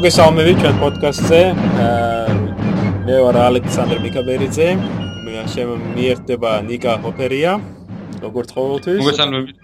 მოგესალმებით 0.00 0.56
ჩვენ 0.64 0.76
პოდკასტზე. 0.80 1.38
მე 3.04 3.16
ვარ 3.20 3.36
ალექსანდრ 3.36 3.98
მიკაბერიძე. 4.00 4.68
მე 5.24 5.42
შემიერთება 5.54 6.52
ნიკა 6.68 6.92
ჰოფერია. 7.04 7.52
როგორც 8.24 8.48
ყოველთვის. 8.56 9.00
მოგესალმებით. 9.04 9.56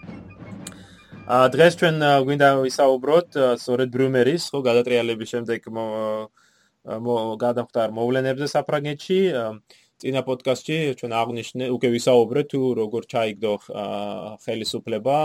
ა 1.24 1.36
დღეს 1.54 1.72
ჩვენ 1.80 1.96
გვინდა 2.28 2.48
ვისაუბროთ 2.68 3.28
სწორედ 3.64 3.88
ბრუმერის 3.96 4.42
ხო 4.52 4.58
გადატრიალების 4.68 5.28
შემდეგ 5.32 5.60
მო 5.72 7.16
გადახვდარ 7.40 7.88
მოვლენებზე 7.96 8.46
საფრანგეთში. 8.56 9.20
წინა 9.96 10.20
პოდკასტში 10.28 10.76
ჩვენ 11.00 11.12
აღნიშნე 11.16 11.64
უკვე 11.72 11.88
ვისაუბრეთ 11.96 12.46
თუ 12.52 12.60
როგორ 12.76 13.02
ჩაიგდო 13.08 13.52
ხელისუფლება 14.44 15.18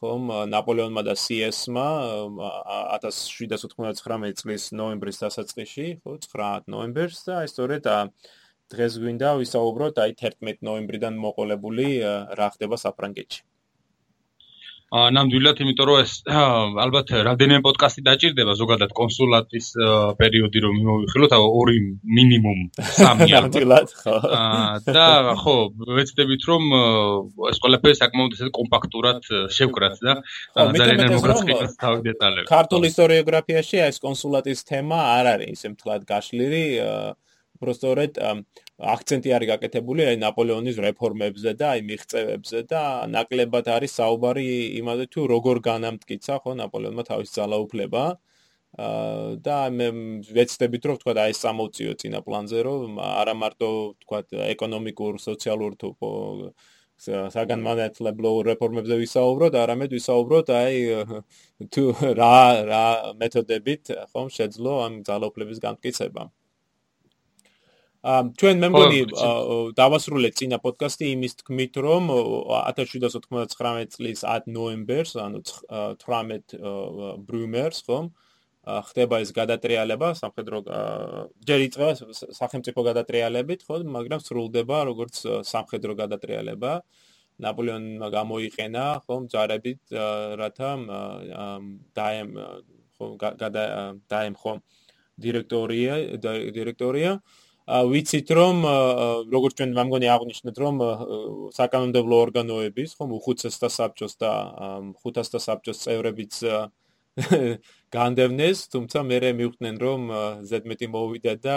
ხომ 0.00 0.30
ნაპოლეონმა 0.48 1.02
და 1.04 1.14
CS-მა 1.22 1.86
1799 2.96 4.38
წლის 4.40 4.68
ნოემბრის 4.80 5.20
დასაწყისში, 5.20 5.88
ხო, 6.00 6.16
9 6.24 6.70
ნოემბერს 6.72 7.20
და 7.26 7.42
აი 7.42 7.50
სწორედ 7.52 7.88
დღეს 8.72 8.96
გვინდა 9.02 9.34
ვისაუბროთ 9.42 10.00
აი 10.04 10.16
11 10.24 10.64
ნოემბრიდან 10.70 11.20
მოყოლებული 11.20 11.88
რა 12.40 12.48
ხდება 12.56 12.80
საფრანგეთში. 12.80 13.44
ნამდვილად, 14.90 15.60
იმიტომ 15.62 15.86
რომ 15.86 15.98
ეს 16.02 16.12
ალბათ 16.26 17.12
რამდენიმე 17.26 17.62
პოდკასტი 17.62 18.02
დაჭirdება 18.08 18.56
ზოგადად 18.58 18.90
კონსულატის 18.98 19.68
პერიოდი 20.18 20.62
რომ 20.64 20.80
მივიხილოთ, 20.86 21.34
ორი 21.38 21.76
მინიმუმ 22.18 22.60
სამი 22.98 23.28
ნამდვილად, 23.34 23.94
ხო. 24.02 24.16
და 24.90 25.06
ხო, 25.38 25.56
ვეცდებით 25.94 26.42
რომ 26.50 26.62
ეს 27.52 27.62
ყველაფერი 27.62 28.00
საკმაოდ 28.02 28.34
ესე 28.34 28.50
კომპაქტურად 28.58 29.30
შევკრათ 29.54 30.02
და 30.02 30.16
ძალიან 30.58 31.14
მოგრაცხინოთ 31.14 31.78
თავი 31.78 32.00
დეტალები. 32.10 32.46
ქართულ 32.50 32.90
ისტორიოგრაფიაში 32.90 33.82
ეს 33.86 34.02
კონსულატის 34.02 34.66
თემა 34.66 34.98
არ 35.20 35.34
არის 35.38 35.54
ისე 35.54 35.74
მთლად 35.78 36.02
გაშლილი, 36.10 36.64
უბრალოდ 37.60 38.18
აქცენტი 38.80 39.32
არის 39.36 39.48
გაკეთებული 39.50 40.04
აი 40.08 40.16
ნაპოლეონის 40.22 40.80
რეფორმებზე 40.84 41.52
და 41.60 41.66
აი 41.76 41.84
მიღწევებზე 41.90 42.60
და 42.72 42.82
ნაკლებად 43.12 43.68
არის 43.76 43.92
საუბარი 44.00 44.46
იმაზე 44.80 45.06
თუ 45.14 45.26
როგორ 45.34 45.60
განამტკიცა 45.68 46.38
ხო 46.44 46.54
ნაპოლეონმა 46.62 47.04
თავის 47.10 47.34
ძალაუფლება 47.36 48.04
და 49.44 49.58
მე 49.76 49.88
ვეცდებით 50.32 50.82
რომ 50.88 50.98
თქვა 51.02 51.14
აი 51.26 51.34
სამოციო 51.44 51.94
წინა 52.00 52.20
პლანზე 52.26 52.58
რომ 52.66 53.00
არა 53.04 53.34
მარტო 53.42 53.70
თქვა 54.06 54.20
ეკონომიკურ 54.54 55.18
სოციალურ 55.28 55.74
თუ 55.80 55.90
საგანმანათლებლო 57.00 58.30
რეფორმებზე 58.44 58.96
ვისაუბროთ, 59.00 59.54
არამედ 59.56 59.94
ვისაუბროთ 59.96 60.50
აი 60.52 60.76
თუ 61.72 61.84
რა 62.18 62.34
რა 62.68 62.82
მეთოდებით 63.22 63.92
ხომ 64.12 64.28
შეძლო 64.36 64.74
ამ 64.84 65.00
ძალაუფლების 65.08 65.62
განმტკიცება. 65.64 66.28
ჩვენ 68.00 68.60
მე 68.64 68.68
მგონი 68.72 69.00
დავასრულეთ 69.76 70.36
წინა 70.40 70.58
პოდკასტი 70.64 71.08
იმის 71.14 71.34
თქმით 71.42 71.74
რომ 71.84 72.06
1799 72.16 73.92
წლის 73.92 74.24
10 74.24 74.48
ნოემბერს 74.56 75.12
ანუ 75.20 75.42
18 75.44 76.56
ბრუმერს 77.28 77.84
ხომ? 77.84 78.08
ხდება 78.88 79.20
ეს 79.24 79.30
გადატრიალება 79.36 80.08
სამხედრო 80.16 80.58
ჯერ 81.44 81.60
იწყება 81.68 81.92
სახელმწიფო 82.40 82.80
გადატრიალებით 82.88 83.68
ხო 83.68 83.84
მაგრამ 83.84 84.20
სრულდება 84.24 84.80
როგორც 84.88 85.20
სამხედრო 85.52 85.92
გადატრიალება. 86.00 86.72
ნაპოლეონმა 87.40 88.08
გამოიყენა 88.12 88.84
ხომ 89.04 89.28
ჯარებით 89.32 89.80
რათა 90.40 90.70
დაემ 91.96 92.32
ხო 92.96 93.06
დაემ 94.12 94.34
ხო 94.40 94.52
დირექტორია 95.24 95.94
დირექტორია 96.56 97.12
ვიცით 97.70 98.30
რომ 98.34 98.64
როგორც 99.30 99.54
ჩვენ 99.60 99.72
მამგონი 99.78 100.08
აღნიშნეთ 100.10 100.56
რომ 100.62 100.74
საკანონმდებლო 101.54 102.16
ორგანოების 102.26 102.94
ხომ 102.98 103.10
უხუცესთა 103.18 103.68
საბჭოს 103.76 104.14
და 104.22 104.30
ხუთასთა 105.02 105.38
საბჭოს 105.46 105.82
წევრებიც 105.84 106.34
განდევნეს 107.94 108.58
თუმცა 108.74 109.02
მე 109.06 109.18
მივხვდნენ 109.38 109.76
რომ 109.86 110.00
ზედმეტი 110.50 110.86
მოვიდა 110.94 111.34
და 111.46 111.56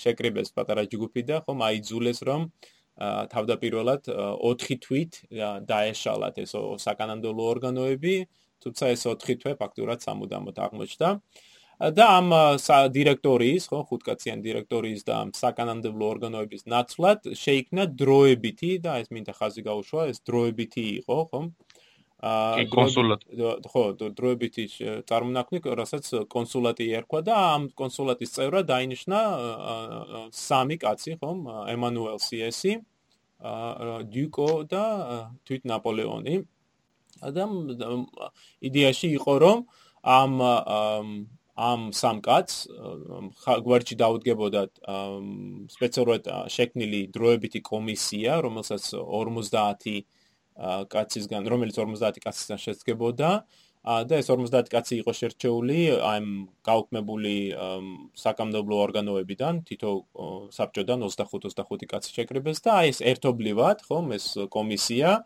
შეკრიბეს 0.00 0.52
პატარა 0.56 0.84
ჯგუფი 0.92 1.22
და 1.28 1.36
ხომ 1.44 1.58
აიძულეს 1.68 2.20
რომ 2.28 2.48
თავდაპირველად 3.00 4.08
4 4.08 4.80
თვით 4.84 5.12
დაეშალათ 5.68 6.40
ეს 6.44 6.52
საკანონმდებლო 6.84 7.44
ორგანოები 7.52 8.14
თუმცა 8.64 8.92
ეს 8.96 9.04
4 9.08 9.40
თვე 9.44 9.52
ფაქტურად 9.60 10.04
სამუდამოდ 10.04 10.56
აღმოჩნდა 10.66 11.08
და 11.80 12.04
ამ 12.20 12.28
დირექტორიის, 12.92 13.64
ხო, 13.72 13.78
ხუთკაციან 13.88 14.44
დირექტორიის 14.44 15.02
და 15.08 15.16
საკანონმდებლო 15.32 16.04
ორგანოების 16.12 16.68
ნაცვლად 16.68 17.32
შეიქმნა 17.40 17.86
დროებითი 17.96 18.72
და 18.84 19.00
ეს 19.00 19.08
მინდა 19.08 19.32
ხაზი 19.32 19.64
გაუშვა, 19.64 20.02
ეს 20.12 20.20
დროებითი 20.20 20.84
იყო, 21.00 21.18
ხო? 21.32 21.40
აა 22.20 22.68
კონსულატი. 22.68 23.24
ხო, 23.64 23.84
დროებითი 23.96 24.64
წარმონაქმნი, 25.08 25.58
რასაც 25.80 26.04
კონსულატი 26.28 26.84
ერქვა 27.00 27.20
და 27.24 27.34
ამ 27.56 27.72
კონსულატის 27.72 28.30
წევრად 28.36 28.68
დაინიშნა 28.68 29.18
სამი 30.36 30.76
კაცი, 30.84 31.16
ხო? 31.16 31.30
ემანუელ 31.72 32.20
სიესი, 32.20 32.76
აა 33.40 34.04
დიუკო 34.04 34.48
და 34.68 34.84
თვით 35.48 35.64
ნაპოლეონი. 35.64 36.44
ადამ 37.24 37.52
იდეაში 38.60 39.08
იყო 39.16 39.34
რომ 39.40 39.58
ამ 40.04 40.32
ამ 41.60 41.90
სამ 41.96 42.20
კაცს 42.24 42.68
გვერდში 43.66 43.96
დაუდგებოდათ 44.00 44.80
სპეციალურად 45.74 46.28
შექმნილი 46.54 47.00
დროებითი 47.12 47.60
კომისია, 47.66 48.40
რომელსაც 48.46 48.92
50 48.96 50.06
კაცისგან, 50.92 51.48
რომელიც 51.52 51.76
50 51.80 52.22
კაცისგან 52.24 52.62
შედგებოდა 52.64 53.30
და 53.80 54.16
ეს 54.20 54.28
50 54.28 54.68
კაცი 54.72 55.00
იყო 55.00 55.12
შერჩეული 55.16 55.78
ამ 56.04 56.26
გაუქმებული 56.68 57.36
საკანონმდებლო 58.22 58.76
ორგანოებიდან, 58.84 59.64
თითო 59.68 59.92
საბჭოდან 60.52 61.06
25-25 61.08 61.88
კაცი 61.88 62.10
შეკრიბეს 62.16 62.60
და 62.60 62.76
აი 62.80 62.92
ეს 62.92 63.00
ერთობლივად, 63.00 63.84
ხომ, 63.88 64.12
ეს 64.16 64.26
კომისია 64.52 65.24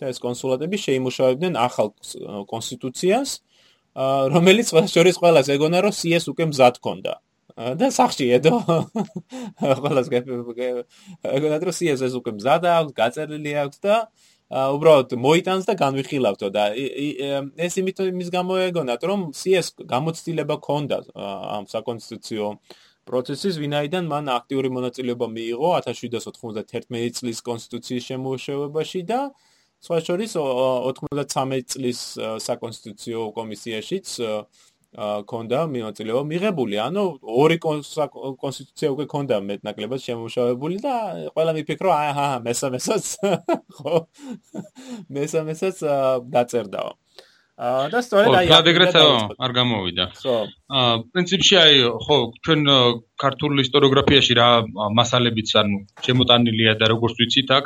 და 0.00 0.08
ეს 0.08 0.18
კონსულატები 0.24 0.80
შეიმუშავებდნენ 0.80 1.60
ახალ 1.60 1.92
კონსტიტუციას 2.48 3.36
რომელიც 3.96 4.70
შორის 4.70 5.16
ყველას 5.18 5.50
ეგონა 5.50 5.82
რომ 5.82 5.94
CS 5.94 6.30
უკვე 6.30 6.44
მზად 6.50 6.78
ქონდა 6.78 7.14
და 7.76 7.90
სახში 7.92 8.26
ედო. 8.38 8.54
ყველას 9.82 10.06
ეგონა 10.14 11.56
რომ 11.58 11.74
CS 11.74 12.00
ეს 12.06 12.14
უკვე 12.14 12.32
მზად 12.38 12.62
აქვს 12.70 12.94
გაწერილი 12.94 13.52
აქვს 13.66 13.78
და 13.82 13.96
უბრალოდ 14.50 15.14
მოიტანს 15.14 15.66
და 15.66 15.74
განვიხილავთო 15.78 16.48
და 16.50 16.74
ეს 16.74 17.74
იმით 17.78 18.02
იმის 18.10 18.30
გამო 18.34 18.58
ეგონათ 18.70 19.02
რომ 19.06 19.20
CS 19.30 19.78
გამოცდილება 19.86 20.56
ქონდა 20.58 20.98
ამ 21.14 21.70
საკონსტიტუციო 21.70 22.46
პროცესის 23.06 23.58
ვინაიდან 23.62 24.10
მან 24.10 24.30
აქტიური 24.34 24.68
მონაწილეობა 24.74 25.26
მიიღო 25.34 25.70
1791 25.86 27.14
წლის 27.18 27.38
კონსტიტუციის 27.46 28.06
შემოშევებაში 28.10 29.00
და 29.06 29.20
სხვა 29.80 29.98
შორის 30.06 30.34
93 30.36 31.62
წლის 31.72 32.00
საკონსტიტუციო 32.46 33.22
კომისიაშიც 33.36 34.16
კონდა 35.30 35.60
მიმოწილება 35.70 36.22
მიღებული. 36.26 36.76
ანუ 36.82 37.04
ორი 37.22 37.56
კონსტიტუცია 37.62 38.88
უკვე 38.90 39.06
კონდა 39.12 39.38
მეტნაკლებად 39.50 40.02
შემოშავებული 40.02 40.80
და 40.82 40.94
ყველა 41.36 41.52
მიფიქრო, 41.58 41.90
აჰა, 41.94 42.28
მესამესაც 42.42 43.04
ხო? 43.78 44.04
მესამესაც 45.14 45.76
დაწერდაო. 46.34 46.90
აა 46.90 47.29
და 47.60 48.00
სწორედ 48.00 48.34
აი 48.40 48.48
აგრეთ 48.56 48.94
არ 49.44 49.52
გამოვიდა. 49.52 50.04
ხო. 50.16 50.36
აა 50.80 50.92
პრინციპში 51.12 51.56
აი 51.60 51.74
ხო 52.04 52.16
ჩვენ 52.46 52.60
ქართულ 53.20 53.60
ისტორიოგრაფიაში 53.64 54.34
რა 54.40 54.48
მასალებიც 54.96 55.52
ანუ 55.60 55.80
შემოტანილია 56.06 56.72
და 56.80 56.88
როგორც 56.94 57.20
ვიცით 57.20 57.52
აქ 57.58 57.64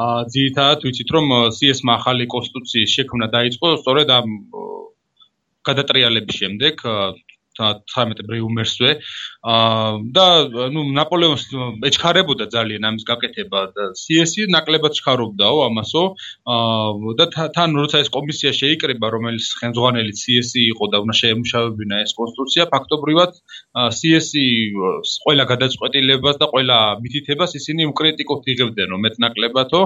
აა 0.00 0.24
ძირითადად 0.32 0.86
ვიცით 0.88 1.08
რომ 1.16 1.26
CS-მა 1.60 1.92
ახალი 2.00 2.24
კონსტიტუციის 2.34 2.94
შექმნა 2.96 3.26
დაიწყო 3.36 3.68
სწორედ 3.84 4.08
ამ 4.16 4.28
გადატრიალების 5.68 6.34
შემდეგ 6.40 6.80
13 7.58 8.22
ბრიუმერსვე. 8.28 8.90
აა 9.44 9.90
და 10.16 10.26
ნუ 10.74 10.80
ნაპოლეონს 10.98 11.44
ეჩქარებოდა 11.88 12.46
ძალიან 12.54 12.82
ამის 12.88 13.04
გაკეთება 13.10 13.60
და 13.76 13.84
CS-ი 14.02 14.48
ნაკლებად 14.54 14.92
ჩქარობდაო 14.98 15.58
ამასო. 15.68 16.02
აა 16.54 17.14
და 17.18 17.24
თან 17.56 17.70
როცა 17.80 18.02
ეს 18.04 18.10
კომისია 18.16 18.52
შეიკრება 18.60 19.06
რომელიც 19.14 19.46
ხელმძღვანელი 19.60 20.12
CS-ი 20.22 20.62
იყო 20.74 20.84
და 20.92 20.96
უნდა 21.04 21.14
შეემუშავებინა 21.22 22.02
ეს 22.04 22.12
კონსტიტუცია 22.18 22.64
ფაქტობრივად 22.74 23.32
CS-ი 23.98 24.46
ყველა 25.24 25.44
გადაწყვეტილებას 25.52 26.36
და 26.42 26.46
ყველა 26.54 26.78
მითითებას 27.04 27.54
ისინი 27.60 27.90
უკრიტიკოთ 27.92 28.42
იღებდნენო 28.54 28.96
მეტნაკლებათო 29.06 29.82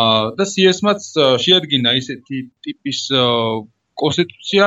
აა 0.00 0.34
და 0.38 0.44
CS-მაც 0.54 1.00
შეადგინა 1.44 1.90
ისეთი 2.00 2.36
ტიპის 2.64 3.00
კონსტიტუცია 4.02 4.66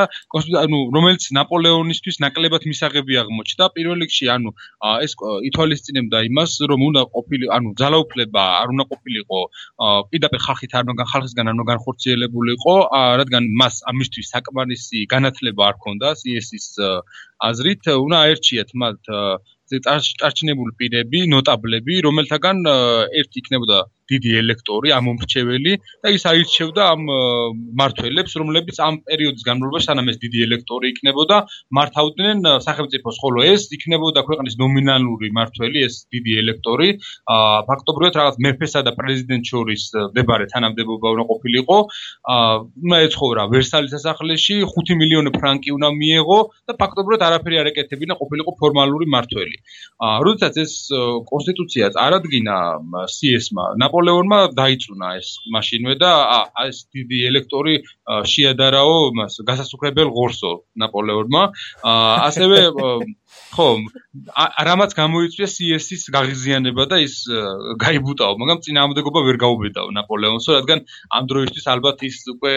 ანუ 0.63 0.79
რომელიც 0.95 1.27
ნაპოლეონისთვის 1.37 2.19
ნაკლებად 2.25 2.67
მისაღები 2.71 3.19
აღმოჩნდა 3.23 3.65
პირველ 3.77 4.05
რიგში 4.05 4.29
ანუ 4.35 4.53
ეს 5.05 5.15
ითვალისწინებდა 5.49 6.23
იმას 6.29 6.51
რომ 6.71 6.85
უნდა 6.89 7.01
ყოფილი 7.15 7.51
ანუ 7.57 7.73
ძალაუფლება 7.81 8.43
არ 8.61 8.75
უნდა 8.75 8.85
ყოფილიყო 8.91 9.39
პირდაპირ 10.11 10.41
ხალხით 10.47 10.77
არ 10.79 10.93
უნდა 10.95 11.05
ხალხისგან 11.13 11.45
არ 11.51 11.55
უნდა 11.57 11.65
განხორციელებულიყო 11.73 12.75
რადგან 13.21 13.43
მას 13.63 13.75
ამისთვის 13.93 14.31
საკმარისი 14.35 15.05
განათლება 15.15 15.61
არ 15.69 15.75
ჰქონდა 15.79 16.07
CS-ის 16.21 16.67
აზრით 17.49 17.83
უნდა 18.05 18.17
აერჩიათ 18.25 18.69
მათ 18.81 19.01
წარჩინებული 19.65 20.75
პირები, 20.77 21.25
ნოტაბლები, 21.31 21.97
რომელთაგან 22.05 22.57
ერთი 23.21 23.41
იქნებოდა 23.41 23.79
დიდი 24.11 24.31
ელექტორი, 24.41 24.89
ამომრჩეველი 24.99 25.73
და 26.03 26.07
ის 26.15 26.23
აირჩევდა 26.29 26.81
ამ 26.93 27.01
მართველებს, 27.81 28.31
რომლებიც 28.41 28.77
ამ 28.87 28.95
პერიოდის 29.07 29.43
განმავლობაში 29.49 29.87
სანამ 29.89 30.11
ეს 30.13 30.17
დიდი 30.23 30.39
ელექტორი 30.47 30.85
იქნებოდა, 30.93 31.37
მართავდნენ 31.77 32.37
სახელმწიფოს, 32.67 33.15
ხოლო 33.23 33.39
ეს 33.53 33.61
იქნებოდა 33.75 34.19
ქვეყნის 34.27 34.55
ნომინალური 34.61 35.27
მართველი, 35.39 35.77
ეს 35.87 35.95
დიდი 36.13 36.31
ელექტორი. 36.43 36.87
ფაქტობრივად 37.69 38.13
რაღაც 38.19 38.35
მეფესა 38.45 38.79
და 38.85 38.91
პრეზიდენტ 38.99 39.43
შორის 39.51 39.81
დებარე 40.15 40.45
თანამდებობა 40.53 41.07
უნდა 41.15 41.25
ყოფილიყო. 41.31 41.77
უნდა 42.85 42.97
ეცხოვრა 43.07 43.43
ვერსალის 43.55 43.91
სასახლეში, 43.95 44.55
5 44.75 44.95
მილიონი 45.01 45.29
ფრანკი 45.37 45.69
უნდა 45.77 45.89
მიეღო 46.01 46.39
და 46.67 46.73
ფაქტობრივად 46.81 47.21
არაფერი 47.27 47.55
არ 47.61 47.67
ეკეთებინა 47.73 48.13
ყოფილიყო 48.21 48.51
ფორმალური 48.61 49.05
მართველი. 49.15 49.55
როდესაც 50.25 50.53
ეს 50.65 50.73
კონსტიტუცია 51.31 51.85
წარადგინა 51.95 52.55
CS-მა, 53.15 53.65
ნაპოლეონმა 53.95 54.39
დაიწუნა 54.57 55.09
ეს 55.19 55.29
მაშინვე 55.55 55.93
და 56.01 56.11
ეს 56.67 56.77
დიდი 56.91 57.19
ელექტორი 57.31 57.75
შეადარაო 58.27 58.97
მას 59.15 59.39
გასასუქრებელ 59.47 60.11
ღორსო 60.11 60.51
ნაპოლეონმა. 60.75 61.43
ასევე 62.27 62.59
ხო 63.55 63.67
რამაც 64.67 64.91
გამოიწვია 64.99 65.47
CS-ის 65.47 66.03
გაღიზიანება 66.11 66.83
და 66.91 66.99
ის 67.03 67.15
გაიბუტაო 67.83 68.35
მაგრამ 68.41 68.59
წინააღმდეგობა 68.67 69.19
ვერ 69.27 69.37
გაუბედაო 69.43 69.91
ნაპოლეონსო 69.95 70.51
რადგან 70.59 70.83
ამ 71.15 71.23
დროისთვის 71.31 71.65
ალბათ 71.75 72.03
ის 72.09 72.19
უკვე 72.35 72.53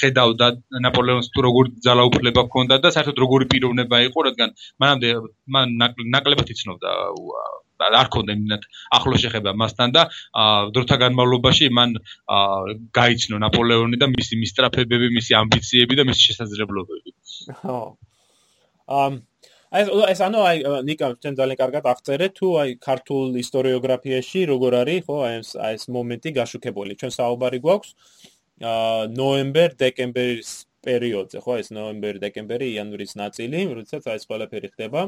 ხედავდა 0.00 0.48
ნაპოლეონს 0.84 1.32
თუ 1.32 1.46
როგორ 1.48 1.72
ძალაუფლება 1.88 2.44
ჰქონდა 2.48 2.80
და 2.84 2.92
საერთოდ 2.96 3.24
როგორი 3.24 3.50
პიროვნება 3.52 4.04
იყო 4.08 4.28
რადგან 4.28 4.56
მანამდე 4.80 5.08
მან 5.56 5.76
ნაკლებად 6.16 6.52
იცნობდა 6.56 6.96
არ 7.80 8.08
ქონდა 8.14 8.36
იმდანად 8.36 8.68
ახლო 8.98 9.16
შეხება 9.22 9.54
მასთან 9.62 9.94
და 9.96 10.02
დროთა 10.76 10.96
განმავლობაში 11.04 11.70
მან 11.78 11.96
გაიცნო 13.00 13.40
ნაპოლეონი 13.46 13.96
და 14.00 14.10
მისი 14.12 14.40
მისტრაფებები, 14.42 15.10
მისი 15.16 15.32
ამბიციები 15.40 15.94
და 16.00 16.04
მისი 16.10 16.22
შესაძლებლობები. 16.30 17.10
ხო. 17.62 17.80
ამ 18.90 19.22
აი 19.70 19.84
ეს 20.10 20.20
ანუ 20.26 20.38
აი 20.42 20.56
ნიკა 20.82 21.08
ჩვენ 21.22 21.34
ძალიან 21.38 21.58
კარგად 21.62 21.84
აღწერე 21.92 22.26
თუ 22.34 22.46
აი 22.62 22.70
ქართულ 22.82 23.38
ისტორიოგრაფიაში 23.38 24.40
როგორ 24.50 24.72
არის 24.82 25.04
ხო 25.06 25.16
აი 25.26 25.34
ეს 25.40 25.50
აი 25.66 25.76
ეს 25.78 25.84
მომენტი 25.94 26.30
გაშუქებული 26.38 26.98
ჩვენ 26.98 27.12
საუბარი 27.14 27.58
გვაქვს 27.66 27.90
აა 28.66 29.06
ნოემბერ 29.14 29.70
დეკემბერის 29.82 30.50
პერიოდზე 30.82 31.38
ხო 31.44 31.54
ეს 31.62 31.70
ნოემბერი 31.76 32.18
დეკემბერი 32.26 32.66
იანვრის 32.74 33.14
ნაწილი 33.22 33.60
როდესაც 33.78 34.10
აი 34.10 34.18
ეს 34.18 34.26
ყველაფერი 34.26 34.68
ხდება 34.74 35.00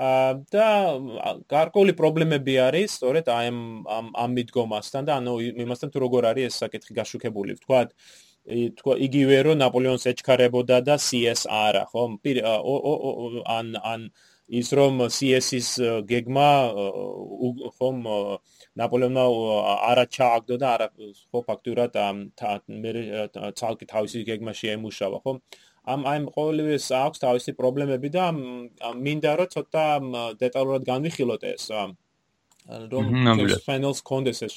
და 0.00 0.66
გარკვეული 1.50 1.92
პრობლემები 1.98 2.54
არის 2.66 2.96
სწორედ 2.96 3.26
აი 3.28 3.48
ამ 3.52 4.06
ამ 4.16 4.30
მიდგომასთან 4.38 5.08
და 5.08 5.16
ანუ 5.20 5.34
იმასთან 5.64 5.92
თუ 5.92 5.98
როგორ 6.06 6.28
არის 6.32 6.48
ეს 6.48 6.56
საკითხი 6.64 6.92
გაშუქებული. 7.00 7.56
თქვა 7.60 7.80
თქვა 8.80 8.94
იგივე 9.06 9.38
რომ 9.46 9.60
ნაპოლეონს 9.60 10.04
ეჩქარებოდა 10.12 10.78
და 10.88 10.96
CSR-ა 10.96 11.84
ხო? 11.92 12.04
ან 13.44 13.66
ან 13.76 14.00
ის 14.50 14.68
რომ 14.74 15.04
CS-ის 15.14 15.68
გეგმა 16.10 16.48
ხომ 17.76 17.98
ნაპოლეონმა 18.80 19.24
არა 19.90 20.04
ჩააგდო 20.16 20.56
და 20.58 20.68
არა 20.74 20.88
ხო 21.30 21.40
ფაქტურად 21.50 21.98
მე 22.82 22.90
ცალკე 23.60 23.86
თავისი 23.92 24.24
გეგმა 24.30 24.52
შეემუშავა 24.62 25.20
ხო 25.22 25.36
ამ 25.92 26.06
აი 26.10 26.18
ყოველივეს 26.36 26.86
აქვს 27.00 27.22
თავისი 27.24 27.52
პრობლემები 27.60 28.08
და 28.16 28.24
მინდა 28.34 29.32
რომ 29.40 29.52
ცოტა 29.54 29.86
დეტალურად 30.42 30.86
განვიხილოთ 30.90 31.42
ეს 31.50 31.64
რომ 32.92 33.06
ფინალს 33.66 34.00
კონდეს 34.10 34.42
ეს 34.46 34.56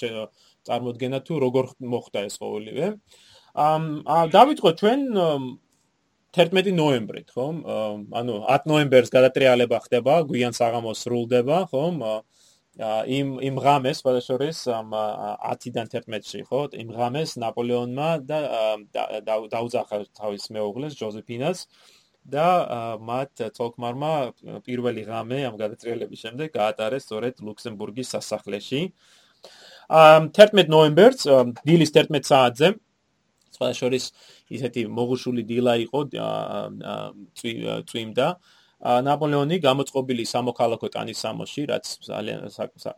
წარმოდგენა 0.68 1.20
თუ 1.28 1.40
როგორ 1.44 1.66
მოხდა 1.94 2.20
ეს 2.30 2.36
ყოველივე. 2.40 2.88
ამ 3.54 3.84
დავიწყოთ 4.36 4.76
ჩვენ 4.82 5.00
11 6.34 6.72
ნოემბრით 6.74 7.30
ხომ? 7.36 7.56
ანუ 8.20 8.36
10 8.50 8.70
ნოემბერს 8.72 9.14
გადატრიალება 9.14 9.78
ხდება 9.86 10.14
გვიან 10.30 10.54
საღამოს 10.58 11.04
სრულდება 11.06 11.58
ხომ 11.70 12.02
იმ 12.74 13.38
იმ 13.38 13.58
ღამეს 13.62 14.00
ყველაშორის 14.02 14.60
10-დან 14.66 15.88
11-ში 15.94 16.42
ხო 16.50 16.62
იმ 16.74 16.90
ღამეს 16.98 17.38
ნაპოლეონმა 17.38 18.10
და 18.26 18.40
დაუძახა 19.30 20.00
თავის 20.18 20.50
მეუღლეს 20.50 20.98
ჯოზეფინას 20.98 21.68
და 22.26 22.48
მათ 22.98 23.54
თოლკმარმა 23.54 24.14
პირველი 24.66 25.04
ღამე 25.06 25.40
ამ 25.54 25.56
გადატრიალების 25.62 26.20
შემდეგ 26.26 26.50
გაატარეს 26.58 27.06
სწორედ 27.06 27.46
ლუქსემბურგის 27.46 28.10
სასახლეში. 28.16 28.82
11 29.94 30.74
ნოემბერს 30.74 31.30
დილის 31.62 31.92
11 31.94 32.26
საათზე 32.26 32.74
ყველაშორის 33.54 34.06
ისეთი 34.50 34.82
მოგუშული 34.90 35.44
დილა 35.46 35.74
იყო 35.86 36.00
წვიმდა 37.86 38.28
ნაპოლეონი 38.84 39.58
გამოწყობილი 39.64 40.24
სამოქალაქო 40.28 40.88
ტანის 40.92 41.20
სამოში, 41.24 41.62
რაც 41.72 41.86
ძალიან 42.04 42.40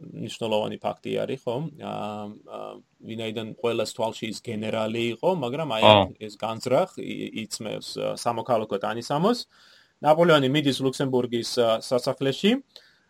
მნიშვნელოვანი 0.02 0.78
ფაქტი 0.82 1.12
არის, 1.22 1.42
ხო? 1.46 1.56
აა 1.78 2.70
ვინაიდან 3.06 3.48
ყოველას 3.62 3.94
თვალში 3.94 4.26
ის 4.34 4.42
გენერალი 4.42 5.04
იყო, 5.14 5.30
მაგრამ 5.46 5.70
აი 5.78 5.84
ეს 6.26 6.34
განზრახ 6.42 6.98
იწმევს 6.98 7.90
სამოქალაქო 8.18 8.78
ტანის 8.82 9.06
სამოს. 9.14 9.46
ნაპოლეონი 10.02 10.50
მიდის 10.50 10.82
ლუქსემბურგის 10.82 11.50
სასახლეში 11.86 12.52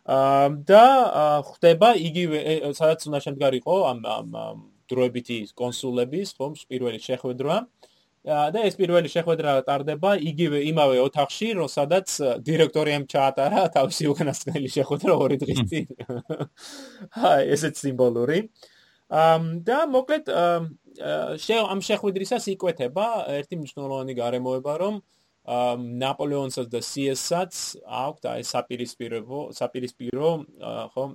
აა 0.05 0.47
და 0.67 0.85
ხდება 1.47 1.89
იგივე 1.95 2.39
სადაც 2.75 3.07
უნდა 3.07 3.19
შემდგარიყო 3.25 3.75
ამ 3.89 3.99
დროებითი 4.91 5.37
კონსულების, 5.57 6.35
ხო, 6.37 6.47
პირველი 6.69 6.99
შეხვედრა. 7.01 7.55
და 8.25 8.59
ეს 8.65 8.73
პირველი 8.79 9.09
შეხვედრა 9.13 9.51
ტარდება 9.67 10.15
იგივე 10.17 10.59
იმავე 10.71 10.97
ოთახში, 11.05 11.49
სადაც 11.69 12.09
დირექტორიამ 12.41 13.05
ჩაატარა 13.05 13.67
თავისი 13.75 14.09
უკანასკნელი 14.09 14.69
შეხვედრა 14.75 15.13
ორი 15.13 15.37
დღის 15.43 15.61
წინ. 15.69 15.85
აი, 17.29 17.41
ესეც 17.53 17.77
სიმბოლური. 17.85 18.39
ამ 19.13 19.61
და 19.61 19.85
მოკლედ 19.85 20.25
ამ 20.33 21.79
შეხვედრისას 21.85 22.49
იკვეთება 22.57 23.05
ერთი 23.37 23.61
მნიშვნელოვანი 23.61 24.13
გარემოება, 24.17 24.73
რომ 24.81 24.95
ნაპოლეონსაც 25.45 26.67
და 26.73 26.81
CS-საც 26.81 27.53
აქვს 27.85 28.25
აი 28.25 28.41
საპირისპირო 28.49 29.41
საპირისპირო 29.53 30.29
ხო 30.93 31.05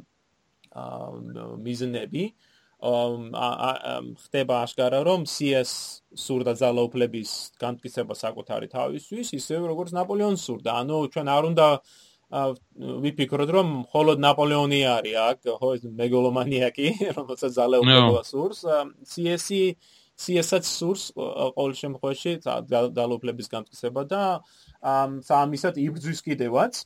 მიზნები 1.66 2.24
ხდება 2.80 4.54
ашკარა 4.64 5.00
რომ 5.04 5.28
CS 5.28 6.02
სურდა 6.16 6.54
ძალაუფლების 6.56 7.30
განმტკიცება 7.60 8.14
საკუთარი 8.16 8.68
თავისთვის 8.72 9.32
ისე 9.36 9.60
როგორც 9.60 9.92
ნაპოლეონს 9.92 10.40
სურდა. 10.48 10.80
ანუ 10.80 10.96
ჩვენ 11.12 11.28
არ 11.28 11.44
უნდა 11.52 11.68
ვიფიქროთ 13.04 13.50
რომ 13.52 13.66
მხოლოდ 13.84 14.18
ნაპოლეონი 14.24 14.80
არის 14.96 15.16
აქ 15.28 15.38
ხო 15.60 15.68
ეს 15.76 15.82
მეგოლომანიაკი 16.00 16.88
რომელსაც 17.18 17.52
ძალაუფლება 17.60 18.22
სურს. 18.24 18.64
CS-ი 19.04 19.62
CS-აც 20.20 20.64
სურს 20.68 21.04
ყოველ 21.16 21.72
შემთხვევაში 21.80 22.32
ძალაუფლების 22.44 23.48
განმტკიცება 23.52 24.02
და 24.08 24.22
სამისად 25.28 25.80
იბრძვის 25.80 26.20
კიდევაც 26.24 26.84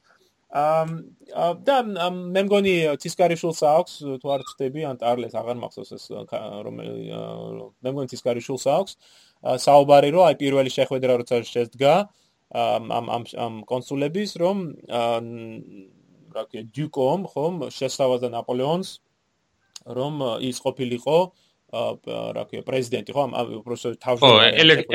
და 0.54 1.76
მე 1.82 2.42
მგონი 2.46 2.75
თისკარიშულს 3.02 3.61
აქვს 3.66 3.94
თუ 4.23 4.26
არ 4.34 4.42
ვწდები 4.46 4.84
ან 4.87 5.00
ტარლეს 5.02 5.34
აღარ 5.34 5.58
მახსოვს 5.58 5.90
ეს 5.96 6.04
რომელი 6.14 7.11
მე 7.82 7.90
მგონი 7.90 8.08
თისკარიშულს 8.14 8.66
აქვს. 8.70 8.92
საუბარი 9.64 10.08
რომ 10.14 10.25
აი 10.30 10.37
პირველი 10.38 10.70
შეხვედრა 10.70 11.16
როცა 11.20 11.42
შედგა 11.49 11.94
ამ 12.54 12.84
ამ 12.92 13.25
ამ 13.34 13.54
კონსულების 13.66 14.30
რომ 14.40 14.56
რა 16.34 16.44
ქვია 16.50 16.62
დიუკომ 16.70 17.26
ხომ 17.34 17.54
შესთავაზა 17.75 18.30
ნაპოლეონს 18.30 18.88
რომ 19.99 20.14
ის 20.38 20.56
ყოფილიყო 20.64 21.18
რა 21.75 22.44
ქვია 22.49 22.62
პრეზიდენტი 22.68 23.11
ხო 23.11 23.23
ამ 23.26 23.32
უბრალოდ 23.58 23.99
თავში 24.06 24.23
ხო 24.23 24.32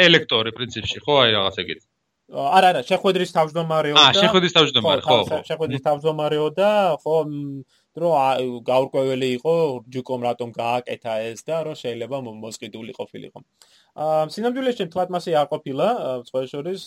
ელექტორი 0.08 0.52
პრინციპში 0.56 1.00
ხო 1.04 1.14
აი 1.24 1.30
რაღაც 1.36 1.56
ეგეთი 1.64 1.89
არა 2.30 2.68
არა 2.72 2.82
შეხვედრის 2.86 3.32
თავმჯდომარეო 3.34 3.96
და 3.98 4.02
აა 4.06 4.14
შეხვედრის 4.22 4.54
თავმჯდომარე 4.56 5.02
ხო 5.06 5.16
ხო 5.30 5.38
შეხვედრის 5.50 5.84
თავმჯდომარეო 5.86 6.48
და 6.60 6.72
ხო 7.02 7.16
დრო 7.98 8.10
გაურკვეველი 8.70 9.30
იყო 9.38 9.54
ჯუკომ 9.96 10.22
რატომ 10.30 10.50
გააკეთა 10.54 11.14
ეს 11.34 11.42
და 11.48 11.58
რომ 11.66 11.76
შეიძლება 11.82 12.18
მოსყიდული 12.22 12.94
ყოფილიყო. 13.00 13.40
აა 13.98 14.30
სინამდვილეში 14.36 14.86
თვათ 14.94 15.10
მასე 15.16 15.34
არ 15.42 15.48
ყოფილა 15.54 15.88
სხვა 16.30 16.40
შორის 16.54 16.82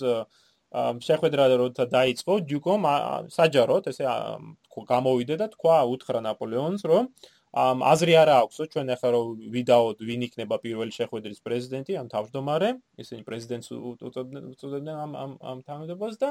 შეხვედრა 1.07 1.45
როცა 1.61 1.85
დაიწყო 1.91 2.35
ჯუკომ 2.49 2.83
საჯაროდ 3.35 3.85
ესე 3.93 4.07
გამოვიდა 4.93 5.37
და 5.43 5.47
თქვა 5.53 5.77
უთხრა 5.95 6.21
ნაპოლეონს 6.29 6.87
რომ 6.89 7.11
ამ 7.53 7.83
აზრი 7.85 8.15
არა 8.17 8.35
აქვსო 8.43 8.65
ჩვენ 8.73 8.91
ახლა 8.95 9.09
რომ 9.13 9.41
ვიდაოდ 9.53 9.99
ვინ 10.09 10.23
იქნება 10.25 10.57
პირველი 10.65 10.93
შეხვედრის 10.97 11.41
პრეზიდენტი 11.45 11.93
ამ 12.01 12.07
თავმჯდომარე 12.09 12.69
ისინი 13.05 13.23
პრეზიდენტს 13.29 13.69
უწოდებდნენ 13.77 14.97
ამ 15.05 15.13
ამ 15.25 15.33
ამ 15.53 15.59
თანამდებობას 15.69 16.17
და 16.17 16.31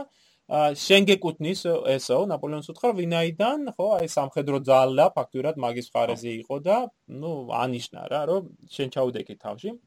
შენ 0.81 1.05
გეკუთნის 1.11 1.61
ესო 1.93 2.17
ნაპოლეონს 2.25 2.71
უთხრა 2.73 2.91
ვინაიდან 2.97 3.69
ხო 3.77 3.85
აი 4.01 4.09
სამხედრო 4.17 4.57
ძალა 4.65 5.07
ფაქტურად 5.13 5.61
მაგის 5.61 5.93
ხარეზე 5.93 6.31
იყო 6.41 6.57
და 6.65 6.77
ნუ 7.21 7.33
ანიშნა 7.53 8.01
რა 8.09 8.21
რომ 8.25 8.49
შენ 8.65 8.89
ჩაუდეკი 8.89 9.35
თავში. 9.45 9.77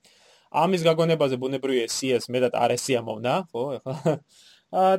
ამის 0.55 0.83
გაგონებაზე 0.87 1.37
ბუნებრივია 1.43 1.91
CS 1.91 2.31
მეტად 2.31 2.55
არესია 2.55 3.03
მონა 3.03 3.35
ხო 3.51 3.63
ახლა 3.83 4.23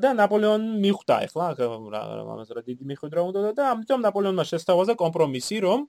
და 0.03 0.09
ნაპოლეონ 0.19 0.63
მიხვდა 0.83 1.15
ახლა 1.27 1.47
რა 1.55 2.01
ამას 2.35 2.49
რა 2.55 2.61
დიდი 2.67 2.83
მიხვდა 2.91 3.21
უნდა 3.23 3.51
და 3.55 3.63
ამიტომ 3.71 3.99
ნაპოლეონმა 4.03 4.43
შესთავაზა 4.51 4.93
კომპრომისი 4.99 5.57
რომ 5.63 5.87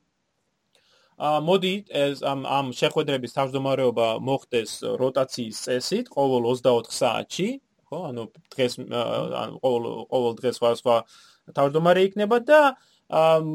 მოდი 1.17 1.75
ეს 1.89 2.21
ამ 2.21 2.45
ამ 2.45 2.67
შეხვედრების 2.77 3.33
თავმჯდომარეობა 3.37 4.09
მოხდეს 4.21 4.73
როტაციის 5.01 5.57
წესით 5.65 6.07
ყოველ 6.13 6.43
24 6.53 6.93
საათში, 6.93 7.49
ხო? 7.89 7.99
ანუ 8.13 8.23
დღეს 8.53 8.73
ყოველ 9.65 9.85
ყოველ 10.13 10.33
დღეს 10.41 10.55
სხვა 10.61 10.71
სხვა 10.81 10.97
თავმჯდომარე 11.57 12.01
იქნება 12.09 12.37
და 12.45 12.61
ამ 13.09 13.49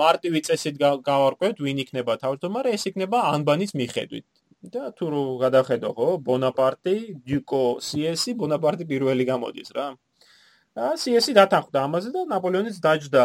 მარტივი 0.00 0.40
წესით 0.48 0.80
გავარკვევთ 0.80 1.60
ვინ 1.60 1.78
იქნება 1.84 2.16
თავმჯდომარე, 2.24 2.72
ეს 2.72 2.88
იქნება 2.88 3.18
ანბანის 3.36 3.76
მიხედვით. 3.76 4.26
და 4.64 4.96
თუ 4.96 5.04
რო 5.12 5.22
გადახედო, 5.44 5.88
ხო? 5.92 6.08
ბონაპარტი, 6.24 7.20
დიუკო 7.20 7.84
სიესი, 7.84 8.32
ბონაპარტი 8.32 8.88
პირველი 8.88 9.24
გამოდის 9.28 9.68
რა. 9.76 9.92
ა 10.74 10.96
სიესი 10.96 11.36
დათანხმდა 11.36 11.78
ამაზე 11.86 12.10
და 12.16 12.20
ნაპოლეონიც 12.32 12.80
დაჯდა 12.80 13.24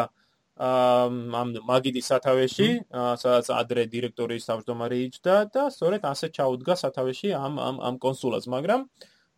ამ 0.59 1.53
მაგიდის 1.63 2.09
სათავეში, 2.11 2.69
სადაც 2.91 3.47
ადრე 3.55 3.85
დირექტორის 3.93 4.43
თავმჯდომარე 4.49 4.97
იჯდა 5.07 5.35
და 5.55 5.63
სწორედ 5.71 6.03
ასე 6.03 6.27
ჩაუდგა 6.35 6.75
სათავეში 6.83 7.31
ამ 7.31 7.55
ამ 7.63 7.79
ამ 7.79 7.95
კონსულას, 8.03 8.47
მაგრამ 8.51 8.83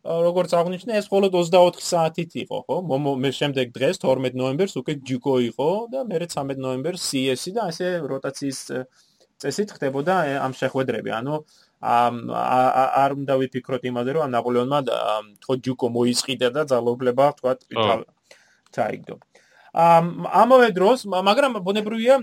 როგორც 0.02 0.50
აღნიშნე, 0.58 0.98
ეს 0.98 1.06
მხოლოდ 1.06 1.30
24 1.38 1.78
საათით 1.78 2.32
იყო, 2.42 2.58
ხო? 2.66 2.76
მე 3.22 3.30
შემდეგ 3.38 3.70
დღეს 3.70 4.02
12 4.02 4.34
ნოემბერს 4.34 4.74
უკვე 4.82 4.94
ჯიკო 4.98 5.34
იყო 5.54 5.68
და 5.94 6.00
მე 6.10 6.16
13 6.26 6.58
ნოემბერს 6.58 7.02
CS-ი 7.06 7.54
და 7.54 7.70
ასე 7.70 7.86
როტაციის 8.10 8.60
წესით 9.38 9.68
ხდებოდა 9.78 10.14
ამ 10.42 10.52
შეხვედრები. 10.58 11.10
ანუ 11.22 11.34
არ 11.82 13.10
უნდა 13.14 13.34
ვიფიქროთ 13.42 13.82
იმაზე, 13.90 14.10
რომ 14.18 14.34
ნაპოლეონმა 14.34 14.78
ხო 15.46 15.54
ჯიკო 15.66 15.86
მოისყიდა 15.86 16.48
და 16.50 16.62
ძალაუფლება, 16.66 17.26
თქვა, 17.38 17.52
ჩაიგდო. 18.74 19.14
ამავე 19.72 20.68
დროს, 20.76 21.06
მაგრამ 21.08 21.56
ბუნებრივია 21.64 22.18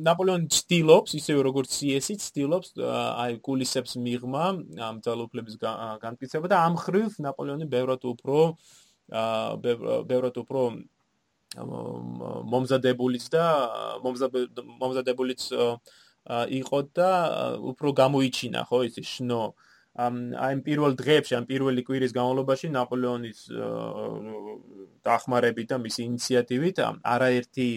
ნაპოლეონი 0.00 0.48
ცდილობს, 0.48 1.12
ისევე 1.20 1.42
როგორც 1.44 1.68
CS-ი 1.68 2.16
ცდილობს 2.16 2.80
აი 2.80 3.36
გულისებს 3.44 3.98
მიღმა 4.00 4.44
ამ 4.88 5.02
ძალაუფლების 5.04 5.58
განმტკიცება 6.00 6.48
და 6.48 6.62
ამ 6.64 6.80
ხრივ 6.80 7.20
ნაპოლეონი 7.20 7.68
ბევრად 7.68 8.08
უფრო 8.08 8.56
ბევრად 10.08 10.40
უფრო 10.40 10.62
მომზადებულიც 12.54 13.28
და 13.36 13.44
მომზადებულიც 14.80 15.42
იყო 16.56 16.78
და 16.96 17.10
უფრო 17.68 17.92
გამოიჩინა 18.00 18.64
ხო 18.64 18.78
ის 18.88 18.96
შნო 19.04 19.42
აი 19.94 20.58
პირველ 20.66 20.96
დღეებში, 20.98 21.34
ამ 21.38 21.44
პირველი 21.46 21.82
კვირის 21.86 22.14
განმავლობაში 22.16 22.70
ნაპოლეონის 22.74 23.40
დახმარებით 25.06 25.70
და 25.70 25.78
მისი 25.78 26.00
ინიციატივით 26.10 26.82
არაერთი 26.82 27.68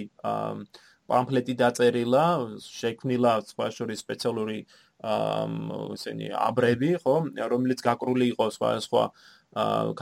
პამფლეტი 1.07 1.53
დაწერილა, 1.61 2.23
შექმნილა 2.57 3.33
სხვა 3.51 3.67
შორის 3.77 4.01
სპეციალური 4.01 4.59
ესენი 4.97 6.33
აბრები, 6.33 6.91
ხო, 7.05 7.15
რომელიც 7.53 7.85
გაკრული 7.85 8.33
იყო 8.33 8.49
სხვა 8.57 8.71
სხვა 8.81 9.03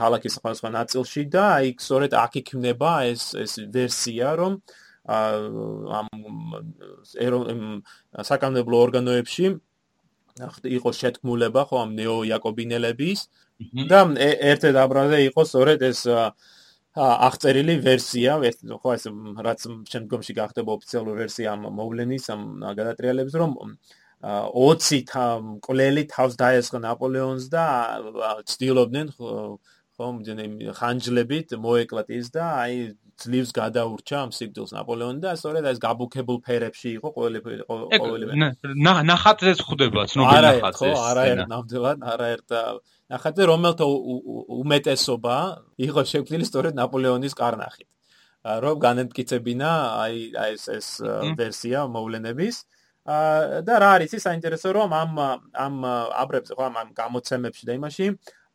ქალაქის 0.00 0.40
სხვა 0.40 0.50
სხვა 0.56 0.70
ნაწილში 0.72 1.22
და 1.36 1.44
აი 1.60 1.76
სწორედ 1.76 2.16
აქ 2.16 2.32
იქნება 2.40 2.92
ეს 3.12 3.36
ეს 3.44 3.52
ვერსია, 3.76 4.32
რომ 4.40 4.52
ამ 6.00 6.08
საკანონმდებლო 8.24 8.76
ორგანოებში 8.88 9.46
იყო 10.36 10.90
შეთქმულება 11.00 11.62
ხო 11.68 11.76
ამ 11.86 11.94
ნეო 11.96 12.16
იაკობინელების 12.28 13.20
და 13.90 14.00
ერთ-ერთ 14.52 14.76
აბრაზე 14.84 15.18
იყო 15.32 15.42
სწორედ 15.48 15.84
ეს 15.88 16.00
აღწერილი 16.96 17.76
ვერსია, 17.84 18.36
ხო 18.82 18.90
ეს 18.96 19.04
რაც 19.46 19.60
შემდგომში 19.92 20.32
გახდება 20.36 20.76
ოფიციალური 20.76 21.16
ვერსია 21.24 21.52
ამ 21.56 21.68
მოვლენის 21.76 22.28
ამ 22.32 22.42
გადატრიალებს 22.76 23.34
რომ 23.36 23.56
20 24.24 25.12
მკვლელი 25.46 26.04
თავს 26.12 26.36
დაესხა 26.40 26.78
ნაპოლეონს 26.84 27.48
და 27.52 27.64
ცდილობდნენ 28.48 29.12
ხო 29.16 30.08
მძენი 30.20 30.72
ხანჯლებით 30.76 31.56
მოეკლათ 31.60 32.08
ის 32.16 32.32
და 32.32 32.44
აი 32.64 32.96
ძლივს 33.16 33.50
გადაურჩა 33.56 34.16
ამ 34.24 34.30
სიგდილს 34.36 34.72
ნაპოლეონი 34.76 35.20
და 35.24 35.30
სწორედ 35.40 35.64
ეს 35.72 35.78
გაბუქებულ 35.80 36.38
ფერებში 36.46 36.90
იყო 36.98 37.08
ყოველი 37.16 37.38
ყოველი 37.68 38.24
ნახატზე 39.10 39.52
ხვდება 39.64 40.04
ცნობილი 40.12 40.46
ნახატზე 40.46 40.90
ხო 40.92 41.00
არაერთ 41.10 41.48
ნამდვილად 41.52 41.98
არაერთ 42.12 42.48
ნახატზე 43.12 43.42
რომელთა 43.50 43.86
უმეტესობა 44.60 45.36
იყო 45.86 46.02
შექმნილი 46.12 46.44
სწორედ 46.48 46.78
ნაპოლეონის 46.80 47.34
კარნახით. 47.38 47.88
რომ 48.46 48.76
განემტკიცებინა 48.82 49.70
აი 50.02 50.16
აი 50.42 50.52
ეს 50.54 50.64
ეს 50.78 50.88
ვერსია 51.38 51.86
მოვლენების. 51.90 52.56
და 53.66 53.74
რა 53.82 53.88
არის 53.96 54.12
ის 54.18 54.22
საინტერესო 54.26 54.68
რომ 54.74 54.90
ამ 55.02 55.10
ამ 55.66 55.74
აბრებზე 56.22 56.52
ხო 56.58 56.64
ამ 56.66 56.90
გამოცემებში 57.00 57.62
და 57.66 57.72
იმაში 57.78 58.06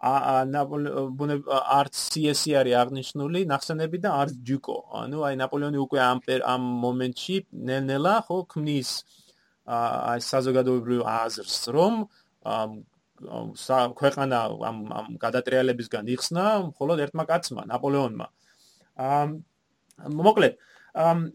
არც 0.02 1.94
CS-ი 1.94 2.56
არის 2.58 2.76
აღნიშნული 2.82 3.46
ნახსენები 3.46 3.98
და 4.02 4.10
არც 4.22 4.34
ჯუკო. 4.42 4.78
ანუ 4.98 5.18
აი 5.30 5.36
ნაპოლეონი 5.38 5.78
უკვე 5.78 6.00
ამ 6.02 6.20
ამ 6.42 6.62
მომენტში 6.86 7.36
ნელ-ნელა 7.70 8.16
ხო 8.26 8.38
ქმნის 8.50 8.90
აი 9.70 10.20
საზოგადოებრივ 10.26 11.02
აზრს, 11.06 11.58
რომ 11.70 11.94
ქვეყანა 14.02 14.38
ამ 14.70 14.78
ამ 14.90 15.08
გადატრიალებისგან 15.22 16.10
იხსნა 16.18 16.46
მხოლოდ 16.74 16.98
ერთმა 17.06 17.24
კაცმა, 17.30 17.62
ნაპოლეონმა. 17.70 18.28
ამ 18.98 19.30
მოკლედ 20.02 20.58
ამ 20.98 21.30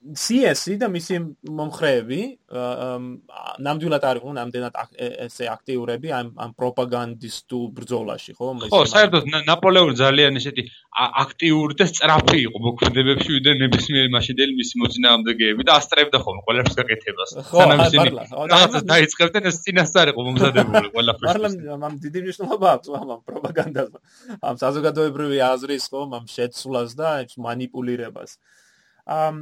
CS-ი 0.00 0.78
და 0.80 0.88
მისი 0.88 1.16
მომხრეები 1.44 2.20
ნამდვილად 2.50 4.04
არ 4.10 4.18
იყვნენ 4.20 4.38
ამდენად 4.42 4.76
ესე 5.26 5.48
აქტიურები 5.52 6.12
ამ 6.16 6.30
ამ 6.40 6.54
პროპაგანდისტულ 6.56 7.66
ბრძოლაში, 7.76 8.32
ხო? 8.38 8.48
ხო, 8.72 8.80
საერთოდ 8.88 9.28
ნაპოლეონი 9.44 9.94
ძალიან 10.00 10.40
ესეთი 10.40 10.64
აქტიური 11.20 11.76
და 11.76 11.84
სწრაფი 11.92 12.38
იყო 12.48 12.62
მოქმედებებში, 12.64 13.28
ვიდრე 13.36 13.52
ნებისმიერი 13.60 14.10
მაშინდელი 14.16 14.56
მისი 14.60 14.80
მოძინააღმდეგეები 14.82 15.68
და 15.68 15.76
ასტრებდა 15.80 16.18
ხოლმე 16.24 16.40
ყველაფერს 16.48 16.78
გაკეთებას. 16.80 17.30
სანამ 17.52 17.84
ისინი 17.84 18.08
რაღაცა 18.54 18.80
დაიწყებდნენ, 18.92 19.44
ეს 19.52 19.56
წინასწარ 19.68 20.12
იყო 20.14 20.20
მომზადებული 20.30 20.88
ყველაფერს. 20.96 21.28
პარლამენტი 21.28 21.76
ამ 21.76 21.94
დიდი 22.08 22.24
მნიშვნელობა 22.24 22.68
აქვს 22.76 22.88
ამ 23.00 23.20
პროპაგანდაზე. 23.28 23.98
ამ 24.48 24.56
საზოგადოებრივი 24.64 25.38
აზრის 25.52 25.84
ხო, 25.92 26.00
ამ 26.08 26.24
შეცვლას 26.24 26.90
და 26.96 27.08
მანიპულირებას. 27.36 28.30
ამ 29.10 29.38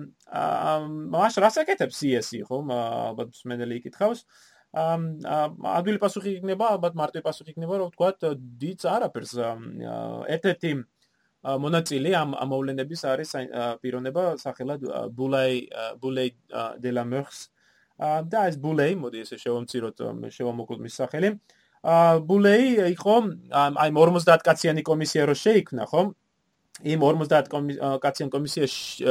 მას 1.12 1.38
რას 1.44 1.58
აკეთებს 1.62 1.98
CS-ი 2.00 2.44
ხომ 2.48 2.72
ალბათ 2.74 3.34
მსმენელი 3.34 3.80
იკითხავს. 3.80 4.24
ამ 4.76 5.02
ადვილი 5.64 5.98
პასუხი 6.00 6.30
იქნება 6.38 6.72
ალბათ 6.76 6.96
მარტივი 7.00 7.24
პასუხი 7.24 7.54
იქნება 7.56 7.74
რომ 7.80 7.88
ვთქვა 7.92 8.10
დიც 8.60 8.84
არაფერს 8.84 9.32
ერთ-ერთი 10.36 10.72
მონაწილე 11.64 12.10
ამ 12.18 12.34
ამოვლენების 12.36 13.04
არის 13.08 13.30
პიროვნება 13.80 14.24
სახელად 14.42 14.84
ბულეი 15.16 15.56
ბულეი 16.02 16.30
დე 16.82 16.90
ლა 16.92 17.04
მერს 17.08 17.48
და 17.98 18.44
ეს 18.50 18.58
ბულეი 18.60 18.98
მოდი 18.98 19.24
ესე 19.24 19.38
შევამციროთ 19.38 20.04
შევამოკლოთ 20.36 20.80
მის 20.84 20.94
სახელი. 21.00 21.30
ბულეი 22.28 22.66
იყო 22.98 23.16
აი 23.54 23.90
50 23.94 24.42
კაციანი 24.44 24.82
კომისია 24.82 25.30
რო 25.30 25.36
შეიქმნა 25.38 25.86
ხომ 25.86 26.12
იმ 26.86 27.00
50 27.02 27.48
კაციან 28.02 28.30
კომისიაში 28.30 29.06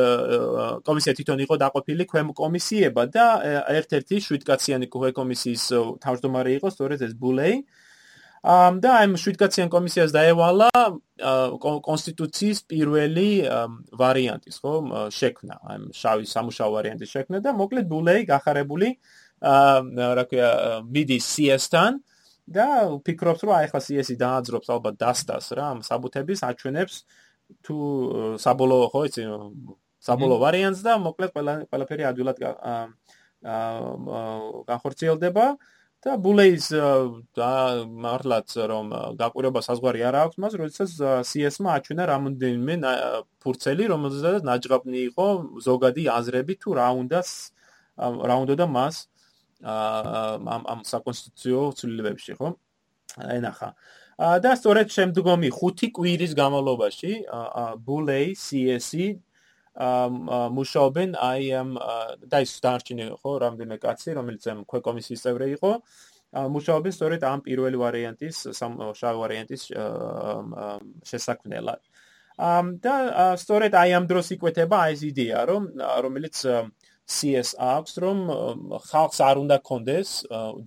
კომისია 0.87 1.13
თვითონ 1.17 1.43
იყო 1.43 1.55
დაყოფილი 1.63 2.03
ქვემო 2.07 2.33
კომისიება 2.37 3.03
და 3.11 3.25
ერთ-ერთი 3.75 4.21
7 4.23 4.47
კაციანი 4.47 4.87
კომისიის 4.87 5.63
თავმჯდომარე 5.99 6.55
იყო 6.61 6.67
სწორედ 6.71 7.03
ეს 7.07 7.13
ბულეი. 7.19 7.55
ამ 8.47 8.79
და 8.79 8.89
ამ 9.03 9.17
7 9.19 9.35
კაციან 9.35 9.67
კომისიას 9.67 10.11
დაევალა 10.15 10.71
კონსტიტუციის 11.59 12.59
პირველი 12.71 13.29
ვარიანტის, 13.99 14.55
ხო, 14.63 14.73
შექმნა, 15.11 15.55
ამ 15.67 15.81
შავი 15.91 16.23
სამუშაო 16.23 16.69
ვარიანტის 16.71 17.09
შექმნა 17.11 17.37
და 17.43 17.51
მოკლედ 17.51 17.85
ბულეი 17.91 18.23
გახარებული 18.31 18.95
რა 19.41 20.23
ქვია 20.29 20.49
მიდის 20.87 21.25
CS-თან 21.35 21.99
და 22.47 22.67
ვფიქრობთ 22.95 23.41
რომ 23.43 23.53
აი 23.59 23.67
ხა 23.69 23.79
CS-ი 23.83 24.15
დააძრობს 24.17 24.71
ალბათ 24.71 24.95
დასტას 25.03 25.51
რა 25.51 25.65
ამ 25.75 25.79
საბუთების 25.83 26.41
აჩვენებს 26.47 26.95
თუ 27.65 27.77
საბოლოო 28.43 28.87
ხო 28.93 29.01
იცი 29.09 29.23
საბოლოო 30.07 30.39
ვარიანტს 30.43 30.83
და 30.85 30.93
მოკლედ 31.03 31.33
ყველა 31.35 31.53
ყველაფერი 31.71 32.03
ადვილად 32.11 32.37
განხორციელდება 34.71 35.45
და 36.05 36.13
ბულეის 36.21 36.67
და 37.37 37.51
მართლაც 38.05 38.53
რომ 38.71 38.91
გაკვირობა 39.17 39.61
საზღვარი 39.65 40.03
არ 40.09 40.17
აქვს 40.21 40.37
მას 40.43 40.53
როდესაც 40.61 40.91
CS-მა 41.29 41.73
აჩვენა 41.81 42.05
რამოდენიმე 42.11 42.75
ფურცელი 43.41 43.89
რომელზედაც 43.93 44.45
ნაჯღაპნი 44.49 44.99
იყო 45.09 45.27
ზოგადი 45.67 46.03
აზრები 46.17 46.53
თუ 46.61 46.77
რა 46.77 46.89
უნდა 47.01 47.21
რა 48.29 48.35
უნდა 48.45 48.55
და 48.61 48.67
მას 48.77 48.95
ამ 49.65 50.63
ამ 50.69 50.79
საკონსტიტუციო 50.85 51.61
ცვლილებებში 51.81 52.33
ხო? 52.37 52.53
ენახა 53.17 53.73
და 54.17 54.51
სწორედ 54.57 54.89
შემდგომი 54.89 55.49
5 55.53 55.89
კვირის 55.93 56.33
განმავლობაში 56.37 57.13
ბულეი 57.85 58.33
CS-ი 58.33 59.07
მუშაობენ 60.57 61.13
აი 61.21 61.49
ამ 61.61 61.69
და 62.25 62.41
ის 62.41 62.53
დარჩინე 62.65 63.05
ხო 63.21 63.31
რამდენიმე 63.45 63.77
კაცი 63.77 64.17
რომელიც 64.17 64.47
ამ 64.49 64.63
ქვეკომისიის 64.65 65.21
წევრი 65.21 65.51
იყო 65.53 65.71
მუშაობენ 66.33 66.93
სწორედ 66.97 67.21
ამ 67.29 67.39
პირველი 67.45 67.77
ვარიანტის 67.77 68.37
შავ 68.57 69.15
ვარიანტის 69.21 69.63
შესაქმნელად. 71.05 71.81
და 72.81 72.95
სწორედ 73.37 73.73
აი 73.73 73.93
ამ 73.97 74.05
დროს 74.09 74.27
იკვეთება 74.33 74.77
აი 74.77 74.93
ეს 74.97 75.01
იდეა 75.13 75.39
რომ 75.49 75.63
რომელიც 75.77 76.35
CS 77.07 77.55
აქვს, 77.55 77.93
რომ 78.03 78.17
ხალხს 78.83 79.19
არ 79.23 79.39
უნდა 79.39 79.57
კონდეს 79.63 80.09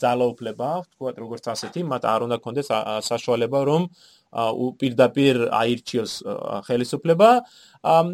ძალაუფლება, 0.01 0.71
თქვათ 0.97 1.17
როგორც 1.21 1.45
ასეთი, 1.53 1.81
მათ 1.85 2.03
არ 2.09 2.21
უნდა 2.27 2.39
კონდეს 2.41 2.69
საშუალება, 3.05 3.61
რომ 3.69 3.83
პირდაპირ 4.81 5.37
აირჩიოს 5.53 6.13
ხელისუფლება 6.67 7.31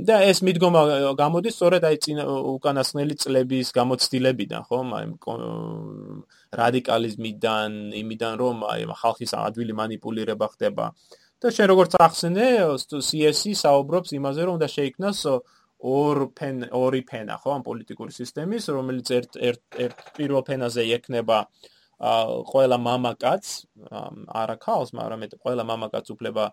და 0.08 0.16
ეს 0.26 0.40
მიდგომა 0.48 0.82
გამოდის 1.20 1.54
სწორედ 1.54 1.82
აი 1.86 1.96
წინ 2.02 2.18
უკანასკნელი 2.56 3.14
წლების 3.20 3.70
გამოცდილებიდან, 3.76 4.62
ხო? 4.64 4.78
აი 4.96 5.06
რადიკალიზმიდან, 6.56 7.70
იმიდან 8.00 8.32
რომ 8.42 8.56
აი 8.72 8.90
ხალხის 8.96 9.36
ადვილი 9.36 9.72
манипуლირება 9.76 10.46
ხდება. 10.56 10.86
და 11.36 11.52
შე 11.52 11.64
როგორც 11.68 11.92
ახსენე, 12.00 12.46
CS-ი 12.80 13.52
საუბრობს 13.60 14.10
იმაზე, 14.16 14.40
რომ 14.48 14.56
უნდა 14.56 14.68
შეიქმნას 14.72 15.18
ორ 15.80 16.32
ფენ 16.38 16.68
ორი 16.72 17.02
ფენა 17.08 17.36
ხო 17.42 17.50
ამ 17.56 17.62
პოლიტიკური 17.68 18.12
სისტემის 18.16 18.68
რომელიც 18.72 19.08
ერთ 19.18 19.32
ერთ 19.48 19.62
ერთ 19.86 19.96
პირველ 20.16 20.42
ფენაზე 20.48 20.82
ექნება 20.96 21.38
ა 21.96 22.44
ყველა 22.44 22.76
მამაკაც 22.76 23.44
არა 24.28 24.56
ქალს, 24.60 24.92
მაგრამ 24.92 25.18
მე 25.24 25.28
ყველა 25.40 25.64
მამაკაც 25.64 26.06
უფლება 26.12 26.44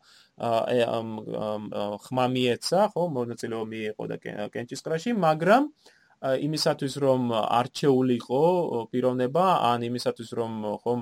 ხმამიეცა, 2.06 2.80
ხო, 2.96 3.04
მონაწილეობა 3.12 3.68
მიიღო 3.74 4.04
და 4.08 4.18
კენჭისყრაში, 4.56 5.12
მაგრამ 5.20 5.68
იმისათვის 6.24 6.94
რომ 7.04 7.22
არჩეულიყო 7.36 8.44
პიროვნება, 8.92 9.46
ან 9.68 9.80
იმისათვის 9.92 10.30
რომ 10.40 10.52
ხომ 10.80 11.00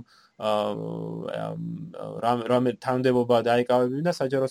რამ 2.26 2.40
რამ 2.50 2.66
თანდებობა 2.82 3.38
დაიკავებინა 3.46 4.12
საჯარო 4.18 4.48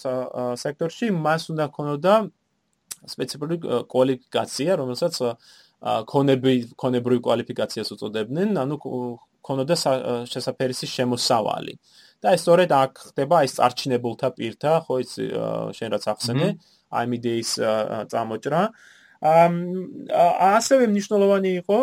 სექტორში, 0.55 1.11
მას 1.11 1.51
უნდა 1.51 1.67
ქონოდა 1.75 2.15
სპეციფიკური 3.09 3.57
კვალიფიკაცია, 3.91 4.77
რომელსაც 4.81 5.15
კონები 5.81 6.53
კონებრივი 6.77 7.21
კვალიფიკაციას 7.25 7.93
უწოდებდნენ, 7.97 8.57
ანუ 8.61 8.77
კონოდა 9.41 9.77
შესაძფერისი 10.29 10.87
შემოსავალი. 10.87 11.75
და 12.21 12.37
ეს 12.37 12.43
სწორედ 12.45 12.71
აქ 12.77 12.93
ხდება 13.11 13.37
ის 13.49 13.55
არჩინებულთა 13.65 14.29
პირთა, 14.37 14.73
ხო 14.85 14.95
ის 15.01 15.13
შენ 15.77 15.89
რაც 15.97 16.05
ახსენე, 16.13 16.49
ამ 16.93 17.09
იდეის 17.17 17.51
წამოჭრა. 18.13 18.63
ამ 19.25 19.55
ასევე 20.61 20.85
მნიშვნელოვანი 20.93 21.51
იყო 21.65 21.79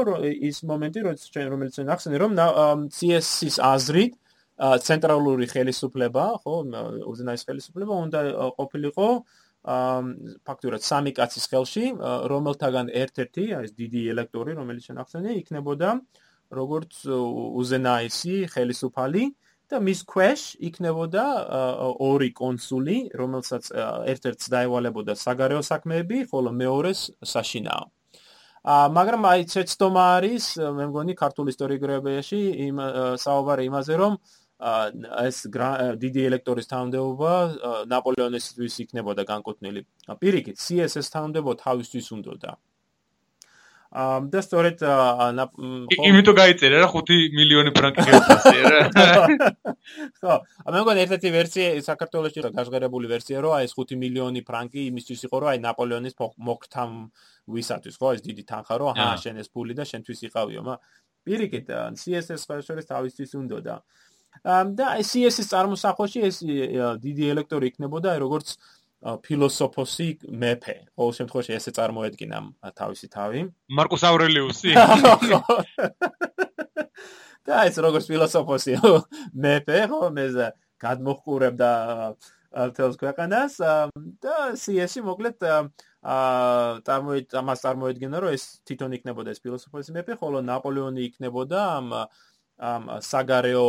ის 0.49 0.57
მომენტი, 0.61 0.99
როდესაც 1.07 1.27
ჩვენ 1.33 1.47
რომელიც 1.53 1.73
ჩვენ 1.77 1.89
ახსენე, 1.89 2.17
რომ 2.21 2.31
CS-ის 2.93 3.57
აზრით 3.57 4.13
ცენტრალური 4.57 5.45
ხელისუფლება, 5.49 6.25
ხო, 6.41 6.55
უზენაეს 7.09 7.45
ხელისუფლება 7.45 7.93
უნდა 8.05 8.19
ყოფილიყო 8.57 9.09
ფაქტურად 9.67 10.81
სამი 10.87 11.11
კაცის 11.17 11.45
ხელში, 11.51 11.85
რომელთაგან 12.31 12.91
ერთ-ერთი, 13.03 13.43
ეს 13.63 13.71
დიდი 13.75 14.01
ელექტორი, 14.13 14.55
რომელიც 14.59 14.87
შენახსენე, 14.91 15.35
იქნებოდა 15.41 15.89
როგორც 16.59 17.03
უზენაესი 17.11 18.35
ხელისუფალი 18.53 19.23
და 19.67 19.81
მის 19.83 19.99
ქვეშ 20.07 20.41
იქნებოდა 20.69 21.25
ორი 21.99 22.31
კონსული, 22.31 22.97
რომელსაც 23.19 23.67
ერთ-ერთს 24.13 24.47
დაევალებოდა 24.55 25.13
საგარეო 25.19 25.61
საქმეები, 25.71 26.23
ხოლო 26.31 26.55
მეორეს 26.55 27.11
საშინაო. 27.35 27.85
ა 28.67 28.91
მაგრამ 28.91 29.23
აი 29.31 29.41
ცეცდომა 29.47 30.03
არის 30.19 30.45
მე 30.59 30.85
მგონი 30.91 31.13
ქართულ 31.15 31.51
ისტორიოგრაფიაში 31.53 32.39
იმ 32.67 32.77
საუბარი 33.23 33.63
იმაზე 33.71 33.95
რომ 34.01 34.17
ეს 34.57 35.37
დიდი 36.01 36.21
ელექტორის 36.29 36.69
თანამდებობა 36.71 37.33
ნაპოლეონისთვის 37.93 38.79
იქნებოდა 38.85 39.23
განკუთვნილი. 39.29 39.85
პირიქით, 40.17 40.57
CSS 40.57 41.13
თანამდებობა 41.13 41.61
თავისთვის 41.61 42.09
უნდოდა. 42.17 42.57
ამ 43.87 44.27
და 44.27 44.41
სწორედ 44.43 44.83
იმიტომ 44.83 46.35
გაიწერა 46.35 46.79
რა 46.83 46.87
5 46.91 47.31
მილიონი 47.37 47.71
ფრანკი 47.71 48.03
რა. 48.03 48.81
ხო, 50.19 50.33
ამ 50.67 50.71
მეგონა 50.75 50.99
ერთ-ერთი 51.07 51.29
ვერსია 51.31 51.67
საქართველოსში 51.87 52.51
გაჟღერებული 52.51 53.07
ვერსია 53.07 53.39
რო 53.39 53.55
აი 53.55 53.69
ეს 53.69 53.73
5 53.79 53.95
მილიონი 53.95 54.43
ფრანკი 54.43 54.81
იმისთვის 54.91 55.23
იყო 55.31 55.39
რომ 55.39 55.49
აი 55.55 55.59
ნაპოლეონის 55.63 56.19
მოქრთამ 56.19 56.91
ვისათვის 57.47 57.95
ხო 57.95 58.07
ეს 58.19 58.21
დიდი 58.27 58.43
თანხა 58.43 58.75
რო 58.75 58.85
აჰა 58.91 59.07
შენ 59.23 59.39
ეს 59.39 59.47
ფული 59.55 59.71
და 59.71 59.87
შენთვის 59.87 60.19
იყავიო, 60.27 60.59
მაგრამ 60.67 60.83
პირიქით 61.27 61.67
CSS 61.95 62.43
ხელშორის 62.47 62.87
თავისთვის 62.91 63.31
უნდოდა. 63.39 63.75
და 64.43 64.85
CS-ის 65.01 65.47
წარმოსახვაში 65.53 66.19
ეს 66.27 66.41
დიდი 67.03 67.23
ელექტორი 67.33 67.71
იქნებოდა 67.71 68.17
როგორც 68.21 68.57
ფილოსოფოსი 68.97 70.25
მეფე. 70.25 70.75
ყოველ 70.97 71.13
შემთხვევაში 71.17 71.53
ესე 71.53 71.71
წარმოედგინა 71.77 72.37
თავისი 72.73 73.07
თავი. 73.13 73.41
მარკუს 73.69 74.03
ავრელიუსი. 74.09 74.73
და 77.47 77.55
ეს 77.69 77.77
როგორც 77.77 78.09
ფილოსოფოსი 78.09 78.73
მეფე, 79.37 79.77
ხო, 79.87 80.09
მეზე 80.17 80.47
გადმოხურებდა 80.81 81.71
თელს 82.73 82.97
ქვეყანას 82.97 83.61
და 84.23 84.35
CS-ი 84.57 85.05
მოკლედ 85.05 85.45
აა 85.45 86.81
წარმოედგინა 86.87 88.17
რომ 88.23 88.33
ეს 88.33 88.43
თვითონ 88.65 88.97
იქნებოდა 88.97 89.29
ეს 89.35 89.39
ფილოსოფოსი 89.45 89.93
მეფე, 89.93 90.17
ხოლო 90.17 90.41
ნაპოლეონი 90.41 91.05
იქნებოდა 91.11 91.59
ამ 91.77 91.87
ამ 92.57 92.89
საგარეო 93.05 93.65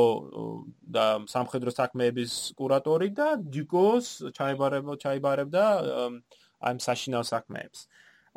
და 0.96 1.06
სამხედრო 1.28 1.70
საქმეების 1.76 2.32
კურატორი 2.56 3.08
და 3.12 3.28
დიკოს 3.36 4.32
ჩაიბარებდა 4.32 4.94
ჩაიბარებდა 5.04 5.64
ამ 6.60 6.76
საშინაო 6.80 7.24
საქმეებს. 7.28 7.84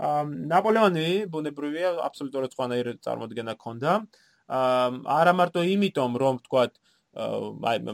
ამ 0.01 0.27
ნაპოლეონი 0.51 1.31
ბუნებრივია 1.31 1.89
აბსოლუტურად 2.07 2.51
სხვანაირი 2.55 2.93
წარმოდგენა 3.05 3.53
ჰქონდა. 3.55 3.91
ამ 4.51 4.93
არა 5.07 5.33
მარტო 5.39 5.61
იმიტომ 5.63 6.11
რომ 6.19 6.35
თქვათ 6.45 6.73
აი 7.11 7.77
მე 7.85 7.93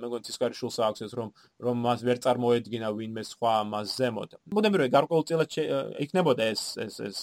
მგონი 0.00 0.24
ცისკარი 0.24 0.56
შულს 0.56 0.76
აქვს 0.84 1.12
რომ 1.16 1.28
რომ 1.64 1.76
მას 1.84 2.00
ვერ 2.04 2.18
წარმოედგინა 2.24 2.88
ვინმე 2.96 3.22
სხვა 3.28 3.54
მას 3.72 3.86
ზემოთ. 4.00 4.30
ბუნებრივია 4.52 4.92
გარკვეულწილად 4.96 5.48
იქნებოდა 6.04 6.44
ეს 6.52 6.62
ეს 6.84 6.94
ეს 7.08 7.18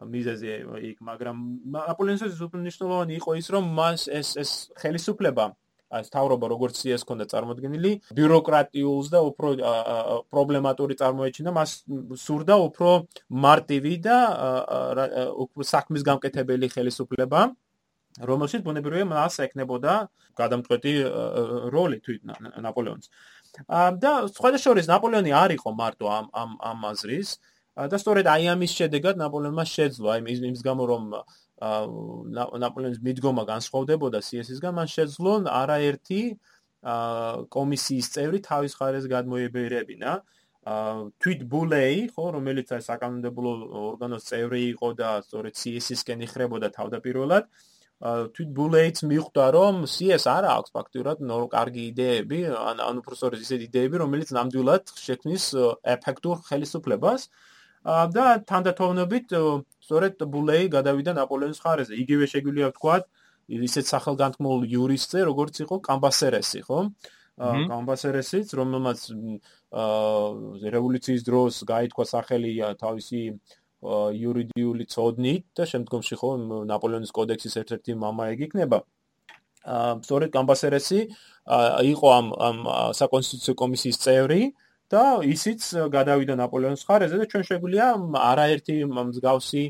მიზეზი 0.00 0.48
იქ, 0.90 0.96
მაგრამ 1.04 1.36
ნაპოლეონის 1.76 2.40
უპირნიშნულოვანი 2.46 3.12
იყო 3.20 3.30
ის, 3.40 3.46
რომ 3.54 3.64
მას 3.76 4.08
ეს 4.08 4.28
ეს 4.40 4.50
ხელისუფლება 4.80 5.46
ეს 5.90 6.06
თავრობა 6.14 6.46
როგორც 6.54 6.76
ის 6.86 7.02
ქონდა 7.02 7.26
წარმოქმნილი, 7.32 7.92
ბიუროკრატიულს 8.14 9.08
და 9.10 9.20
უფრო 9.26 9.48
პრობლემატური 10.30 10.94
წარმოეჩინა, 11.00 11.50
მას 11.50 11.70
სურდა 12.14 12.54
უფრო 12.70 12.90
მარტივი 13.34 13.94
და 13.98 14.18
უფრო 15.34 15.66
საქმის 15.66 16.06
გამკეთებელი 16.06 16.66
ხელისუფლება. 16.70 17.50
რომელშიც 18.18 18.62
ბუნებრივია 18.66 19.06
მას 19.06 19.38
ეკნებოდა 19.46 19.92
გადამწყვეტი 20.34 20.92
როლი 21.70 21.98
თვით 22.02 22.22
ნაპოლეონს. 22.58 23.06
და 24.02 24.10
სხვადასხვა 24.34 24.64
შორის 24.66 24.86
ნაპოლეონი 24.90 25.30
არ 25.30 25.50
იყო 25.58 25.70
მარტო 25.74 26.06
ამ 26.10 26.26
ამ 26.34 26.50
ამ 26.58 26.78
აზრის, 26.90 27.38
და 27.88 27.96
სწორედ 28.02 28.26
აი 28.28 28.48
ამის 28.52 28.72
შედეგად 28.76 29.20
ნაპოლეონმა 29.20 29.64
შეძლო 29.64 30.10
აი 30.12 30.20
იმის 30.36 30.62
გამო 30.66 30.84
რომ 30.90 31.04
ნაპოლეონის 32.64 33.00
მიდგომა 33.06 33.44
განსხვავდებოდა 33.52 34.20
CS-ისგან 34.28 34.76
მან 34.80 34.88
შეძლო 34.96 35.32
არაერთი 35.60 36.20
კომისიის 37.56 38.06
წევრი 38.14 38.38
თავის 38.44 38.76
ხარეს 38.80 39.06
გადმოებერებინა 39.14 40.12
თვით 41.20 41.40
ბულეი 41.52 42.00
ხო 42.16 42.24
რომელიც 42.36 42.72
აი 42.76 42.84
საკანონმდებლო 42.84 43.52
ორგანოს 43.88 44.24
წევრი 44.28 44.62
იყო 44.76 44.88
და 45.00 45.10
სწორედ 45.24 45.54
CS-ისკენ 45.56 46.24
იხრებოდა 46.28 46.68
თავდაპირველად 46.76 47.44
თვით 48.00 48.50
ბულეიც 48.56 49.04
მიხვდა 49.04 49.44
რომ 49.56 49.84
CS 49.84 50.24
არ 50.32 50.44
აქვს 50.56 50.72
ფაქტურად 50.76 51.20
ნორ 51.20 51.48
კარგი 51.52 51.82
იდეები 51.92 52.40
ან 52.56 52.80
ან 52.80 53.00
უბრალოდ 53.00 53.40
ისეთი 53.44 53.68
იდეები 53.68 54.00
რომელიც 54.04 54.32
ნამდვილად 54.36 54.92
შექმნის 55.04 55.44
ეფექტურ 55.96 56.40
ხელისუფლებას 56.48 57.28
და 57.84 58.24
თანდათანობით 58.44 59.32
სწორედ 59.80 60.20
ბულეი 60.28 60.68
გადავიდა 60.68 61.14
ნაპოლეონის 61.16 61.60
ხარეზე 61.64 61.96
იგივე 62.04 62.26
შეგვიძლია 62.28 62.68
ვთქვა 62.72 62.96
ისეთ 63.50 63.86
სახელგანთქმულ 63.90 64.68
იურისტზე 64.68 65.24
როგორც 65.30 65.64
იყო 65.64 65.80
კამბასერესი 65.88 66.60
ხო? 66.68 66.80
კამბასერესიც 67.40 68.52
რომელმაც 68.52 69.00
რევოლუციის 70.76 71.22
დროს 71.24 71.64
გაითქვა 71.64 72.04
სახელი 72.04 72.52
თავისი 72.76 73.22
იურიდიული 73.80 74.84
წოდნით 74.92 75.44
და 75.56 75.64
შემდგომში 75.72 76.16
ხო 76.20 76.30
ნაპოლეონის 76.68 77.12
კოდექსის 77.16 77.56
ერთ-ერთი 77.64 77.96
მამაეგი 77.96 78.44
იქნება. 78.50 78.84
აა 79.64 80.04
სწორედ 80.04 80.30
კამბასერესი 80.36 81.00
იყო 81.92 82.08
ამ 82.12 82.26
ამ 82.48 82.58
საკონსტიტუციო 82.96 83.54
კომისიის 83.56 83.98
წევრი 84.04 84.40
და 84.90 85.04
ისიც 85.22 85.66
გადავიდა 85.94 86.34
ნაპოლეონის 86.40 86.82
ხარეზე 86.88 87.16
და 87.22 87.26
ჩვენ 87.30 87.44
შეგვიძლია 87.50 87.86
არაერთი 88.30 88.74
მსგავსი 88.90 89.64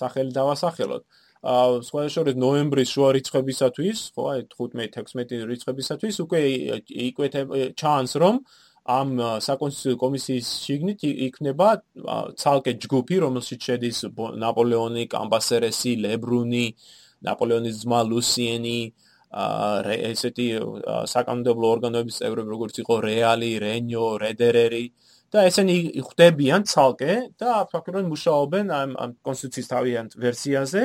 სახელი 0.00 0.32
დავასახელოთ. 0.34 1.02
აა 1.40 1.76
სხვა 1.88 2.00
შორის 2.12 2.36
ნოემბრის 2.36 2.90
შუა 2.92 3.10
რიცხვებისათვის, 3.16 3.98
ხო, 4.12 4.22
აი 4.32 4.40
15-16 4.52 5.46
რიცხვებისათვის 5.50 6.14
უკვე 6.24 6.40
იკვეთება 7.08 7.54
ჩანს 7.80 8.12
რომ 8.20 8.34
ამ 8.90 9.08
საკონსტიტუციო 9.46 9.96
კომისიის 10.02 10.48
შიგნით 10.66 11.00
იქნება 11.08 11.68
ცალკე 12.42 12.72
ჯგუფი, 12.84 13.16
რომელშიც 13.24 13.60
შედის 13.68 13.98
ნაპოლეონი, 14.44 15.04
კამბასერესი, 15.14 15.92
ლებრუნი, 16.04 16.66
ნაპოლეონის 17.24 17.76
ძმა 17.84 18.00
ლუსიენი, 18.10 18.78
ესეთი 19.30 20.46
საკანონმდებლო 21.06 21.66
ორგანოების 21.76 22.18
წევრები, 22.18 22.50
როგორც 22.50 22.80
იყო 22.82 22.94
რეალი, 23.06 23.50
რენიო, 23.62 24.06
რედერერი 24.18 24.84
და 25.30 25.46
ესენი 25.46 25.76
ხვდებიან 26.02 26.66
ცალკე 26.66 27.12
და 27.38 27.62
ფაქტობრივად 27.70 28.06
მუშაობენ 28.10 28.66
ამ 28.74 28.90
ამ 28.98 29.10
კონსტიტუციის 29.22 29.70
თავიანთ 29.70 30.10
ვერსიაზე, 30.18 30.82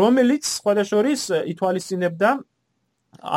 რომელიც 0.00 0.44
სხვადასხვის 0.44 1.22
ითვალისწინებდა 1.56 2.30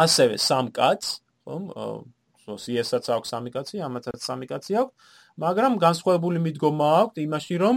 ასევე 0.04 0.36
სამ 0.38 0.68
კაცს, 0.76 1.24
ხო? 1.48 2.04
CS-აც 2.46 3.10
აქვს 3.10 3.30
სამი 3.34 3.50
კაცი, 3.56 3.82
ამათაც 3.82 4.22
სამი 4.22 4.46
კაცი 4.46 4.74
აქვს, 4.78 4.94
მაგრამ 5.42 5.80
განსხვავებული 5.82 6.38
მიდგომა 6.46 6.90
აქვს 7.02 7.22
იმაში, 7.26 7.56
რომ 7.58 7.76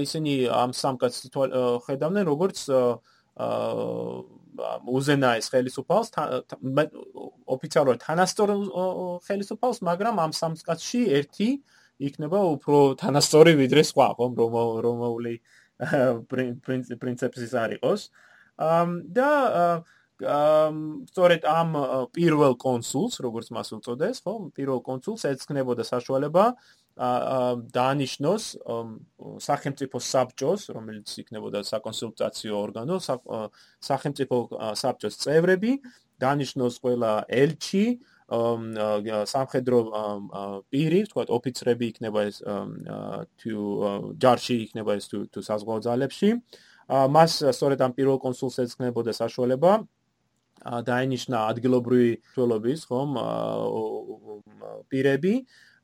ისინი 0.00 0.32
ამ 0.48 0.70
სამ 0.72 0.96
კაცს 1.02 1.28
ხედავდნენ 1.84 2.24
როგორც 2.24 2.64
უზენაეს 4.58 5.48
ხელისუფალს, 5.52 6.08
ოფიციალურად 7.56 8.02
თანასწორ 8.02 8.50
ხელისუფალს, 9.26 9.78
მაგრამ 9.86 10.20
ამ 10.20 10.32
სამ 10.36 10.56
კაცში 10.60 11.00
ერთი 11.18 11.48
იქნება 12.02 12.40
უფრო 12.58 12.78
თანასწორი 13.00 13.56
ვიდრე 13.62 13.82
სხვა, 13.86 14.08
ხომ, 14.18 14.32
რომაული 14.84 15.34
პრინციპის 17.00 17.52
არ 17.58 17.78
იყოს. 17.78 18.10
და 19.16 19.30
სწორედ 20.22 21.42
ამ 21.48 21.70
პირველ 22.14 22.54
კონსულს, 22.54 23.18
როგორც 23.24 23.48
მას 23.50 23.72
უწოდეს, 23.74 24.22
ხო, 24.22 24.54
პირველ 24.54 24.78
კონსულს 24.86 25.26
ეცქნებოდა 25.26 25.82
საშუალება 25.82 26.54
დაანიშნოს 26.96 28.44
სახელმწიფო 29.40 29.96
საბჭოს, 29.96 30.68
რომელიც 30.76 31.08
იქნებოდა 31.22 31.64
საკონსულტაციო 31.64 32.52
ორგანო, 32.52 32.96
სახელმწიფო 33.80 34.36
საბჭოს 34.76 35.16
წევრები, 35.24 35.72
დაანიშნოს 36.20 36.74
ყველა 36.84 37.12
ელჩი, 37.32 37.86
სამხედრო 39.32 39.78
პირი, 40.68 41.00
თქვა 41.08 41.22
ოფიცრები 41.36 41.84
იქნება 41.92 42.20
ეს 42.28 42.36
თუ 43.40 43.56
ჯარში 44.20 44.56
იქნება 44.68 44.92
ეს 45.00 45.08
თუ 45.12 45.40
საზღვაო 45.48 45.80
ძალებში. 45.88 46.30
მას 46.92 47.32
სწორედ 47.56 47.80
ამ 47.80 47.92
პირველ 47.96 48.18
კონსულს 48.20 48.56
ეცქნებოდა 48.68 49.12
საშუალება 49.16 49.72
დაინიშნა 50.62 51.38
ადგილობრივი 51.50 52.10
თვალობის 52.34 52.80
ხომ 52.88 53.10
პირები 54.90 55.34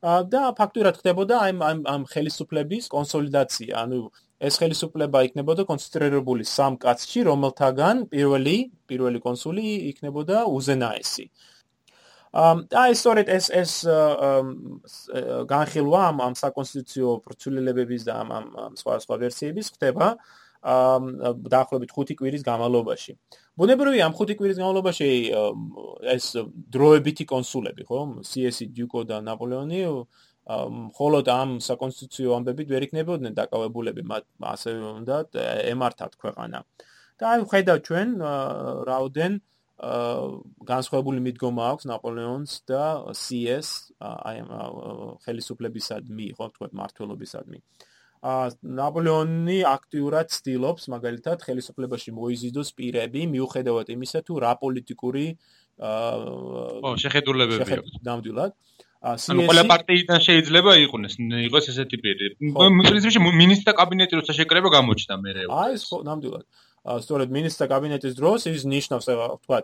და 0.03 0.43
ფაქტურად 0.55 0.99
ხდებოდა 1.03 1.35
აი 1.43 1.53
ამ 1.59 1.79
ამ 1.95 2.03
ხელისუფლების 2.07 2.87
კონსოლიდაცია. 2.95 3.73
ანუ 3.83 3.99
ეს 4.39 4.55
ხელისუფლება 4.63 5.19
იქნებოდა 5.27 5.67
კონცენტრირებული 5.67 6.45
სამ 6.47 6.79
კაცში 6.79 7.27
რომელთაგან 7.27 8.07
პირველი 8.13 8.57
პირველი 8.87 9.19
კონსული 9.21 9.65
იქნებოდა 9.91 10.47
უზენაესი. 10.47 11.27
აი 12.35 12.93
სწორედ 12.95 13.27
ეს 13.33 13.47
ეს 13.51 13.73
განხილვა 15.51 16.01
ამ 16.13 16.17
ამ 16.29 16.35
საკონსტიტუციო 16.37 17.09
პროცედურებების 17.25 18.03
და 18.07 18.15
ამ 18.23 18.29
ამ 18.39 18.73
სხვა 18.79 18.95
სხვა 19.03 19.17
ვერსიების 19.25 19.67
ხდება 19.75 20.07
დაახლოებით 20.63 21.91
5 21.95 22.15
კვირის 22.19 22.43
განმავლობაში. 22.47 23.13
ბუნებრივია 23.59 24.07
ამ 24.07 24.15
5 24.19 24.35
კვირის 24.39 24.59
განმავლობაში 24.59 25.09
ეს 26.15 26.25
დროებითი 26.75 27.25
კონსულები, 27.27 27.83
ხო? 27.89 28.01
CS 28.27 28.67
დიუკო 28.75 29.05
და 29.07 29.23
ნაპოლეონი 29.23 29.81
მხოლოდ 30.49 31.27
ამ 31.29 31.51
საკონსტიტუციო 31.61 32.33
ამბებით 32.39 32.69
ვერ 32.73 32.83
იქნებოდნენ 32.89 33.33
დაკავებულები, 33.37 34.03
მათ 34.03 34.25
ასევე 34.41 34.79
უნდა 35.05 35.17
ემართათ 35.73 36.13
ქვეყანა. 36.17 36.65
და 37.19 37.25
აი 37.35 37.45
ხედავთ 37.51 37.83
ჩვენ 37.83 38.09
რაოდენ 38.89 39.33
განსხვავებული 39.79 41.21
მიდგომა 41.23 41.63
აქვს 41.71 41.85
ნაპოლეონს 41.91 42.53
და 42.71 42.83
CS 43.15 43.69
აი 43.99 44.43
ხელისუფლებისადმი, 45.27 46.27
ხო, 46.39 46.47
თქვა 46.55 46.69
მართლობისადმი. 46.81 47.59
ნაპოლეონი 48.23 49.59
აქტიურად 49.69 50.33
ცდილობს 50.35 50.89
მაგალითად 50.91 51.45
ხელისუფლებაში 51.47 52.11
მოიზიდოს 52.19 52.75
პირები 52.75 53.27
მიუხედავად 53.31 53.95
იმისა 53.95 54.23
თუ 54.27 54.43
რა 54.43 54.53
პოლიტიკური 54.59 55.27
ო 55.79 56.97
შეხედულებები 56.99 57.71
აქვს. 57.79 58.03
ნამდვილად. 58.03 58.53
ანუ 58.99 59.41
ყველა 59.47 59.65
პარტიიდან 59.71 60.19
შეიძლება 60.27 60.71
იყვნეს 60.83 61.15
იყოს 61.23 61.65
ესეთი 61.71 61.97
პირი. 62.03 62.27
პრინციპში 62.43 63.21
მინისტრთა 63.23 63.73
კაბინეტი 63.79 64.15
როცა 64.19 64.33
შეკრება 64.43 64.69
გამოჩნდა 64.75 65.15
მე 65.23 65.31
აი 65.47 65.73
ხო 65.79 65.99
ნამდვილად. 66.09 66.45
სწორედ 67.07 67.29
მინისტრთა 67.31 67.67
კაბინეტის 67.71 68.15
დროს 68.19 68.41
ის 68.51 68.63
ნიშნავს 68.67 69.07
თქვა 69.47 69.59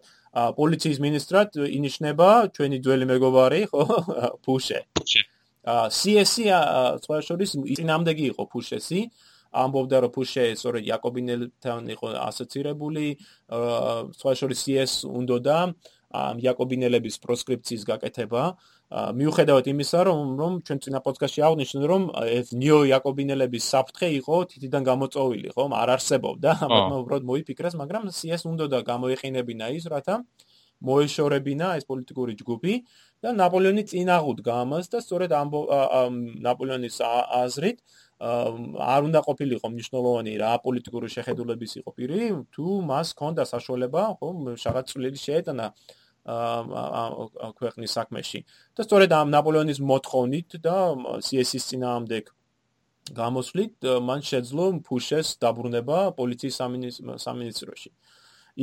პოლიციის 0.55 0.99
მინისტრად 1.03 1.49
ინიშნება 1.67 2.29
ჩვენი 2.55 2.77
ძველი 2.85 3.07
მეგობარი 3.11 3.61
ხო 3.75 3.83
ფუშე. 4.47 4.79
ფუშე 4.95 5.23
CS-ი 5.65 6.45
სხვა 7.05 7.19
შორის 7.25 7.51
წინამდეგი 7.57 8.25
იყო 8.33 8.45
ფუშესი. 8.53 9.01
ამბობდა 9.55 9.97
რომ 10.03 10.11
ფუშე 10.15 10.45
სწორედ 10.59 10.83
იაკობინელთან 10.91 11.83
იყო 11.95 12.07
ასოცირებული. 12.29 13.07
სხვა 14.19 14.33
შორის 14.35 14.59
CS 14.67 14.93
უნდა 15.07 15.37
და 15.47 15.59
იაკობინელების 16.15 17.17
პროსკრიფციის 17.23 17.83
გაკეთება. 17.91 18.43
მიუხედავად 18.95 19.67
იმისა 19.73 20.01
რომ 20.07 20.21
რომ 20.39 20.53
ჩვენ 20.67 20.79
წინა 20.85 21.01
პოდკასტში 21.07 21.41
აღნიშნეთ 21.49 21.85
რომ 21.91 22.03
ეს 22.39 22.47
ნიო 22.55 22.79
იაკობინელების 22.91 23.65
საფრთხე 23.75 24.09
იყო 24.21 24.37
თითიდან 24.51 24.83
გამოწოვილი 24.91 25.49
ხო 25.55 25.65
არ 25.83 25.89
არსებობდა. 25.97 26.51
ამიტომ 26.67 26.99
უბრალოდ 27.03 27.25
მოიფიქრეს 27.31 27.75
მაგრამ 27.81 28.03
CS 28.19 28.43
უნდა 28.53 28.65
და 28.75 28.79
გამოიყენებინა 28.91 29.67
ის 29.79 29.85
რათა 29.91 30.15
მოეშორებინა 30.85 31.67
ეს 31.79 31.85
პოლიტიკური 31.91 32.33
ჯგუფი 32.41 32.75
და 33.25 33.33
ნაპოლეონი 33.33 33.83
წინაღუდგა 33.89 34.55
ამას 34.65 34.91
და 34.93 35.01
სწორედ 35.01 35.33
ამ 35.33 36.17
ნაპოლეონის 36.45 36.97
აზრით 37.41 37.79
არ 38.21 39.07
უნდა 39.09 39.21
ყოფილიყო 39.29 39.71
მნიშვნელოვანი 39.73 40.33
რა 40.43 40.53
პოლიტიკური 40.65 41.09
შეხედულების 41.17 41.73
იყო 41.81 41.91
პირი 41.97 42.21
თუ 42.53 42.67
მას 42.91 43.17
ჰქონდა 43.17 43.49
საშუალება 43.49 44.03
ხო 44.21 44.29
რაღაც 44.53 44.93
წვლილი 44.93 45.19
შეეტანა 45.25 45.67
ქვეყნის 46.25 47.91
საქმეში. 47.97 48.41
და 48.77 48.81
სწორედ 48.85 49.11
ამ 49.13 49.29
ნაპოლეონის 49.37 49.81
მოთხოვნით 49.91 50.51
და 50.65 50.77
CS-ის 51.27 51.65
წინააღმდეგ 51.69 52.25
გამოსვლით 53.21 53.75
მან 54.09 54.21
შეძლო 54.31 54.65
ფუშეს 54.89 55.29
დაბრუნება 55.41 55.99
პოლიციის 56.21 56.57
სამინისტროში. 57.25 57.91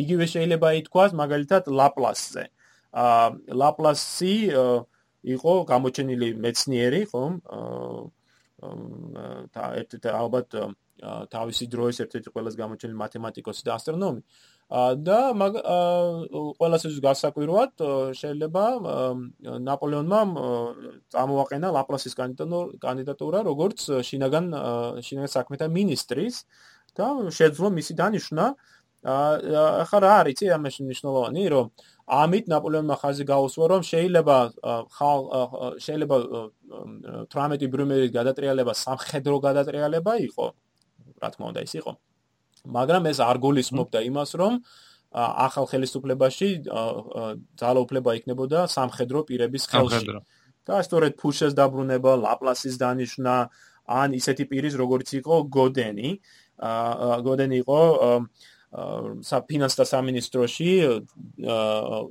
იგივე 0.01 0.25
შეიძლება 0.33 0.67
ითქვას 0.81 1.11
მაგალითად 1.21 1.63
ლაპლასზე. 1.69 2.43
აა 2.45 2.60
ლაპლასი 2.93 4.35
იყო 5.21 5.53
გამოჩენილი 5.71 6.29
მეცნიერი, 6.43 7.01
ხომ? 7.11 7.33
აა 7.51 9.67
ერთ-ერთი 9.81 10.09
ალბათ 10.13 10.49
თავისი 11.33 11.65
დროის 11.73 11.97
ერთ-ერთი 12.05 12.29
ყველაზე 12.29 12.57
გამოჩენილი 12.61 12.97
მათემატიკოსი 12.97 13.63
და 13.65 13.71
ასტრონომი. 13.77 14.21
და 15.07 15.19
მაგ 15.35 15.53
ყველას 16.59 16.83
ეს 16.87 16.97
გასაკვირვად 17.03 17.73
შეიძლება 18.15 18.63
ნაპოლეონმა 19.67 20.21
წამოაყენა 21.11 21.67
ლაპლასის 21.75 22.15
კანდიდატურა 22.85 23.39
როგორც 23.49 23.79
შინაგან 24.07 24.45
შინაგან 25.03 25.31
საქმეთა 25.35 25.67
მინისტრის 25.75 26.35
და 26.95 27.07
შეძლო 27.35 27.67
მისი 27.75 27.93
დანიშვნა 27.99 28.45
ახლა 29.01 29.99
რა 30.05 30.11
არის 30.21 30.37
იცი 30.37 30.45
ამაში 30.57 30.81
მნიშვნელოვანი 30.85 31.43
რომ 31.53 31.65
ამით 32.21 32.45
ნაპოლეონმა 32.53 32.95
ხაზი 33.01 33.25
გაუსვა 33.25 33.65
რომ 33.71 33.81
შეიძლება 33.81 34.37
შეიძლება 35.85 36.17
18 37.33 37.71
ბრუმერის 37.73 38.11
გადატრიალება 38.13 38.73
სამხედრო 38.77 39.35
გადატრიალება 39.47 40.13
იყო 40.29 40.45
რა 41.21 41.27
თქმა 41.33 41.45
უნდა 41.49 41.61
ის 41.65 41.73
იყო. 41.81 41.91
მაგრამ 42.77 43.03
ეს 43.09 43.17
არ 43.25 43.37
გულისხმობდა 43.41 43.99
იმას 44.05 44.31
რომ 44.37 44.53
ახალ 45.17 45.65
ხელისუფლებაში 45.71 46.49
ძალაუფლება 47.57 48.11
იქნებოდა 48.21 48.59
სამხედრო 48.69 49.19
პირების 49.27 49.63
ხელში. 49.71 50.07
და 50.61 50.77
სწორედ 50.85 51.17
ფუშეს 51.17 51.53
დაბრუნება 51.57 52.11
ლაპლასის 52.21 52.75
დანიშნა 52.77 53.35
ან 53.89 54.09
ისეთი 54.13 54.45
პირის 54.51 54.77
როგორც 54.77 55.09
იყო 55.19 55.35
გოდენი 55.57 56.09
გოდენი 57.25 57.55
იყო 57.65 57.81
საფინანსთა 58.71 59.85
სამინისტროში 59.89 60.71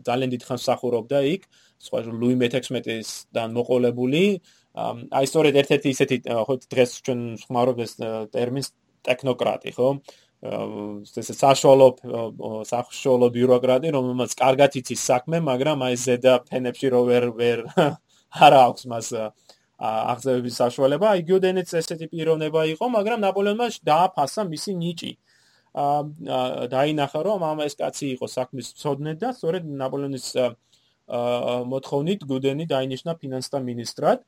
ძალიან 0.05 0.31
დიდ 0.35 0.43
ხანს 0.45 0.65
სახურობდა 0.69 1.21
იქ. 1.35 1.43
სხვა 1.81 1.99
ლუი 2.13 2.37
მე-16-დან 2.37 3.49
მოყოლებული. 3.57 4.25
აი 4.77 5.25
სწორედ 5.25 5.55
ერთ-ერთი 5.57 5.89
ისეთი 5.97 6.17
ხო 6.29 6.55
დღეს 6.69 6.91
ჩვენ 7.01 7.21
ხმარობთ 7.49 7.81
ეს 7.81 7.93
ტერმინს 8.37 8.69
ტექნოკრატი 9.09 9.73
ხო? 9.73 9.89
ეს 10.45 11.29
საშუალო 11.33 11.89
საშუალო 12.69 13.27
ბიუროკრატი 13.33 13.89
რომელმაც 13.97 14.31
კარგად 14.37 14.77
იცის 14.81 15.01
საქმე 15.01 15.41
მაგრამ 15.41 15.85
აი 15.89 15.97
ზედა 16.05 16.35
ფენებში 16.49 16.89
რო 16.93 17.01
ვერ 17.09 17.25
ვერ 17.41 17.59
არ 18.45 18.53
აქვს 18.69 18.83
მას 18.93 19.09
აღზევების 19.81 20.55
საშუალება. 20.61 21.07
აი 21.17 21.21
გიოდენეც 21.25 21.69
ესეთი 21.81 22.07
პიროვნება 22.13 22.61
იყო 22.77 22.85
მაგრამ 22.97 23.19
ნაპოლეონმა 23.25 23.67
დააფასა 23.81 24.45
მისი 24.53 24.73
ნიჭი 24.77 25.13
დაინახა 25.75 27.21
რომ 27.23 27.43
ამ 27.47 27.59
ეს 27.67 27.75
კაცი 27.79 28.07
იყო 28.19 28.27
საქმის 28.27 28.75
მწოდნე 28.75 29.15
და 29.23 29.31
სწორედ 29.39 29.67
ნაპოლეონის 29.83 30.27
მოთხოვნით 31.71 32.21
გუდენი 32.27 32.67
დაინიშნა 32.71 33.15
ფინანსთა 33.23 33.59
ministrად 33.63 34.23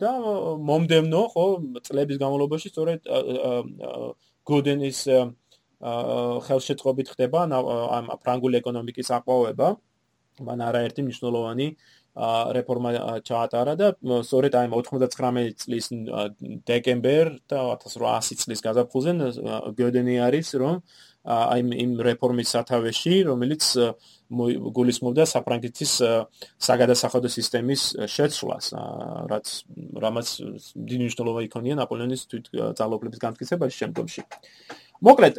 და 0.00 0.12
მომდევნო 0.68 1.22
ხო 1.32 1.46
წლების 1.84 2.20
განმავლობაში 2.20 2.68
სწორედ 2.72 3.00
გუდენის 4.44 5.00
ხელშეწყობით 5.80 7.08
ხდება 7.16 7.44
ამ 7.48 8.12
ფრანგული 8.20 8.60
ეკონომიკის 8.60 9.08
აყვავება. 9.16 9.76
მან 10.40 10.60
არაერთი 10.64 11.04
მნიშვნელოვანი 11.04 11.66
რეფორმა 12.20 12.90
ჩაატარა 13.24 13.74
და 13.80 13.88
სწორედ 14.00 14.56
აი 14.60 14.68
99 14.68 15.56
წლის 15.62 15.86
დეკემბერ 16.68 17.26
და 17.48 17.60
1800 17.80 18.44
წლის 18.44 18.60
გაზაფხულზე 18.66 19.12
გოდენი 19.78 20.16
არის 20.28 20.48
რომ 20.60 20.82
აი 21.20 21.60
იმ 21.84 21.90
რეფორმის 22.00 22.48
სათავეში 22.56 23.14
რომელიც 23.28 23.64
გულისხმობდა 24.30 25.24
საფრანგეთის 25.28 25.92
საგადასახადო 26.66 27.28
სისტემის 27.28 27.82
შეცვლას 28.08 28.66
რაც 29.32 29.46
რამაც 30.04 30.28
დიდი 30.76 31.00
მნიშვნელობა 31.04 31.40
იქონია 31.48 31.74
ნაპოლეონის 31.80 32.22
თვით 32.30 32.46
ძალაუფლების 32.80 33.20
განმტკიცებაში 33.24 33.76
შემდგომში. 33.84 34.22
მოკლედ 35.04 35.34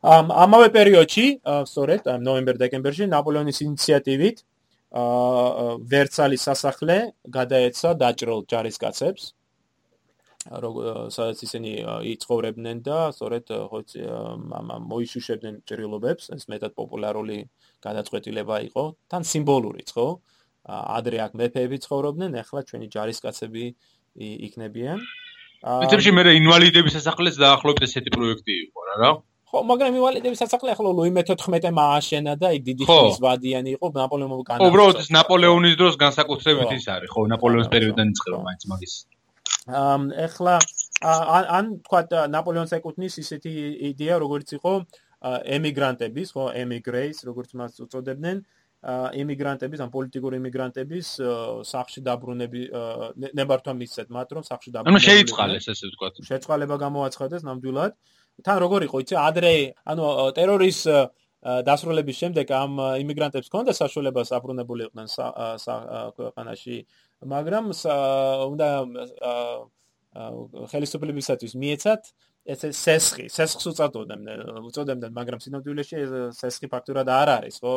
ამავე 0.00 0.68
პერიოდში 0.74 1.26
სწორედ 1.70 2.10
ნოემბერ-დეკემბერში 2.26 3.10
ნაპოლეონის 3.14 3.58
ინიციატივით 3.66 4.42
აა 4.90 5.66
ვერცალის 5.90 6.46
სასახლე 6.48 6.96
გადაეცა 7.36 7.94
დაჭრილ 8.00 8.42
ჯარისკაცებს 8.50 9.34
სადაც 10.40 11.42
ისინი 11.44 11.72
იწხოვრებდნენ 12.16 12.78
და 12.80 13.12
სწორედ 13.12 13.52
ხოც 13.68 13.88
მოიშუშებდნენ 14.88 15.54
ჭრილობებს. 15.68 16.32
ეს 16.32 16.48
მეტად 16.48 16.72
პოპულარული 16.72 17.44
გადაწყვეტილება 17.84 18.56
იყო. 18.72 18.84
თან 19.12 19.22
სიმბოლურიც 19.30 19.92
ხო? 19.92 20.08
ადრე 20.64 21.18
აქ 21.28 21.32
მეფეები 21.36 21.76
ცხოვრობდნენ 21.84 22.40
ახლა 22.40 22.60
ჩვენი 22.64 22.86
ჯარისკაცები 22.88 23.64
იქნებიან. 24.16 24.98
აა 25.60 25.80
მეცემში 25.84 26.10
მე 26.16 26.22
ინვალიდების 26.40 26.92
სასახლეც 26.96 27.36
დაახლოებით 27.36 27.84
ესეთი 27.84 28.10
პროექტი 28.16 28.54
იყო 28.64 28.80
რა 28.88 28.94
რა 29.04 29.10
ხო, 29.50 29.58
მაგრამ 29.66 29.96
ივალიდების 29.98 30.38
სასახლე 30.46 30.70
ახლა 30.74 30.90
ლუი 30.94 31.10
მე-14 31.10 31.74
მააშენა 31.74 32.32
და 32.38 32.48
იქ 32.54 32.62
დიდი 32.70 32.84
ხნის 32.86 33.18
ვადიანი 33.18 33.70
იყო 33.76 33.86
ნაპოლეონმა 33.98 34.36
განა. 34.46 34.68
უბრალოდ 34.70 34.96
ნაპოლეონის 35.10 35.74
დროს 35.80 35.94
განსაკუთრებით 35.98 36.70
ის 36.78 36.86
არის, 36.86 37.10
ხო, 37.10 37.20
ნაპოლეონის 37.34 37.68
პერიოდიდან 37.74 38.06
იწყება 38.14 38.38
მაინც 38.46 38.62
მაგის. 38.70 38.94
ამ 39.70 40.02
ახლა 40.26 40.54
ან 41.58 41.64
თქვა 41.82 42.00
ნაპოლეონს 42.30 42.72
ეკუთვნის 42.78 43.14
ისეთი 43.24 43.50
იდეა, 43.90 44.14
როგორც 44.22 44.48
იყო 44.56 44.72
ემიგრანტების, 45.56 46.28
ხო, 46.30 46.44
ემიგრეის, 46.62 47.18
როგორც 47.28 47.50
მას 47.58 47.72
უწოდებდნენ, 47.84 48.38
ემიგრანტების, 48.80 49.80
ან 49.84 49.90
პოლიტიკური 49.92 50.34
ემიგრანტების 50.40 51.06
სახში 51.68 52.00
დაბრუნები 52.06 52.62
ნებართვა 53.36 53.72
მისცეთ 53.76 54.08
მათ, 54.08 54.28
რომ 54.38 54.42
სახში 54.48 54.70
დაბრუნდნენ. 54.72 54.96
ანუ 54.96 55.00
შეიწყალეს 55.04 55.64
ესე 55.68 55.84
ვთქვა. 55.90 56.08
შეწყალება 56.30 56.76
გამოაცხადეს 56.86 57.44
ნამდვილად. 57.44 57.92
თან 58.44 58.56
როგორ 58.64 58.80
იყო 58.88 58.96
იცი? 59.04 59.14
ადრე 59.20 59.52
ანუ 59.90 60.04
ტერორის 60.36 60.80
დასრულების 61.40 62.16
შემდეგ 62.20 62.50
ამ 62.52 62.72
იმიგრანტებს 63.00 63.48
ჰქონდა 63.48 63.72
საშუალება 63.72 64.24
საბრუნებული 64.28 64.88
იყვნენ 64.88 65.06
ქვეყანაში 66.16 66.76
მაგრამ 67.32 67.64
უნდა 67.72 68.68
ხელისუფლებისათვის 70.72 71.52
მიეცათ 71.62 72.02
ეს 72.50 72.62
სესხი 72.76 73.26
სესხს 73.32 73.66
უწოდებდნენ 73.70 74.40
უწოდებდნენ 74.68 75.12
მაგრამ 75.16 75.40
სინამდვილეში 75.44 75.98
სესხი 76.36 76.68
ფაქტურად 76.72 77.08
არ 77.08 77.28
არის 77.36 77.56
ხო? 77.60 77.74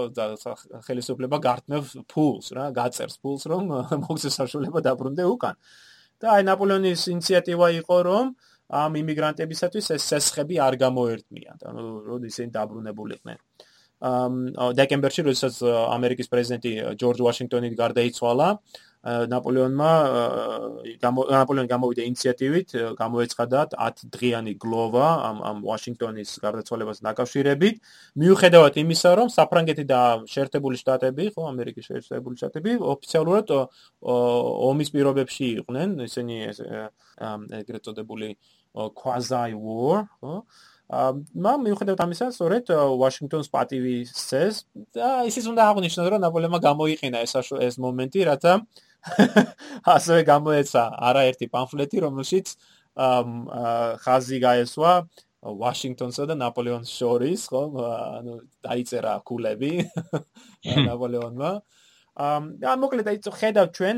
ხელისუფლება 0.87 1.37
გარტნევს 1.47 1.91
ფულს 2.11 2.51
რა 2.57 2.71
გაწერს 2.75 3.19
ფულს 3.23 3.43
რომ 3.51 3.63
მოგცეს 4.07 4.39
საშუალება 4.39 4.79
დაბრუნდე 4.87 5.23
უკან. 5.35 5.55
და 6.23 6.25
აი 6.39 6.43
ნაპოლეონის 6.47 7.01
ინიციატივა 7.11 7.67
იყო 7.83 7.97
რომ 8.07 8.25
ამ 8.69 8.91
იმიგრანტებისათვის 9.01 9.85
ეს 9.97 10.03
სესხები 10.13 10.55
არ 10.63 10.73
გამოერთმიათ, 10.79 11.59
ანუ 11.67 11.83
როდი 12.07 12.27
ისინი 12.31 12.49
დაბრუნებულიყვნენ. 12.53 13.37
ამ 14.03 14.33
დეკემბერში, 14.75 15.21
როდესაც 15.27 15.55
ამერიკის 15.67 16.27
პრეზიდენტი 16.27 16.71
ჯორჯ 16.99 17.19
ვაშინგტონი 17.23 17.67
გარდაიცვალა, 17.79 18.47
ნაპოლეონმა 19.03 19.91
ნაპოლეონი 21.03 21.67
გამოვიდა 21.67 22.03
ინიციატივით, 22.07 22.69
გამოეცხადა 22.95 23.59
10 23.75 24.07
დღიანი 24.15 24.53
გლოვა 24.63 25.07
ამ 25.27 25.37
ამ 25.43 25.57
ვაშინგტონის 25.67 26.31
გარდაცვალებას 26.39 27.03
დაკავშირებით, 27.03 27.75
მიუხედავად 28.15 28.79
იმისა, 28.79 29.11
რომ 29.19 29.27
საფრანგეთი 29.35 29.83
და 29.91 30.01
შეერთებული 30.23 30.79
შტატები, 30.79 31.25
ხო, 31.35 31.41
ამერიკის 31.51 31.89
შეერთებული 31.91 32.39
შტატები 32.39 32.71
ოფიციალურად 32.79 33.47
ომის 34.71 34.89
პირობებში 34.95 35.45
იყვნენ, 35.59 35.89
ისინი 36.07 36.35
ეგრეთ 37.59 37.83
წოდებული 37.83 38.37
quasi 38.73 39.51
war, 39.53 40.07
ხო? 40.23 40.47
ამ 40.91 41.63
მიუხედავად 41.63 42.01
ამისა, 42.03 42.27
სწორედ 42.35 42.69
ვაშინგტონის 42.99 43.49
პატივი 43.53 43.95
წეს 44.11 44.65
და 44.93 45.23
ისიც 45.29 45.47
უნდა 45.53 45.63
აღნიშნოს, 45.71 46.07
რომ 46.11 46.21
ნაპოლეონმა 46.27 46.59
გამოიყენა 46.59 47.23
ეს 47.23 47.33
ეს 47.67 47.75
მომენტი, 47.79 48.19
რათა 48.29 48.53
ასევე 49.95 50.21
გამოეცა 50.27 50.83
არაერთი 51.09 51.47
პამფლეტი, 51.55 51.97
რომელშიც 52.03 52.47
ხაზი 54.03 54.37
გაესვა 54.43 54.93
ვაშინგტონსა 55.43 56.27
და 56.29 56.35
ნაპოლეონის 56.39 56.91
შორის, 56.93 57.47
ხო? 57.51 57.61
ანუ 58.19 58.33
დაიწერა 58.63 59.13
კულები 59.27 59.71
ნაპოლეონმა. 60.87 61.51
და 62.63 62.75
მოკლედ 62.79 63.07
აი 63.11 63.17
ხედავ 63.39 63.67
ჩვენ 63.75 63.97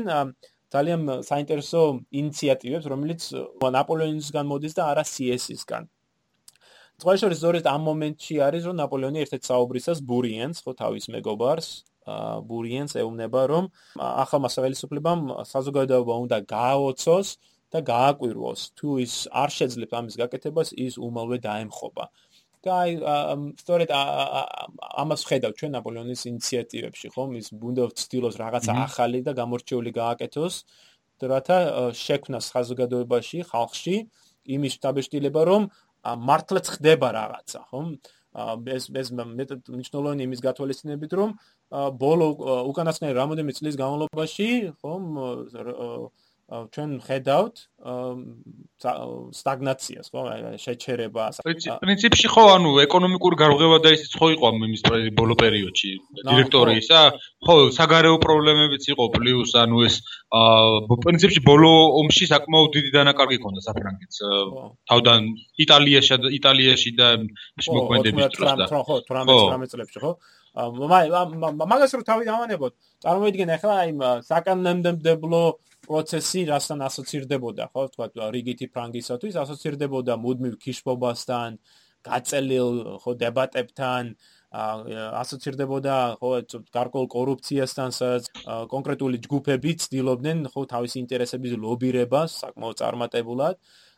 ძალიან 0.74 1.00
საინტერესო 1.22 1.82
ინიციატივებს, 2.10 2.86
რომელიც 2.90 3.22
ნაპოლეონისგან 3.62 4.46
მოდის 4.50 4.74
და 4.74 4.90
არა 4.90 5.04
CS-ისგან. 5.06 5.86
თქვენ 7.00 7.16
შორის 7.20 7.38
ზორეთ 7.44 7.66
ამ 7.68 7.82
მომენტში 7.86 8.34
არის, 8.46 8.62
რომ 8.68 8.76
ნაპოლეონი 8.80 9.18
ერთ-ერთ 9.24 9.44
საუბრისას 9.50 9.98
ბურიენს, 10.08 10.56
ხო, 10.64 10.72
თავის 10.80 11.04
მეგობარს, 11.12 11.68
ბურიენს 12.48 12.92
ეუბნება, 13.02 13.42
რომ 13.52 13.64
ახალმა 13.98 14.48
სახელმწიფოებამ 14.54 15.20
საზოგადოება 15.52 16.14
უნდა 16.24 16.38
გააოცოს 16.48 17.28
და 17.74 17.78
გააკვირვოს. 17.92 18.60
თუ 18.78 18.88
ის 19.04 19.14
არ 19.42 19.50
შეძლებს 19.58 19.96
ამის 19.98 20.14
გაკეთებას, 20.22 20.68
ის 20.86 20.94
უმალვე 20.96 21.38
დაემხობა. 21.48 22.04
და 22.66 22.72
აი 22.82 22.92
სწორედ 23.62 23.90
ამას 23.94 25.22
ხედავ 25.28 25.52
ჩვენ 25.58 25.70
ნაპოლეონის 25.76 26.22
ინიციატივებში, 26.30 27.06
ხო? 27.14 27.22
ის 27.38 27.48
უნდა 27.54 27.82
ვცდილოს 27.94 28.34
რაღაცა 28.42 28.72
ახალი 28.86 29.20
და 29.22 29.32
გამორჩეული 29.38 29.90
გააკეთოს, 29.94 30.54
რათა 31.32 31.58
შექმნას 31.94 32.44
საზოგადოებაში, 32.52 33.38
ხალხში 33.50 33.96
იმის 34.56 34.74
დაბეჭდილება, 34.82 35.42
რომ 35.50 35.62
მართლაც 36.14 36.70
ხდება 36.76 37.10
რაღაცა, 37.16 37.60
ხო? 37.72 37.80
ეს 38.68 38.88
ეს 38.92 39.08
მეტად 39.16 39.70
მნიშვნელოვანი 39.72 40.26
იმის 40.28 40.40
გათვალისწინებით, 40.44 41.12
რომ 41.16 41.30
ბოლო 41.96 42.26
უკანასკნელი 42.68 43.16
რამოდენიმე 43.16 43.56
წლის 43.56 43.78
განმავლობაში, 43.80 44.48
ხომ 44.82 45.04
ჩვენ 46.46 46.90
ხედავთ 47.02 47.56
სტაგნაციას, 49.34 50.06
ხო, 50.14 50.22
შეჩერებას. 50.62 51.42
პრინციპში 51.42 52.28
ხო, 52.30 52.44
ანუ 52.54 52.70
ეკონომიკური 52.86 53.36
გარღვევა 53.40 53.78
და 53.82 53.90
ისიც 53.96 54.14
ხო 54.14 54.26
იყო 54.38 54.46
იმის 54.54 54.82
ბოლო 55.18 55.34
პერიოდში 55.42 55.90
დირექტორისა, 56.22 57.00
ხო, 57.42 57.56
საგარეო 57.74 58.16
პრობლემებიც 58.22 58.84
იყო 58.94 59.04
პლუს, 59.18 59.58
ანუ 59.58 59.76
ეს 59.90 59.98
პრინციპში 61.02 61.42
ბოლო 61.42 61.72
ომში 62.06 62.30
საკმაოდ 62.30 62.70
დიდი 62.78 62.90
დანაკარგი 62.94 63.42
ჰქონდა 63.42 63.60
საფრანგეთს. 63.66 64.18
თავდან 64.86 65.20
იტალიაში 65.66 66.14
იტალიაში 66.30 66.90
და 66.94 67.08
ის 67.58 67.66
მოქმედების 67.74 68.26
დროს 68.38 68.50
და 68.54 68.64
ხო, 68.70 69.02
18-19 69.02 69.66
წლებში, 69.74 69.98
ხო? 69.98 70.12
მაგას 70.56 71.92
რო 71.98 72.02
თავი 72.06 72.24
დავანებოთ, 72.30 72.72
წარმოიდგინე 73.02 73.52
ახლა 73.58 73.76
იმ 73.90 73.98
საკანონმდებლო 74.24 75.42
პროცესი 75.88 76.40
რასთან 76.50 76.80
ასოცირდებოდა, 76.88 77.64
ხო, 77.72 77.82
თქვა 77.94 78.30
რიგითი 78.36 78.66
ფრანგისათვის 78.74 79.34
ასოცირდებოდა 79.42 80.14
მუდმივ 80.24 80.54
ქიშბობასთან, 80.62 81.58
გაწელილ 82.06 82.70
ხო 83.02 83.12
დებატებთან, 83.22 84.04
ასოცირდებოდა 85.22 85.96
ხო 86.20 86.30
გარკვეულ 86.76 87.08
კორუფციასთან, 87.16 87.88
სადაც 87.98 88.24
კონკრეტული 88.70 89.18
ჯგუფები 89.26 89.70
ცდილობდნენ 89.82 90.46
ხო 90.52 90.62
თავის 90.70 90.94
ინტერესების 91.02 91.58
ლობირებას 91.64 92.30
საკმაოდ 92.46 92.76
წარმატებულად. 92.80 93.56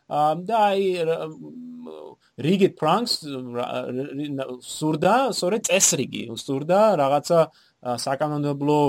და 0.09 0.55
აი 0.73 0.85
რიგით 2.41 2.73
ფრანგს 2.81 3.11
სურდა, 4.65 5.15
სწორედ 5.37 5.61
წესრიგი, 5.69 6.23
სურდა 6.33 6.79
რაღაცა 6.97 7.39
საკანონმდებლო 8.05 8.79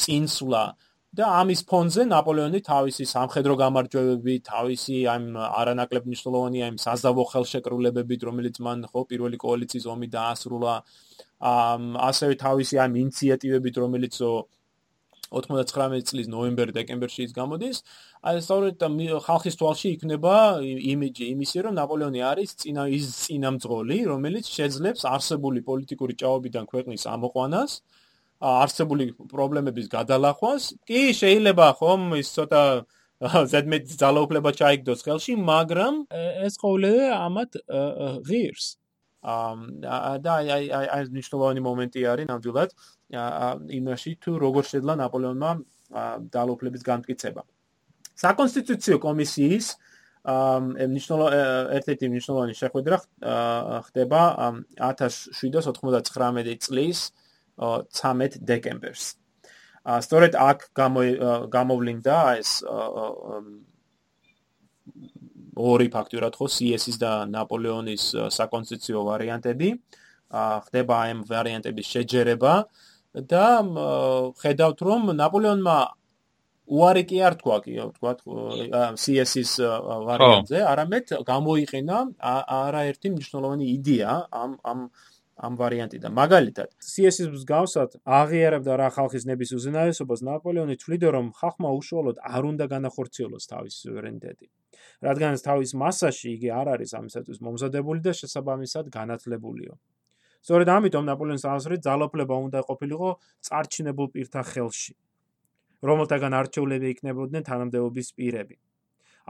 წინსვლა. 0.00 0.64
და 1.10 1.26
ამის 1.40 1.64
ფონზე 1.66 2.04
ნაპოლეონი 2.06 2.60
თავისი 2.66 3.04
სამხედრო 3.12 3.56
გამარჯვებები, 3.58 4.34
თავისი 4.46 4.98
ამ 5.10 5.24
არანაკლებ 5.42 6.06
მნიშვნელოვანი 6.06 6.60
ამ 6.68 6.76
საზავო 6.78 7.24
ხელშეკრულებებით, 7.32 8.26
რომელიც 8.28 8.60
მან 8.62 8.86
ხო 8.92 9.02
პირველი 9.10 9.40
კოალიციის 9.42 9.88
ომი 9.90 10.08
დაასრულა, 10.14 10.74
ასევე 12.10 12.34
თავისი 12.46 12.78
ამ 12.84 12.92
ინიციატივებით, 13.02 13.74
რომელიც 13.82 14.14
99 15.34 16.06
წლის 16.10 16.28
ნოემბერ-დეკემბერში 16.30 17.26
ის 17.26 17.32
გამოდის, 17.34 17.82
აი 18.26 18.38
სწორედ 18.46 18.74
ხალხის 19.26 19.58
თვალში 19.58 19.88
იქნება 19.94 20.34
იმიჯი 20.62 21.26
იმისი, 21.34 21.58
რომ 21.66 21.74
ნაპოლეონი 21.78 22.22
არის 22.30 22.54
წინა 22.62 22.86
ის 22.98 23.06
წინამძღოლი, 23.26 23.98
რომელიც 24.10 24.50
შეძლებს 24.50 25.06
არსებული 25.10 25.62
პოლიტიკური 25.66 26.14
ჭაობიდან 26.22 26.64
ქვეყნის 26.70 27.06
ამოყვანას. 27.14 27.70
არსებული 28.40 29.12
პრობლემების 29.28 29.86
გადალახვას. 29.92 30.62
კი, 30.88 31.12
შეიძლება 31.12 31.66
ხომ 31.76 32.02
ის 32.16 32.28
ცოტა 32.36 32.62
ზედმეტ 33.52 33.84
ძალაუფლება 34.00 34.50
ჩაიგდოს 34.56 35.00
ხელში, 35.04 35.36
მაგრამ 35.36 35.94
ეს 36.48 36.54
ყოველდღე 36.56 37.06
ამათ 37.20 37.50
ღირს. 38.24 38.80
აა 39.20 40.16
და 40.24 40.30
აი 40.40 40.48
აი 40.48 40.86
აი 40.96 41.02
ნიშნულოვანი 41.12 41.60
მომენტი 41.60 42.00
არის 42.08 42.26
ნამდვილად 42.32 42.70
იმაში 43.76 44.10
თუ 44.24 44.30
როგორ 44.40 44.64
შეძლა 44.72 44.94
ნაპოლეონმა 44.96 45.50
ძალაუფლების 46.32 46.82
განმტკიცება. 46.88 47.42
საკონსტიტუციო 48.24 48.96
კომისიის 49.04 49.66
აა 50.24 50.88
ნიშნულო 50.96 51.26
ერთ-ერთი 51.76 52.06
ნიშნულოვანი 52.16 52.54
შეხვედრა 52.56 52.96
ხდება 53.84 54.20
1799 54.80 56.64
წლის 56.64 56.98
13 57.60 58.40
დეკემბერს. 58.40 59.16
ა 59.84 60.00
სწორედ 60.04 60.36
აქ 60.36 60.58
გამოვლინდა 61.56 62.16
ეს 62.40 62.50
ორი 65.56 65.88
ფაქტურად 65.92 66.36
ხო 66.36 66.46
CS-ის 66.56 66.96
და 67.00 67.12
ნაპოლეონის 67.28 68.04
საკონსტიტუციო 68.36 69.00
ვარიანტები. 69.08 69.68
ა 70.30 70.62
ხდება 70.64 70.94
ამ 71.10 71.18
ვარიანტების 71.26 71.86
შეჯერება 71.92 72.54
და 73.30 73.46
ხედავთ 74.40 74.78
რომ 74.86 75.02
ნაპოლეონმა 75.18 75.78
უარი 76.70 77.02
კი 77.10 77.18
არ 77.26 77.34
თქვა 77.40 77.56
კი 77.66 77.72
თქვა 77.98 78.12
CS-ის 78.94 79.52
ვარიანტზე, 80.06 80.58
არამედ 80.72 81.06
გამოიყენა 81.26 81.96
არაერთი 82.22 83.10
მნიშვნელოვანი 83.10 83.66
იდეა 83.74 84.12
ამ 84.30 84.52
ამ 84.62 84.78
ამ 85.40 85.56
ვარიანტიდან. 85.56 86.12
მაგალითად, 86.12 86.68
CS-ის 86.84 87.28
მსგავსად 87.32 87.96
აღიარებდა 88.04 88.72
რა 88.76 88.88
ხალხის 88.92 89.24
ნების 89.24 89.50
უზენაესობას 89.56 90.20
ნაპოლეონი 90.28 90.76
თვლიდა 90.82 91.08
რომ 91.16 91.26
ხალხმა 91.40 91.70
უშუალოდ 91.80 92.16
არ 92.20 92.42
უნდა 92.50 92.64
განახორციელოს 92.74 93.44
თავის 93.48 93.74
სუვერენიტეტი. 93.80 94.46
რადგან 95.00 95.32
თავის 95.40 95.70
მასაში 95.80 96.26
იგი 96.36 96.48
არ 96.60 96.66
არის 96.76 96.90
ამისათვის 97.00 97.38
მომზადებული 97.40 98.00
და 98.04 98.12
შესაბამისად 98.20 98.92
განათლებულიო. 98.92 99.72
სწორედ 100.44 100.68
ამიტომ 100.76 101.04
ნაპოლეონის 101.08 101.44
აზრით 101.56 101.80
ძალოფლება 101.88 102.36
უნდა 102.46 102.60
ყოფილიყო 102.68 103.10
წარჩინებულ 103.44 104.08
პირთა 104.14 104.42
ხელში, 104.52 104.94
რომელთაგან 105.88 106.32
არჩეულები 106.40 106.86
იქნებოდნენ 106.94 107.42
თანამდებობის 107.48 108.08
პირები. 108.16 108.56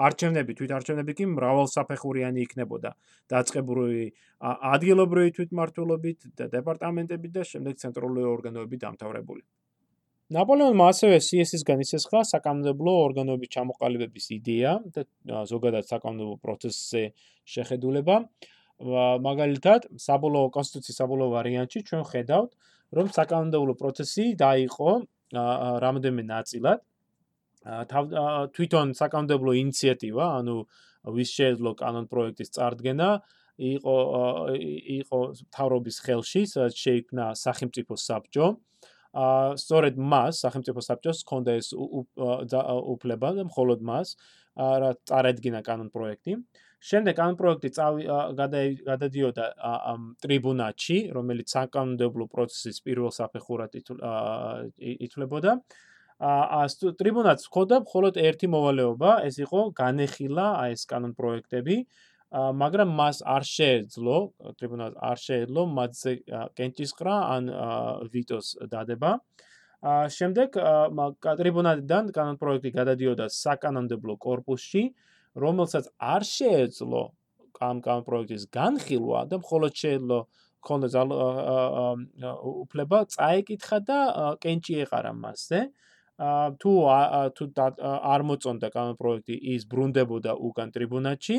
არჩევნები, 0.07 0.53
თვითარჩევნები 0.59 1.13
კი 1.19 1.25
მრავალსაფეხურიანი 1.37 2.41
იქნებოდა. 2.47 2.91
დაწყებული 3.33 4.05
ადგილობრივი 4.41 5.31
თვითმმართველობით 5.37 6.19
და 6.41 6.45
დეპარტამენტებით 6.57 7.33
და 7.37 7.43
შემდეგ 7.53 7.75
ცენტრალური 7.83 8.25
ორგანოებით 8.35 8.81
დამთავრებული. 8.87 9.43
ნაპოლეონმა 10.31 10.85
ასევე 10.95 11.17
CS-ისგან 11.27 11.81
ისესხა 11.85 12.21
საკანონმდებლო 12.33 12.93
ორგანოების 13.05 13.51
ჩამოყალიბების 13.55 14.27
იდეა 14.39 14.73
და 14.95 15.03
ზოგადად 15.51 15.85
საკანონმდებლო 15.91 16.37
პროცესზე 16.45 17.03
შეხედულება. 17.55 18.17
მაგალითად, 19.27 19.81
საბოლოო 20.01 20.49
კონსტიტუციის 20.55 21.01
საბოლოო 21.03 21.31
ვარიანტში 21.35 21.81
ჩვენ 21.89 22.05
ხედავთ, 22.13 22.51
რომ 22.97 23.07
საკანონმდებლო 23.19 23.75
პროცესი 23.83 24.25
დაიყო 24.41 24.91
რამდენიმე 25.85 26.23
ნაწილად 26.31 26.79
თვითონ 27.65 28.95
საკანონმდებლო 28.97 29.53
ინიციატივა, 29.61 30.27
ანუ 30.41 30.57
ვის 31.17 31.31
შეეძლო 31.37 31.75
კანონ 31.77 32.07
პროექტის 32.09 32.51
წარდგენა, 32.57 33.11
იყო 33.61 33.97
იყო 35.01 35.21
თავრობის 35.53 35.97
ხელში, 36.05 36.43
სადაც 36.49 36.75
შეიქმნა 36.81 37.25
სახელმწიფო 37.37 37.95
საბჭო. 38.01 38.47
აა 39.11 39.59
სწორედ 39.59 39.95
მას 39.99 40.41
სახელმწიფო 40.45 40.81
საბჭოს 40.87 41.19
ჰქონდა 41.27 41.53
ეს 41.61 41.69
უფლება 41.77 43.29
მხოლოდ 43.51 43.81
მას 43.91 44.09
რა 44.57 44.91
წარედგინა 45.11 45.61
კანონ 45.67 45.91
პროექტი. 45.91 46.33
შემდეგ 46.81 47.15
კანონ 47.17 47.37
პროექტი 47.37 47.69
გადადიოდა 48.89 49.47
ტრიბუნატში, 50.25 50.99
რომელიც 51.13 51.53
საკანონმდებლო 51.53 52.25
პროცესის 52.33 52.81
პირველ 52.87 53.13
საფეხურად 53.13 53.77
ითვლებოდა. 53.77 55.53
ტრიბუნატს 56.21 57.49
ხოდა 57.49 57.81
მხოლოდ 57.81 58.21
ერთი 58.21 58.49
მოვალეობა, 58.53 59.11
ეს 59.25 59.41
იყო 59.41 59.61
განეხილა 59.73 60.47
აი 60.63 60.77
ეს 60.77 60.83
კანონ 60.91 61.13
პროექტები, 61.17 61.77
მაგრამ 62.31 62.91
მას 63.01 63.23
არ 63.25 63.45
შეეძლო, 63.49 64.17
ტრიბუნატს 64.61 65.01
არ 65.01 65.19
შეეძლო 65.25 65.63
მათზე 65.79 66.13
კენჭისყრა 66.61 67.15
ან 67.37 67.45
ვიტოს 68.13 68.47
დადება. 68.69 69.11
აა 69.81 70.13
შემდეგ 70.13 70.61
ტრიბუნატიდან 71.41 72.13
კანონ 72.13 72.37
პროექტი 72.37 72.71
გადადიოდა 72.77 73.27
საკანონმდებლო 73.33 74.15
კორპუსში, 74.21 74.83
რომელსაც 75.41 75.89
არ 75.97 76.23
შეეძლო 76.29 77.03
კან 77.57 77.81
კანონ 77.81 78.05
პროექტის 78.05 78.45
განხილვა 78.53 79.21
და 79.33 79.41
მხოლოდ 79.41 79.73
შეეძლო 79.73 80.19
ქონდა 80.61 81.03
უფლება 82.45 82.99
წაეკითხა 83.09 83.79
და 83.89 83.99
კენჭი 84.45 84.75
ეყარა 84.85 85.13
მასზე. 85.17 85.61
თუ 86.21 86.73
თუ 87.37 87.51
არ 88.13 88.23
მოწონდა 88.29 88.69
კანონპროექტი 88.75 89.37
ის 89.57 89.65
ბრუნდებოდა 89.73 90.35
უკან 90.37 90.73
ტრიბუნატში 90.75 91.37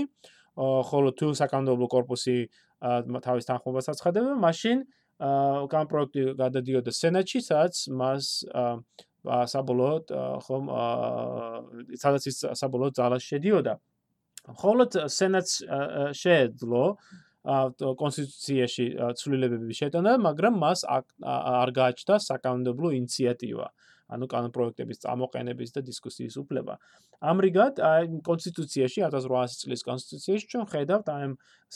ხოლო 0.89 1.13
თუ 1.19 1.27
საკანონმდებლო 1.37 1.87
корпуსი 1.93 2.37
თავის 2.81 3.45
თანხმობას 3.49 3.91
აცხადებდა 3.93 4.33
მაშინ 4.41 4.81
კანონპროექტი 5.73 6.21
გადადიოდა 6.41 6.91
სენატში 6.97 7.43
სადაც 7.45 7.83
მას 8.01 8.31
საბოლოოდ 9.53 10.15
ხომ 10.49 10.73
სადაც 12.01 12.23
ის 12.33 12.41
საბოლოოდ 12.63 12.97
ძალას 12.97 13.27
შედიოდა 13.29 13.77
მხოლოდ 14.49 14.97
სენატს 15.13 15.61
შეეძლო 16.17 16.85
კონსტიტუციაში 17.41 18.85
ცვლილებები 19.17 19.73
შეტანა, 19.73 20.11
მაგრამ 20.25 20.57
მას 20.61 20.85
არ 20.89 21.69
გააჩნდა 21.73 22.17
საკანონმდებლო 22.21 22.91
ინიციატივა. 22.97 23.65
აა 23.65 23.90
ანუ 24.11 24.25
კანონ 24.31 24.51
პროექტების 24.55 25.01
წამოყენების 25.03 25.69
და 25.75 25.81
დისკუსიის 25.87 26.35
უფლება. 26.41 26.77
ამრიგად, 27.31 27.79
აი 27.79 28.03
კონსტიტუციაში 28.27 28.99
1800 29.07 29.63
წლის 29.63 29.81
კონსტიტუციაში 29.87 30.45
ჩვენ 30.51 30.65
ხედავთ 30.73 31.07
აი 31.15 31.25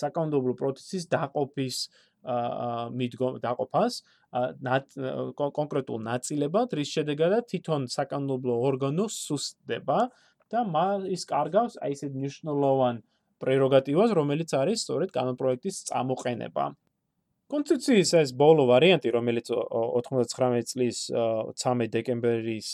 საკანონმდებლო 0.02 0.54
პროცესის 0.60 1.04
დაყოფის 1.16 1.78
აა 2.26 2.90
მიდგომ 3.00 3.34
დაყოფას 3.46 3.94
კონკრეტულ 5.60 6.00
ნაწილებად, 6.10 6.68
რის 6.74 6.90
შედეგადაც 6.98 7.44
თვითონ 7.52 7.82
საკანონმდებლო 7.96 8.56
ორგანო 8.70 9.06
სუსტდება 9.14 10.00
და 10.52 10.62
ის 11.16 11.22
კარგავს 11.30 11.78
აი 11.82 11.94
ესეთ 11.96 12.14
მნიშვნელოვან 12.18 12.96
პრეროგატივას, 13.44 14.10
რომელიც 14.18 14.50
არის 14.58 14.82
სწორედ 14.86 15.10
კანონპროექტის 15.16 15.86
წამოყენება. 15.92 16.66
კონსტიტუციის 17.52 18.12
ეს 18.22 18.30
ბოლო 18.34 18.66
ვარიანტი, 18.72 19.10
რომელიც 19.14 19.50
99 19.54 20.70
წლის 20.72 20.98
13 21.14 21.92
დეკემბერის 21.94 22.70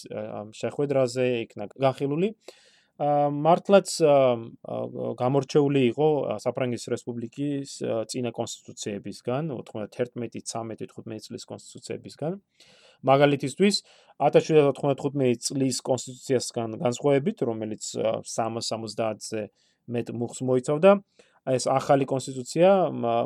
შეხვედრაზე 0.56 1.26
იქნა 1.46 1.68
განხილული, 1.76 2.30
მართლაც 3.02 3.88
გამორჩეული 5.22 5.82
იყო 5.92 6.08
საფრანგეთის 6.44 6.88
რესპუბლიკის 6.94 7.70
წინა 8.14 8.32
კონსტიტუციებისგან 8.32 9.50
91, 9.50 10.30
13, 10.38 10.94
15 10.96 11.26
წლის 11.28 11.44
კონსტიტუციებისგან. 11.50 12.38
მაგალითისთვის 13.02 13.76
1795 14.22 15.42
წლის 15.42 15.82
კონსტიტუციასგან 15.82 16.78
განსხვავებით, 16.78 17.38
რომელიც 17.50 17.84
370-ზე 17.98 19.42
მეტ 19.90 20.08
მუხს 20.14 20.40
მოიცავდა, 20.46 20.92
ეს 21.50 21.66
ახალი 21.66 22.06
კონსტიტუცია 22.06 22.70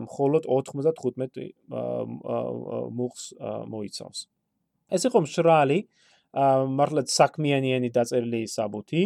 მხოლოდ 0.07 0.43
95 0.47 1.51
მუხს 2.95 3.24
მოიცავს. 3.68 4.20
ეს 4.95 5.01
იყო 5.09 5.20
მშრალი 5.26 5.80
მართლაც 6.80 7.07
საქმიანიანი 7.11 7.89
დაწერილი 7.95 8.41
საბუთი, 8.47 9.03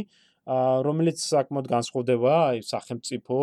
რომელიც 0.86 1.18
საკმაოდ 1.22 1.68
განსხვავდება 1.70 2.34
აი 2.50 2.60
სახელმწიფო 2.66 3.38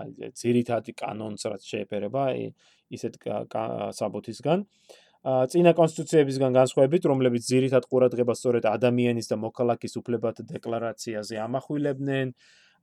აი 0.00 0.30
ძირითადი 0.36 0.92
კანონს 1.00 1.42
რაც 1.48 1.62
შეეფერება 1.64 2.20
აი 2.32 2.52
ისეთ 2.92 3.14
საბუთისგან. 3.96 4.58
წინა 5.26 5.72
კონსტიტუციებისგან 5.74 6.52
განსხვავებით, 6.54 7.02
რომლებიც 7.10 7.42
ძირითად 7.50 7.88
ყურადღებას 7.90 8.38
სწორედ 8.38 8.64
ადამიანის 8.70 9.26
და 9.26 9.36
მოქალაქის 9.42 9.98
უფლებათა 9.98 10.42
დეკლარაციაზე 10.46 11.34
ამახვილებდნენ, 11.42 12.26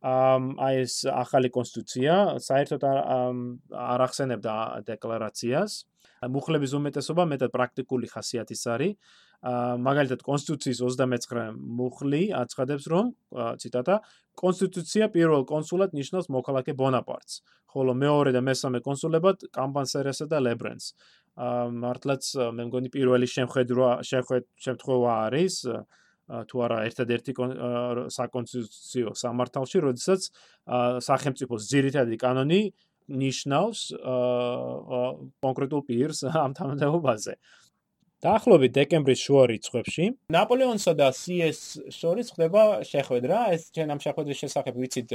აი 0.03 0.83
ეს 0.83 0.95
ახალი 1.07 1.47
კონსტიტუცია 1.55 2.15
საერთოდ 2.43 2.81
არ 2.83 4.01
ახსენებდა 4.07 4.55
დეკლარაციას. 4.87 5.71
მუხლების 6.23 6.71
უმეტესობა 6.79 7.23
მეტად 7.31 7.51
პრაქტიკული 7.51 8.07
ხასიათის 8.11 8.63
არის. 8.73 8.95
მაგალითად 9.43 10.21
კონსტიტუციის 10.23 10.79
29 10.79 11.55
მუხლი 11.79 12.21
აცხადებს 12.31 12.85
რომ 12.87 13.09
ციტატა 13.59 13.95
კონსტიტუცია 14.39 15.09
პირველ 15.11 15.43
კონსულად 15.43 15.91
ნიშნავს 15.91 16.31
მოქალაქე 16.31 16.71
ბონაპარტს 16.79 17.43
ხოლო 17.75 17.91
მეორე 17.91 18.31
და 18.31 18.39
მესამე 18.39 18.79
კონსულებად 18.87 19.51
კამპანსერესა 19.51 20.29
და 20.31 20.39
ლებრენს 20.47 20.85
მართლაც 21.83 22.23
მე 22.55 22.63
მგონი 22.71 22.89
პირველი 22.95 23.27
შემხედრვა 23.27 23.91
შემთხვევა 24.07 25.11
არის 25.27 25.55
თუ 26.30 26.63
არა 26.65 26.78
ერთადერთი 26.88 27.36
საკონსტიტუციო 28.15 29.11
სამართალში 29.24 29.84
როდესაც 29.88 30.21
სახელმწიფოს 31.07 31.67
ძირითადი 31.74 32.15
კანონი 32.21 32.61
ნიშნავს 33.24 33.80
კონკრეტულ 35.43 35.82
პირს 35.89 36.24
ამ 36.32 36.55
თანამდებობაზე 36.55 37.36
დაახლოებით 38.24 38.71
დეკემბრის 38.78 39.19
შუა 39.19 39.43
რიცხვებში 39.51 40.05
ნაპოლეონსა 40.32 40.93
და 40.95 41.09
CS 41.11 41.59
შორის 41.91 42.32
ხდება 42.32 42.61
შეხვედრა. 42.88 43.39
ეს 43.55 43.67
ჩვენ 43.76 43.88
ამ 43.91 43.99
შეხვედრის 43.99 44.41
შესახებ 44.43 44.76
ვიცით 44.80 45.09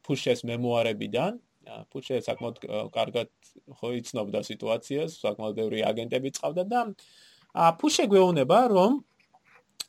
ფუშეს 0.00 0.40
მემუარებიდან. 0.48 1.32
ფუშე 1.92 2.16
საკმაოდ 2.24 2.56
კარგად 2.96 3.28
ხო 3.76 3.88
იცნობდა 4.00 4.40
სიტუაციას, 4.50 5.10
საკმაოდ 5.20 5.54
ბევრი 5.60 5.80
აგენტები 5.90 6.30
წავდა 6.40 6.64
და 6.72 6.80
ფუშე 7.76 8.04
გვეუბნება, 8.08 8.58
რომ 8.72 9.04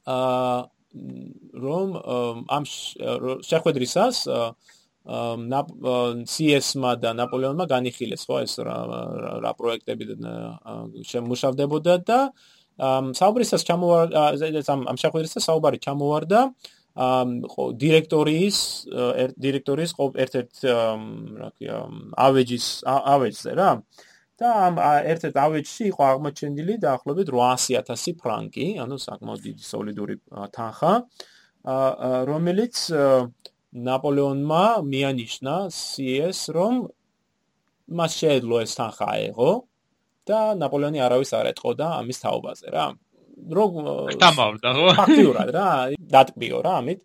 რომ 0.06 1.88
ამ 2.48 2.64
შეხვედრისას 2.66 4.28
CS-მა 5.02 6.92
და 7.02 7.14
ნაპოლეონმა 7.18 7.66
განიხილეს 7.66 8.26
ხო 8.30 8.36
ეს 8.46 8.54
რა 8.62 8.78
რა 9.42 9.52
პროექტები 9.58 10.04
შემუშავდებოდა 11.10 11.96
და 12.06 12.20
საუბრისას 13.18 13.66
ჩამოვარდა 13.66 14.20
ამ 14.74 14.82
ამ 14.92 14.98
შეხვედრისას 15.02 15.44
საუბარი 15.50 15.78
ჩამოვარდა 15.86 16.42
დირექტორიის 17.82 18.58
დირექტორიის 19.42 19.92
ერთ-ერთ 19.98 20.54
რა 21.42 21.50
ქვია 21.56 21.78
ავეჯის 22.28 22.66
ავეჯზე 22.86 23.52
რა 23.56 23.70
და 24.42 24.50
ამ 24.68 24.80
ერთ-ერთ 24.82 25.36
ავეჯში 25.46 25.84
იყო 25.92 26.02
აღმოჩენილი 26.12 26.76
დაახლოებით 26.86 27.30
800000 27.38 28.16
ფრანკი, 28.22 28.68
ანუ 28.84 28.98
საკმაოდ 29.06 29.42
დიდი 29.46 29.64
სოლიდური 29.68 30.16
თანხა, 30.58 30.94
რომელიც 32.32 32.76
ნაპოლეონმა 33.72 34.64
მიანიშნა 34.84 35.56
CS 35.72 36.40
რომ 36.58 36.82
მას 38.00 38.12
შეეძლო 38.20 38.58
ეს 38.66 38.74
თანხა 38.80 39.06
აეღო 39.16 39.52
და 40.28 40.40
ნაპოლეონი 40.60 41.00
არავის 41.06 41.32
არ 41.38 41.52
ეთყოდა 41.54 41.88
ამის 42.02 42.18
თაობაზე 42.24 42.68
რა. 42.74 42.86
რო 43.58 43.66
თამავდა 44.22 44.70
ხო? 44.76 44.88
ფაქტიურად 45.00 45.50
რა, 45.56 45.68
დატკბიო 46.16 46.60
რა 46.66 46.74
ამით. 46.82 47.00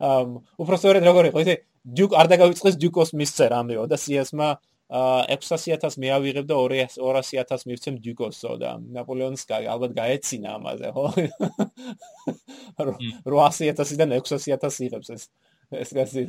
ამ 0.00 0.40
უბრალოდ 0.60 1.04
როგორ 1.08 1.24
იყო 1.30 1.38
ესე 1.44 1.54
დიუკ 1.96 2.12
არ 2.20 2.26
დაგავიწყეს 2.32 2.76
დიუკოს 2.80 3.10
მისწერამეო 3.20 3.84
და 3.88 3.96
CS-მა 4.00 4.48
600000 4.90 5.98
მეავიღებ 6.02 6.46
და 6.50 6.56
200000 6.58 7.66
მივცემ 7.70 7.98
დიუკოსო 8.02 8.56
და 8.58 8.70
ნაპოლეონს 8.96 9.46
ალბათ 9.50 9.94
გაეცინა 9.94 10.56
ამაზე 10.58 10.90
ხო? 10.96 11.04
800000-დან 13.30 14.16
600000 14.18 14.86
იღებს 14.88 15.14
ეს 15.14 15.30
ეს 15.70 15.94
გასი 15.94 16.26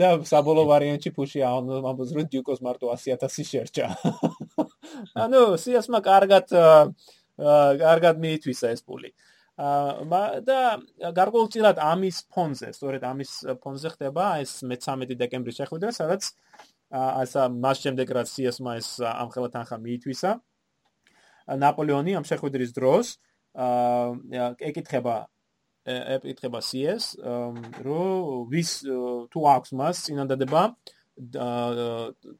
და 0.00 0.10
საბოლოო 0.26 0.66
ვარიანტში 0.66 1.10
ფუში 1.14 1.42
ამბობს 1.46 2.14
რომ 2.16 2.28
დიუკოს 2.34 2.60
მარტო 2.66 2.90
100000 2.90 3.46
შერჭა. 3.46 3.86
ანუ 5.22 5.42
სიასმა 5.62 6.00
კარგად 6.02 6.50
კარგად 7.84 8.18
მიითვისა 8.24 8.74
ეს 8.74 8.82
პული. 8.82 9.14
აა 9.60 10.40
და 10.40 10.58
გარკვეულწილად 11.12 11.78
ამის 11.84 12.24
ფონზე, 12.32 12.72
სწორედ 12.72 13.02
ამის 13.04 13.32
ფონზე 13.60 13.88
ხდება 13.94 14.40
ეს 14.40 14.64
მე-13 14.64 15.18
დეკემბრის 15.20 15.60
შეხვედრა, 15.60 15.92
სადაც 15.92 16.32
ასა 16.90 17.48
მას 17.54 17.82
შემდეგ 17.86 18.06
რაც 18.18 18.28
სიასმა 18.34 18.76
ეს 18.82 18.88
ამხელა 19.00 19.48
თანხა 19.54 19.76
მიითვისა. 19.78 20.30
ნაპოლეონი 21.64 22.14
ამ 22.18 22.24
შეხვედრის 22.26 22.72
დროს 22.76 23.18
ეკითხება 24.70 25.16
ეკითხება 25.90 26.60
CS 26.60 27.04
რომ 27.82 28.48
ვის 28.52 28.70
თუ 29.32 29.40
აქვს 29.54 29.70
მას 29.80 29.96
წინადადება 30.06 30.62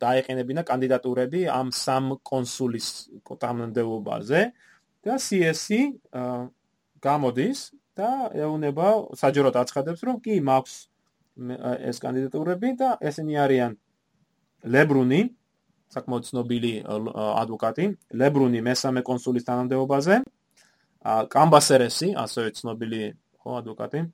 დაეყენებინა 0.04 0.62
კანდიდატურები 0.70 1.40
ამ 1.50 1.72
სამ 1.74 2.20
კონსულის 2.30 2.88
კოტამნდებობაზე 3.26 4.40
და 5.04 5.14
CS-ი 5.26 5.80
გამოდის 7.00 7.58
და 7.96 8.10
ეუბნება 8.44 8.88
საჯაროდ 9.22 9.56
აცხადებს 9.62 10.00
რომ 10.06 10.16
კი 10.24 10.38
მაქვს 10.44 10.76
ეს 11.90 11.96
კანდიდატურები 12.04 12.76
და 12.80 12.96
ესენი 13.00 13.34
არიან 13.44 13.72
ლებრუნი 14.64 15.20
საკმაოდ 15.90 16.26
ცნობილი 16.28 16.72
ადვოკატი 16.86 17.86
ლებრუნი 18.20 18.60
მესამე 18.68 19.02
კონსულის 19.06 19.46
თანამდებობაზე 19.48 20.20
კამბასერესი 21.34 22.14
ასევე 22.24 22.54
ცნობილი 22.60 23.02
ხო 23.40 23.56
ადვოკატი 23.60 24.04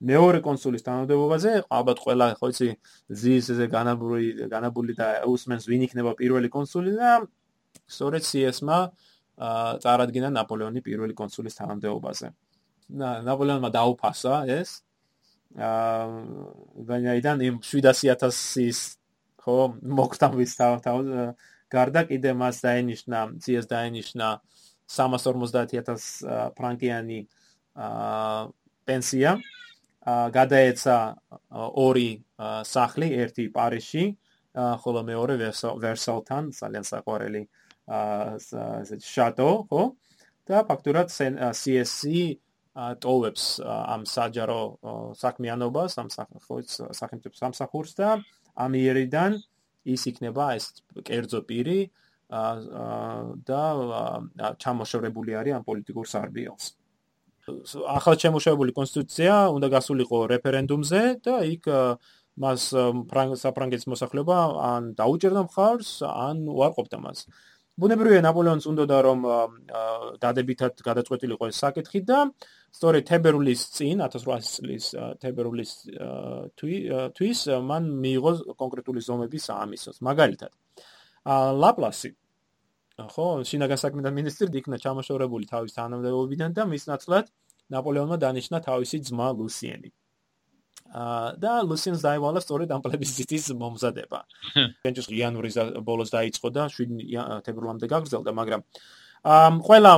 მეორე 0.00 0.40
კონსულის 0.40 0.84
თანამდებობაზე 0.86 1.52
ალბათ 1.68 1.98
ყველა 2.04 2.26
ხო 2.40 2.48
იცი 2.50 2.68
ზის 3.22 3.50
ესე 3.54 3.66
განაბური 3.68 4.48
განაბული 4.48 4.96
და 4.96 5.08
უსმენს 5.28 5.68
ვინ 5.68 5.84
იქნება 5.86 6.14
პირველი 6.16 6.48
კონსული 6.48 6.96
და 6.96 7.20
სწორედ 7.84 8.24
CS-მა 8.24 8.78
წარადგინა 9.84 10.30
ნაპოლეონი 10.36 10.80
პირველი 10.84 11.14
კონსულის 11.16 11.54
თანამდებობაზე. 11.60 12.32
და 12.90 13.22
ნაპოლეონმა 13.22 13.70
დაუფასა 13.70 14.34
ეს 14.50 14.82
აა 15.54 16.06
ვანაიდან 16.88 17.36
იმ 17.46 17.56
700000-ის 17.62 18.78
ხო 19.50 19.66
მოხდამის 19.98 20.52
თავ 20.58 20.98
გარდა 21.70 22.02
კიდე 22.10 22.34
მას 22.38 22.62
დაენიშნა 22.62 23.20
CS 23.42 23.66
დაენიშნა 23.70 24.28
350000 24.90 26.54
ფრანკიანი 26.58 27.20
პენსია 28.86 29.38
გადაეცა 30.34 30.96
ორი 31.84 32.10
სახლი, 32.64 33.08
ერთი 33.22 33.44
პარიზში, 33.54 34.04
ხოლო 34.82 35.00
მეორე 35.06 35.34
ვერსალთან, 35.84 36.50
ძალიან 36.56 36.84
საყვარელი 36.88 37.42
შატო, 39.04 39.50
ხო? 39.70 39.82
და 40.50 40.64
ფაქტურად 40.66 41.12
CSC 41.12 42.40
ტოვებს 43.04 43.44
ამ 43.62 44.02
საჯარო 44.08 44.62
საქმიანობას, 45.20 45.92
ამ 46.00 46.08
სახელმწიფო 46.10 47.36
სამსახურს 47.36 47.92
და 48.00 48.18
ამ 48.56 48.72
იერიდან 48.80 49.38
ის 49.84 50.02
იქნება 50.10 50.54
ეს 50.58 50.66
კერძო 51.06 51.40
პირი 51.48 51.80
და 53.50 53.62
ჩამოშორებული 54.62 55.34
არის 55.40 55.54
ამ 55.58 55.64
პოლიტიკურ 55.66 56.06
სარბიელს. 56.06 56.66
ახალ 57.98 58.14
შემოშებული 58.22 58.70
კონსტიტუცია 58.76 59.34
უნდა 59.56 59.68
გასულიყო 59.74 60.18
რეფერენდუმზე 60.30 61.00
და 61.24 61.34
იქ 61.50 61.64
მას 62.40 62.62
საფრანგეთის 63.42 63.88
მოსახლეობა 63.90 64.38
ან 64.70 64.82
დაუჭერდა 65.00 65.42
მხარს 65.48 65.90
ან 66.06 66.46
უარყოფდა 66.46 66.98
მას. 67.02 67.26
ბუნებრივია 67.80 68.22
ნაპოლეონს 68.24 68.66
უნდოდა 68.70 68.96
რომ 69.06 69.26
დადებითად 70.22 70.82
გადაწყვეტილიყო 70.86 71.48
ეს 71.50 71.60
საკითხი 71.64 72.00
და 72.10 72.18
სწორედ 72.76 73.06
თებერვლის 73.10 73.62
წინ 73.76 74.02
1800 74.06 74.50
წლის 74.54 74.88
თებერვლის 75.24 75.72
თვის 76.60 77.44
მან 77.70 77.90
მიიღო 78.04 78.32
კონკრეტული 78.62 79.04
ზომები 79.08 79.38
საამისოს 79.46 80.02
მაგალითად. 80.08 80.52
ლაპლასი. 81.62 82.10
ხო 83.00 83.26
შინაგან 83.48 83.78
საქმეთა 83.80 84.10
მინისტრი 84.12 84.60
იქნა 84.60 84.76
ჩამოშორებული 84.84 85.48
თავის 85.48 85.72
თანამდებობიდან 85.78 86.50
და 86.52 86.68
მის 86.68 86.84
ნაცვლად 86.90 87.32
ნაპოლეონმა 87.72 88.16
დანიშნა 88.20 88.60
თავისი 88.60 89.00
ძმა 89.08 89.28
ლუსიენი 89.40 89.88
და 90.90 91.52
ლუსინს 91.62 92.02
დაივალა 92.02 92.40
სწორედ 92.42 92.70
ამ 92.74 92.82
პლებისციტის 92.82 93.54
მომზადება. 93.54 94.20
კენჭის 94.82 95.06
იანვრის 95.06 95.56
ბოლოს 95.86 96.10
დაიწყო 96.10 96.48
და 96.50 96.66
7 96.66 96.98
თებერვლამდე 97.46 97.86
გაგრძელდა, 97.86 98.30
მაგრამ 98.34 98.62
ამ 99.20 99.60
ყველა 99.60 99.92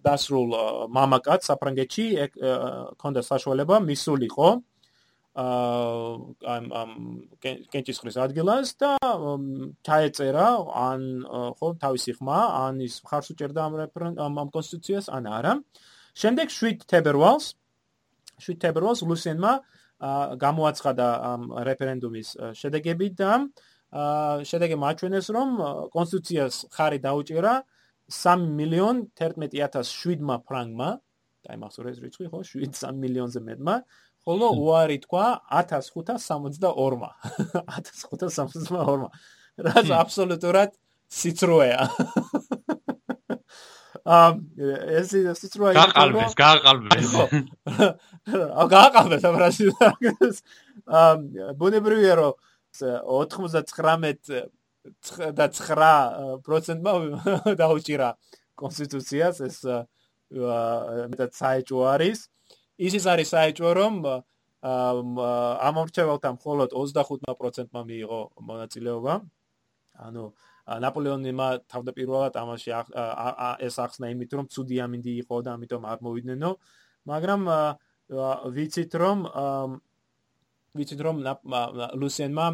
დასრულ 0.00 0.48
მამაკაც 0.88 1.44
საფრანგეთში 1.44 2.06
ქონდა 2.96 3.20
საშუალება 3.20 3.84
მისულიყო 3.84 4.48
ამ 5.34 6.64
ამ 6.72 6.90
კენჭისხრის 7.42 8.16
ადგილას 8.22 8.78
და 8.78 8.94
ჩაეწერა 9.82 10.46
ან 10.72 11.26
ხო 11.58 11.68
თავისი 11.82 12.16
ხმა 12.16 12.40
ან 12.70 12.80
ის 12.86 13.02
მხარს 13.02 13.34
უჭერდა 13.34 13.60
ამ 13.66 14.38
ამ 14.40 14.48
კონსტიტუციას 14.54 15.10
ან 15.10 15.26
არა. 15.26 15.52
შემდეგ 16.14 16.48
7 16.48 16.86
თებერვალს 16.86 17.58
7 18.44 18.60
თებერვალს 18.62 19.00
ლუსენმა 19.08 19.52
გამოაცხადა 20.44 21.06
ამ 21.32 21.42
რეფერენდუმის 21.68 22.28
შედეგები 22.60 23.08
და 23.20 23.30
შედეგი 24.50 24.76
მაჩვენეს 24.84 25.26
რომ 25.36 25.50
კონსტიტუციას 25.94 26.54
ხარი 26.74 26.98
დაუჭირა 27.06 27.54
3 28.10 28.48
მილიონ 28.58 28.96
11700 29.16 30.42
ფრანგმა. 30.48 30.90
და 31.44 31.52
იმახსოვრეს 31.60 31.98
რიცხვი 32.00 32.26
ხო? 32.32 32.40
7 32.40 32.96
მილიონზე 33.04 33.40
მეტმა. 33.48 33.76
ხოლო 34.24 34.46
უარი 34.56 34.98
თქვა 35.04 35.26
1562-მა 35.52 37.10
1562-მა 37.68 39.08
რაც 39.68 39.88
აბსოლუტურად 40.00 40.70
სიცრუეა. 41.12 41.82
ამ 41.84 42.43
ეს 44.04 45.12
ის 45.16 45.44
ის 45.48 45.54
გაყალბეს 45.56 46.34
გაყალბეს. 46.36 47.14
აა 47.16 48.66
გაყალბეს 48.68 49.24
აბრასის 49.24 50.42
ამ 50.84 51.24
ბუნებრივია 51.56 52.14
რომ 52.20 52.34
99 52.76 54.28
და 55.32 55.46
9%-მა 55.48 56.92
დაუჭირა 57.62 58.08
კონსტიტუციას 58.60 59.40
ეს 59.40 59.58
მეტად 60.34 61.30
საეჭვო 61.32 61.82
არის. 61.96 62.28
ისიც 62.76 63.04
არის 63.08 63.28
საეჭვო 63.32 63.70
რომ 63.72 63.94
ამ 64.64 65.74
ორჩევალთან 65.80 66.32
მხოლოდ 66.36 66.76
25%-მა 66.76 67.80
მიიღო 67.88 68.20
მონაწილეობა. 68.36 69.14
ანუ 69.94 70.24
ნაპოლეონმა 70.64 71.48
თავდაპირველად 71.68 72.36
ამაში 72.40 72.70
ეს 73.68 73.76
ახსნა 73.84 74.10
იმით 74.14 74.30
რომ 74.38 74.46
ცუდი 74.48 74.76
ამინდი 74.84 75.12
იყო 75.24 75.36
და 75.44 75.50
ამიტომ 75.56 75.82
არ 75.84 75.98
მოვიდნენ. 76.00 76.44
მაგრამ 77.04 77.40
ვიცით 78.56 78.92
რომ 78.96 79.18
ვიცით 80.74 81.00
რომ 81.04 81.16
ლუსენმა 82.00 82.46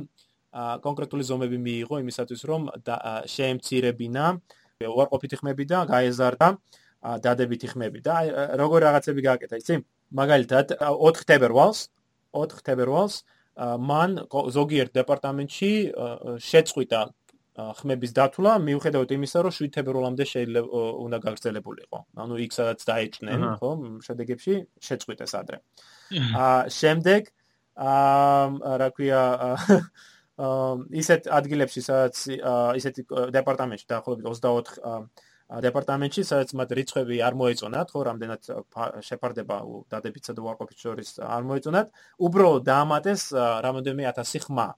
კონკრეტული 0.83 1.23
ზომები 1.23 1.59
მიიღო 1.63 1.97
იმისათვის 2.03 2.43
რომ 2.51 2.63
შეემცირებინა 3.31 4.25
უარყოფითი 4.91 5.37
ხმები 5.41 5.65
და 5.71 5.79
გაეზარდა 5.87 6.49
დადებითი 7.23 7.67
ხმები 7.71 8.01
და 8.03 8.15
როგორ 8.59 8.79
რაღაცები 8.91 9.21
გააკეთა 9.27 9.57
იცი 9.63 9.75
მაგალითად 10.11 10.75
4 10.83 11.25
თებერვალს 11.31 11.79
4 12.35 12.67
თებერვალს 12.67 13.23
მან 13.61 14.11
ზოგიერთ 14.57 14.93
დეპარტამენტში 14.99 15.71
შეწყვიტა 16.51 17.01
ხმების 17.59 18.13
დათვლა 18.15 18.53
მიუხედავად 18.63 19.11
იმისა, 19.17 19.39
რომ 19.45 19.53
7 19.53 19.71
თებერვალამდე 19.75 20.25
შეიძლება 20.33 20.83
უნდა 21.05 21.19
გაგრძელებულიყო. 21.27 21.99
ანუ 22.23 22.35
იქ 22.47 22.53
სადაც 22.55 22.81
დაეჭნენ, 22.87 23.41
ხო, 23.59 23.71
შედეგებში 24.07 24.55
შეწყვიტეს 24.87 25.33
ადრე. 25.41 25.59
აა 26.15 26.71
შემდეგ 26.71 27.23
აა 27.81 28.77
რა 28.81 28.89
ქვია 28.95 29.23
ისეთ 30.41 31.23
ადგილებში 31.29 31.81
სადაც 31.85 32.17
ისეთი 32.81 33.03
დეპარტამენტში 33.35 33.87
დაახლოებით 33.93 34.25
24 34.25 35.11
დეპარტამენტში 35.51 36.23
სადაც 36.23 36.53
მათ 36.55 36.73
რიცხვები 36.79 37.17
არ 37.27 37.35
მოეწონათ, 37.35 37.89
ხო, 37.91 38.01
რამდენად 38.07 38.43
შეფარდება 39.03 39.57
დადებითსა 39.91 40.33
და 40.39 40.45
უარყოფით 40.47 40.79
შორის 40.79 41.09
არ 41.27 41.43
მოეწონათ, 41.51 41.91
უბრალოდ 42.23 42.63
დაამატეს 42.71 43.23
რამოდენიმე 43.67 44.07
1000 44.15 44.47
ხმა. 44.47 44.69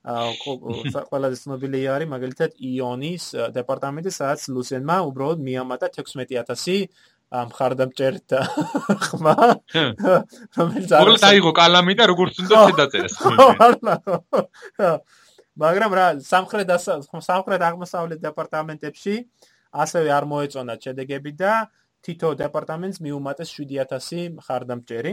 ყველაზე 0.00 1.36
ცნობილი 1.44 1.80
არის 1.92 2.08
მაგალითად 2.08 2.50
იონის 2.56 3.24
დეპარტამენტი, 3.52 4.10
სადაც 4.16 4.48
ლუსენმა 4.48 4.96
უბრალოდ 5.10 5.42
მიამატა 5.44 5.92
16000 5.92 6.88
მხარდამჭერთ 7.30 8.34
ხმა 9.06 9.34
რომელიც 10.58 10.90
არის 10.90 10.90
უბრალოდ 10.90 11.24
აიღო 11.30 11.52
კალამი 11.54 11.94
და 12.00 12.04
როგორც 12.10 12.34
უნდა 12.42 12.56
შედაწერეს 12.70 13.14
მაგრამ 15.62 15.94
რა 15.98 16.06
სამხრეთ 16.26 16.68
სამხრეთ 17.22 17.62
აღმოსავლეთ 17.70 18.20
დეპარტამენტებში 18.26 19.14
ასევე 19.84 20.08
არ 20.10 20.24
მოეწონა 20.32 20.74
შედეგები 20.82 21.32
და 21.38 21.52
თითო 22.02 22.34
დეპარტამენტს 22.42 22.98
მიუმატეს 23.06 23.54
7000 23.60 24.34
მხარდამჭერი 24.40 25.12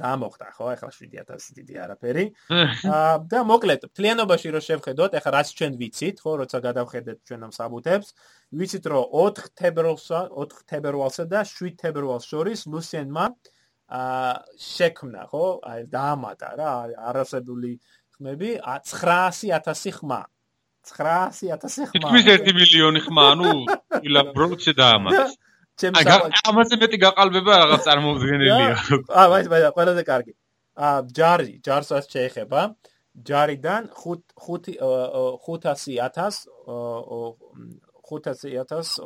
რა 0.00 0.12
მოხდა 0.22 0.46
ხო? 0.56 0.66
ახლა 0.72 0.90
7000 0.96 1.56
დიდი 1.58 1.74
არაფერი. 1.84 2.24
და 3.32 3.38
მოკლედ 3.44 3.82
ფლიანობაში 3.92 4.48
რო 4.54 4.60
შევხედოთ 4.64 5.16
ახლა 5.20 5.30
რაც 5.36 5.48
ჩვენ 5.52 5.72
ვიცით 5.80 6.16
ხო 6.24 6.32
როცა 6.42 6.58
გადავხედეთ 6.66 7.18
ჩვენ 7.28 7.40
ამ 7.48 7.52
საბუთებს 7.52 8.08
ვიცით 8.56 8.84
რომ 8.88 9.04
4 9.12 9.52
თებერვალსა 9.60 10.20
4 10.32 10.64
თებერვალსა 10.72 11.24
და 11.28 11.40
7 11.44 11.76
თებერვალს 11.76 12.24
შორის 12.24 12.60
ლუსენმა 12.72 13.24
აა 13.92 14.32
შექმნა 14.56 15.22
ხო? 15.28 15.46
აი 15.60 15.80
დაამატა 15.92 16.48
რა 16.56 16.70
არასებული 17.12 17.76
ხმები 18.16 18.50
900000 18.64 19.92
ხმა. 20.00 20.20
900000 20.88 21.92
ხმა. 21.92 22.08
თითქმის 22.08 22.26
1 22.40 22.56
მილიონი 22.56 23.00
ხმა 23.04 23.24
ანუ 23.36 23.52
ილა 24.08 24.22
ბროჩე 24.32 24.72
დაამატა 24.80 25.28
ჩემს 25.80 26.04
ამაზე 26.50 26.74
მეტი 26.82 26.98
გაყალბება 27.04 27.52
რაღაც 27.62 27.80
წარმოუდგენელია. 27.88 28.74
აა 29.08 29.26
ვაი 29.32 29.44
ვაი 29.52 29.62
ყველაზე 29.76 30.02
კარგი. 30.08 30.32
აა 30.76 30.98
ჯარი, 31.16 31.52
ჯარსაც 31.66 32.04
შეეხება. 32.12 32.60
ჯარიდან 33.12 33.82
5 33.92 34.24
500000 34.40 36.48
500000 38.12 39.00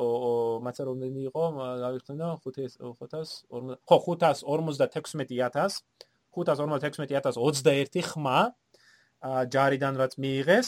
მაცა 0.67 0.83
რამდენი 0.89 1.21
იყო? 1.31 1.45
გავიხსენო 1.83 2.29
500 2.43 3.79
ხო 3.83 3.97
556000 4.07 5.83
556000 6.37 8.03
ხმა 8.11 8.39
აა 9.27 9.43
ჯარიდან 9.55 9.95
რაც 10.03 10.13
მიიღეს. 10.23 10.67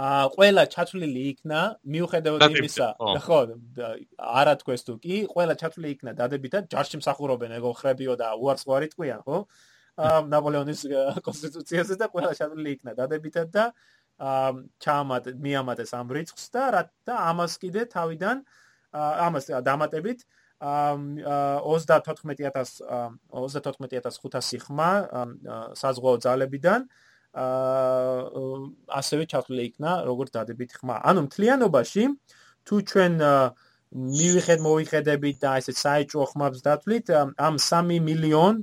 აა 0.00 0.28
ყველა 0.32 0.62
ჩათვლილი 0.72 1.22
იქნა 1.30 1.60
მიუხედავად 1.92 2.40
იმისა 2.56 2.86
ხო. 3.24 3.38
არა 4.40 4.54
თქვეს 4.62 4.82
თუ 4.86 4.94
კი 5.04 5.16
ყველა 5.28 5.54
ჩათვლილი 5.60 5.90
იქნა 5.94 6.12
დადებითად 6.20 6.70
ჯარში 6.72 7.00
მსახურობენ 7.02 7.52
ეგო 7.58 7.72
ხრებიო 7.80 8.14
და 8.16 8.28
უარსყვარი 8.40 8.88
თქვიან 8.94 9.20
ხო? 9.26 9.38
აა 10.00 10.22
ნაპოლეონის 10.32 10.80
კონსტიტუციაზე 11.26 11.94
და 12.00 12.06
ყველა 12.14 12.32
ჩათვლილი 12.40 12.70
იქნა 12.76 12.92
დადებითად 12.96 13.48
და 13.52 13.64
აა 14.30 14.50
ჩამატ 14.80 15.24
მიამატეს 15.36 15.92
ამ 16.00 16.08
რიცხვს 16.16 16.46
და 16.54 16.62
რა 16.76 16.82
და 17.04 17.14
ამას 17.34 17.52
კიდე 17.60 17.84
თავიდან 17.92 18.36
ამას 18.96 19.44
დამატებით 19.68 20.24
აა 20.64 20.96
34000 21.68 22.80
34500 23.36 24.64
ხმა 24.64 24.90
საზღვაო 25.76 26.16
ძალებიდან 26.24 26.80
აა 26.88 27.09
ასევე 27.34 29.24
ჩათვლილი 29.30 29.64
იქნა 29.70 29.90
როგორც 30.06 30.30
დადებითი 30.34 30.74
ხმა. 30.82 30.96
ანუ 31.06 31.20
მთლიანობაში 31.30 32.04
თუ 32.66 32.74
ჩვენ 32.90 33.14
მივიხედ 33.90 34.58
მოვიხედებით 34.62 35.36
და 35.42 35.50
ესე 35.58 35.74
საეჭვო 35.74 36.24
ხმებს 36.30 36.60
დათვლით 36.66 37.06
ამ 37.38 37.54
3 37.58 37.98
მილიონ 38.06 38.54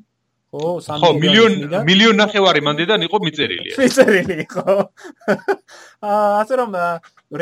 ხო 0.51 0.67
3 0.83 0.99
ხო 1.03 1.09
მილიონ 1.19 1.53
მილიონ 1.87 2.15
ნახევარი 2.23 2.61
მანდიდან 2.67 2.99
იყო 3.07 3.17
მიწერილი 3.27 3.69
მიწერილი 3.75 4.37
ხო. 4.51 4.75
აა 6.07 6.29
ასე 6.43 6.53
რომ 6.63 6.71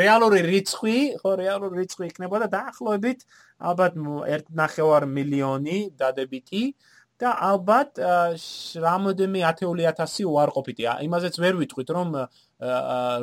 რეალური 0.02 0.40
რიცხვი 0.50 0.96
ხო 1.22 1.30
რეალური 1.42 1.74
რიცხვი 1.82 2.04
იქნებოდა. 2.10 2.46
დაახლოებით 2.50 3.20
ალბათ 3.70 3.92
1.5 4.02 5.06
მილიონი 5.06 5.78
დადებითი 5.94 6.62
და 7.22 7.32
ალბათ 7.50 8.00
რამოდენმე 8.86 9.40
10000 9.48 10.26
უარყოფითი. 10.32 10.84
იმაზეც 11.06 11.34
ვერ 11.40 11.54
ვიტყვით 11.62 11.88
რომ 11.96 12.10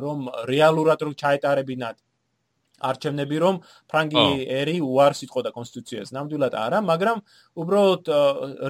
რომ 0.06 0.20
რეალურად 0.50 1.00
რომ 1.06 1.14
ჩაეტარებინათ 1.22 1.98
არჩევნები 2.84 3.38
რომ 3.44 3.60
ფრანგი 3.92 4.24
ერი 4.60 4.76
უარს 4.84 5.24
იტყოდა 5.26 5.52
კონსტიტუციას. 5.56 6.12
ნამდვილად 6.16 6.54
არა 6.58 6.80
მაგრამ 6.90 7.18
უბრალოდ 7.64 8.04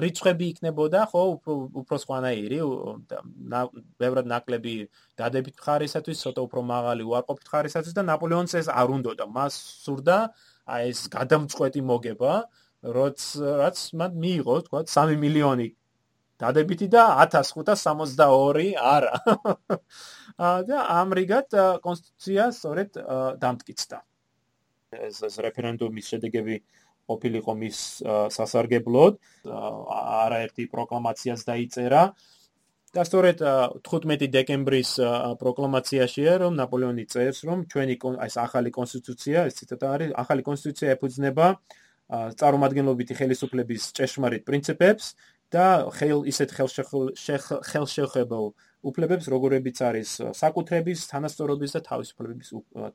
რიცხვები 0.04 0.44
იქნებოდა 0.54 1.00
ხო 1.10 1.22
უფრო 1.34 1.52
უფრო 1.82 1.96
სხვანაირი 2.04 2.58
ბევრად 4.00 4.26
ნაკლები 4.34 4.74
დადებით 5.18 5.56
ხარისათვის 5.66 6.22
ცოტა 6.24 6.40
უფრო 6.46 6.60
მაღალი 6.74 7.02
უარყოფით 7.10 7.48
ხარისათვის 7.52 7.96
და 7.98 8.02
ნაპოლეონს 8.12 8.54
ეს 8.60 8.68
არ 8.68 8.88
უნდოდა. 8.96 9.24
მას 9.26 9.54
სურდა 9.84 10.18
აი 10.64 10.82
ეს 10.92 11.00
გადამწყვეტი 11.16 11.80
მოგება 11.90 12.32
რაც 12.84 13.20
რაც 13.62 13.78
მან 13.96 14.12
მიიღო 14.24 14.56
თქვა 14.68 14.80
3 14.92 15.16
მილიონი 15.24 15.68
დადებითი 16.40 16.88
და 16.90 17.04
1562 17.22 18.74
არა. 18.76 19.14
და 20.68 20.78
ამრიგად 21.00 21.54
კონსტიტუცია 21.84 22.50
სწორედ 22.52 22.98
დამტკიცდა. 23.42 23.98
ეს 24.94 25.22
ეს 25.26 25.36
რეფერენდუმის 25.42 26.06
შედეგები 26.12 26.56
ყოფილიყო 27.10 27.52
მის 27.60 27.78
სასარგებლოდ, 28.36 29.18
არაერთი 30.24 30.64
პროკლამაციას 30.74 31.40
დაიწერა. 31.50 32.02
და 32.94 33.02
სწორედ 33.02 33.38
15 33.82 34.30
დეკემბრის 34.30 34.90
პროკლამაციაშია 35.38 36.32
რომ 36.46 36.52
ნაპოლეონი 36.54 37.04
წერს 37.10 37.42
რომ 37.42 37.66
ჩვენი 37.66 37.98
ეს 38.26 38.34
ახალი 38.38 38.70
კონსტიტუცია, 38.70 39.50
ეს 39.50 39.54
ციტატა 39.58 39.86
არის, 39.94 40.10
ახალი 40.14 40.42
კონსტიტუცია 40.46 40.94
ეფუძნება 40.94 41.46
წარმომადგენლობითი 42.12 43.14
ხელისუფლების 43.16 43.82
ჭეშმარიტ 43.96 44.44
პრინციპებს 44.44 45.14
და 45.54 45.88
ხელ 45.94 46.24
ისეთ 46.28 46.50
ხელშეუხებელ 47.70 48.46
უფლებებს, 48.84 49.28
როგორებიც 49.32 49.76
არის 49.80 50.10
საკუთრების, 50.36 51.08
თანასწორობის 51.08 51.70
და 51.76 51.80
თავისუფლების 51.88 52.48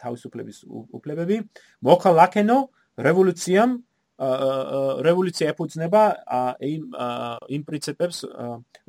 თავისუფლების 0.04 0.58
უფლებები, 0.70 1.38
მოხალაკენო 1.82 2.58
რევოლუციამ 3.00 3.72
რევოლუცია 4.20 5.56
ეფუძნება 5.56 6.02
იმ 6.60 6.84
იმ 7.56 7.62
პრინციპებს, 7.64 8.18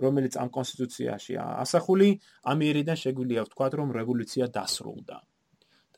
რომელიც 0.03 0.35
ამ 0.43 0.51
კონსტიტუციაში 0.51 1.39
ასახული, 1.39 2.19
ამიერიდან 2.51 2.97
შეგვიძლია 2.99 3.47
ვთქვა, 3.47 3.67
რომ 3.79 3.95
რევოლუცია 3.95 4.51
დასრულდა. 4.51 5.23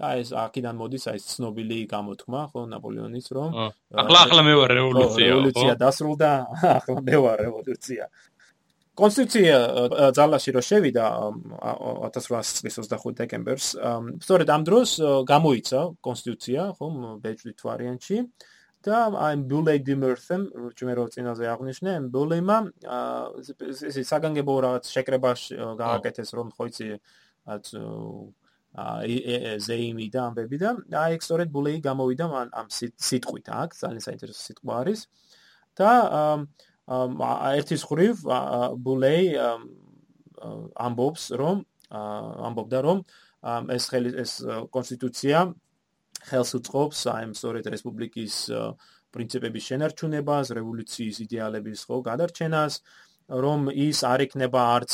და 0.02 0.10
ეს 0.18 0.32
აქედან 0.34 0.74
მოდის 0.82 1.04
აი 1.12 1.20
ცნობილი 1.22 1.78
გამოთქმა 1.86 2.40
ხო 2.50 2.60
ნაპოლეონის 2.74 3.26
რომ 3.38 3.50
ახლა 4.02 4.18
ახლა 4.26 4.42
მე 4.48 4.54
ვარ 4.58 4.72
რევოლუცია 4.78 5.26
რევოლუცია 5.30 5.74
დასრულდა 5.78 6.30
ახლა 6.78 6.98
მე 7.06 7.16
ვარ 7.22 7.38
რევოლუცია. 7.46 8.04
კონსტიტუცია 8.98 9.58
ძალაში 10.18 10.50
რო 10.52 10.62
შევიდა 10.68 11.04
1800 12.18 12.58
წლის 12.58 12.74
25 12.82 13.14
დეკემბერს 13.22 13.68
სწორედ 14.26 14.48
ამ 14.56 14.66
დროს 14.68 14.90
გამოიცა 15.30 15.80
კონსტიტუცია 16.08 16.66
ხო 16.76 16.90
ბეჭდით 17.22 17.64
ვარიანტში 17.68 18.18
და 18.82 18.98
აი 19.30 19.34
ბულეი 19.48 19.80
დიმერსემ 19.86 20.42
ჩვენ 20.76 20.92
რო 20.98 21.06
წინაზე 21.14 21.46
აღნიშნე 21.54 21.92
ბულეიმა 22.12 22.58
ეს 23.70 23.96
საგანგებო 24.10 24.54
რაღაც 24.66 24.84
შეკრებაში 24.92 25.56
გააკეთეს 25.78 26.30
რომ 26.36 26.52
ხო 26.58 26.64
იცი 26.68 26.88
ზეიმი 28.72 30.08
და 30.08 30.20
ამბები 30.32 30.56
და 30.62 30.70
აი 30.96 31.16
ეგ 31.18 31.22
სწორედ 31.26 31.48
ბულეი 31.52 31.80
გამოვიდა 31.84 32.24
ამ 32.24 32.48
ამ 32.56 32.68
სიტყვით 32.72 33.46
აქ 33.52 33.70
ძალიან 33.76 34.02
საინტერესო 34.06 34.42
სიტყვა 34.48 34.74
არის. 34.80 35.00
და 35.76 35.90
ერთის 36.88 37.82
ხრივ 37.88 38.14
ბულეი 38.80 39.24
ამბობს 40.86 41.22
რომ 41.36 41.56
ამბობდა 42.48 42.80
რომ 42.88 42.98
ეს 43.76 43.84
ხელი 43.92 44.10
ეს 44.24 44.32
კონსტიტუცია 44.72 45.38
ხელს 46.32 46.50
უწყობს 46.58 46.98
აი 47.12 47.22
ამ 47.28 47.32
სწორედ 47.36 47.64
რესპუბლიკის 47.74 48.34
პრინციპების 49.12 49.64
შენარჩუნებას, 49.68 50.46
რევოლუციის 50.56 51.16
იდეალების 51.28 51.80
ხო 51.84 51.96
გადარჩენას 52.08 52.80
რომ 53.28 53.70
ის 53.70 54.02
არ 54.06 54.26
იქნება 54.26 54.60
არც 54.76 54.92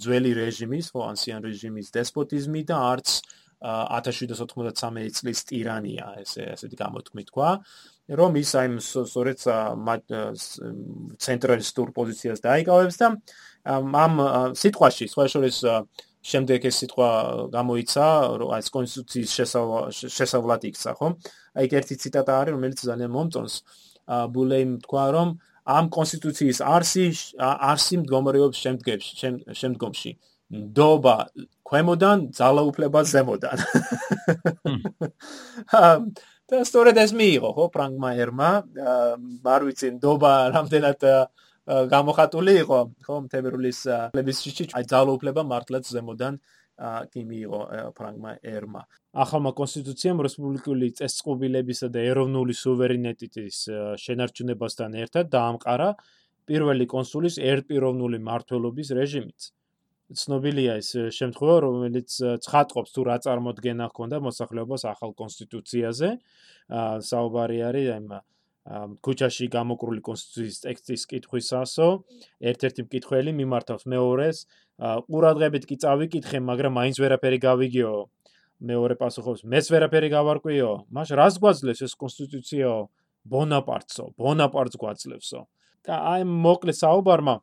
ძველი 0.00 0.32
რეჟიმის, 0.40 0.92
ხო, 0.94 1.00
ანსიან 1.12 1.40
რეჟიმის 1.44 1.92
დესპოტიზმი 1.96 2.62
და 2.70 2.76
არც 2.92 3.08
1793 3.66 5.10
წლის 5.16 5.38
ტირანია, 5.48 6.06
ესე 6.22 6.42
ესეთი 6.54 6.76
გამოთქმით 6.76 7.26
თქვა, 7.32 7.50
რომ 8.20 8.36
ის 8.38 8.50
აი 8.60 8.68
სწორედ 8.84 9.38
ცენტრალისტურ 11.24 11.88
პოზიციას 11.96 12.44
დაიკავებს 12.44 12.96
და 13.00 13.08
ამ 13.66 14.12
სიტყვაში, 14.60 15.08
სხვა 15.08 15.24
შორის 15.32 15.56
შემდეგ 16.26 16.60
ეს 16.68 16.76
სიტყვა 16.82 17.10
გამოიცა, 17.54 18.06
რომ 18.40 18.48
აი 18.54 18.62
კონსტიტუციის 18.76 19.30
შესავლად 20.20 20.62
იქცა, 20.70 20.90
ხო? 20.98 21.08
აი 21.56 21.66
ერთი 21.80 21.94
ციტატა 22.02 22.32
არის, 22.40 22.52
რომელიც 22.56 22.78
ძალიან 22.82 23.12
მომწონს. 23.16 23.54
ბულეიმ 24.06 24.72
თქვა, 24.86 25.04
რომ 25.16 25.28
ამ 25.66 25.90
კონსტიტუციის 25.90 26.62
არსი 26.62 27.06
არსი 27.42 28.00
მდგომარეობს 28.02 28.58
შემდგომში 28.64 29.30
შემდგომში. 29.60 30.12
დობა 30.78 31.16
ქვემოდან 31.66 32.18
ძალაუფლება 32.38 33.00
ზემოდან. 33.12 33.58
და 36.46 36.56
სწორედ 36.62 36.96
ეს 37.02 37.12
მიიღო 37.18 37.50
ხო 37.56 37.64
ფრანგმა 37.74 38.10
ერმა. 38.22 38.50
არ 39.42 39.62
ვიცი 39.66 39.88
დობა 39.98 40.32
რამდენად 40.54 41.02
გამოხატული 41.66 42.52
იყო 42.62 42.78
ხო 43.02 43.16
თებერვლის 43.32 43.80
პლებისჩიტში 44.14 44.70
აი 44.78 44.84
ძალაუფლება 44.86 45.42
მართლაც 45.50 45.90
ზემოდან 45.90 46.38
კი 46.76 47.22
მიიღო 47.24 47.60
ფრანგმა 47.96 48.32
ერმა. 48.44 48.82
ახალმა 49.16 49.52
კონსტიტუციამ 49.56 50.20
რესპუბლიკური 50.26 50.88
წესწყობილებისა 50.98 51.88
და 51.88 52.00
ეროვნული 52.12 52.52
სუვერენიტეტის 52.52 53.58
შენარჩუნებასთან 54.04 54.90
ერთად 55.02 55.24
დაამყარა 55.32 55.88
პირველი 56.46 56.86
კონსულის 56.86 57.40
ერთპიროვნული 57.40 58.18
მართლობის 58.20 58.88
რეჟიმიც. 58.92 59.40
ცნობილია 60.06 60.72
ეს 60.78 60.90
შემთხვევა, 61.18 61.56
რომელიც 61.66 62.10
ცხადყოფს 62.44 62.90
თუ 62.94 63.02
რა 63.08 63.16
წარმოქმნა 63.26 63.84
ჰქონდა 63.90 64.16
მოსახლეობას 64.22 64.82
ახალ 64.92 65.10
კონსტიტუციაზე. 65.18 66.08
საუბარი 67.10 67.58
არის 67.66 67.86
აი 67.96 68.02
ქუჩაში 68.66 69.46
გამოკრული 69.52 70.00
კონსტიტუციის 70.02 70.58
ტექსტის 70.66 71.02
კითხვისასო, 71.12 71.88
ერთ-ერთი 72.50 72.80
მკითხველი 72.86 73.30
მიმართავს 73.40 73.84
მეორეს, 73.86 74.38
ყურადღებით 75.06 75.64
კი 75.70 75.76
წავიკითხე, 75.86 76.38
მაგრამ 76.42 76.72
მაინც 76.78 76.96
ვერაფერი 76.98 77.38
გავიგიო. 77.46 77.94
მეორე 78.56 78.94
პასუხობს, 78.96 79.44
მეც 79.44 79.66
ვერაფერი 79.70 80.08
გავარკვიო. 80.16 80.70
მაშ 80.88 81.08
რას 81.20 81.34
გვაძლევს 81.38 81.80
ეს 81.86 81.92
კონსტიტუციო? 81.94 82.72
ბონაპარტსო, 83.26 84.04
ბონაპარტს 84.16 84.76
გვაძლევსო. 84.80 85.40
და 85.86 85.94
აი 86.12 86.26
მოკლე 86.26 86.72
საუბარმა 86.74 87.36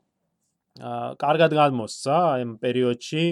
კარგად 1.24 1.51
გადმოსცა 1.55 2.15
აი 2.34 2.41
ამ 2.43 2.51
პერიოდში, 2.59 3.24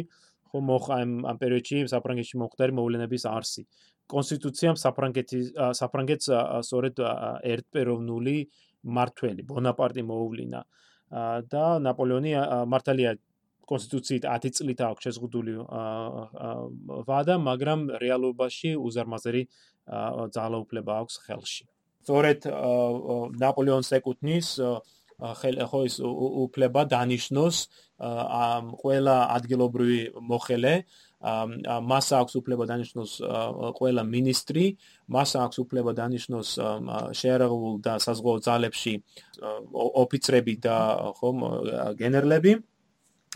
ხო 0.52 0.60
მოხა 0.68 0.96
ამ 1.04 1.38
პერიოდში 1.42 1.84
საფრანგეთში 1.92 2.36
მოხდარი 2.40 2.76
მოვლენების 2.80 3.24
არსი. 3.28 3.66
კონსტიტუციამ 4.12 4.78
საფრანგეთის 4.84 5.52
საფრანგეთს 5.80 6.28
სწორედ 6.68 7.02
ერთპეროვნული 7.54 8.38
მართველი 8.98 9.42
ბონაპარტი 9.50 10.04
მოუვლინა 10.12 10.62
და 11.52 11.66
ნაპოლეონი 11.86 12.32
მართალია 12.72 13.12
კონსტიტუციით 13.72 14.26
10 14.28 14.56
წლით 14.58 14.80
აქვს 14.84 15.06
შეზღუდული 15.08 15.54
ვადა, 17.08 17.36
მაგრამ 17.50 17.80
რეალობაში 18.04 18.72
უზარმაზარი 18.88 19.44
ძალაუფლება 20.36 20.92
აქვს 21.02 21.16
ხელში. 21.28 21.64
სწორედ 22.02 22.40
ნაპოლეონს 23.44 23.90
ეკუთვნის 24.00 24.48
ხო 25.22 25.80
ის 25.86 25.96
უფლება 26.02 26.82
დანიშნოს 26.90 27.58
ამ 28.02 28.74
ყველა 28.82 29.16
ადგილობრივი 29.38 30.02
მოხელე 30.18 30.74
მას 31.22 32.08
აქვს 32.18 32.34
უფლება 32.42 32.66
დანიშნოს 32.66 33.12
ყველა 33.78 34.04
ministri, 34.06 34.78
მას 35.10 35.30
აქვს 35.38 35.58
უფლება 35.64 35.92
დანიშნოს 35.94 36.50
შეერაღულ 37.14 37.74
და 37.86 37.94
საზღვაო 38.02 38.38
ძალებში 38.42 38.94
ოფიცრები 39.74 40.54
და 40.66 40.78
ხომ 41.22 41.38
გენერლები. 42.02 42.54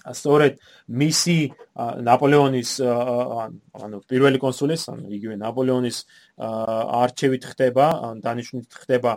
სწორედ 0.06 0.60
მისი 1.02 1.38
ნაპოლეონის 2.06 2.72
ანუ 3.86 3.98
პირველი 4.06 4.38
კონსულის, 4.38 4.82
ანუ 4.92 5.10
იგივე 5.18 5.36
ნაპოლეონის 5.42 5.98
არჩევით 7.02 7.44
ხდება, 7.50 7.86
დანიშნულით 8.22 8.72
ხდება 8.86 9.12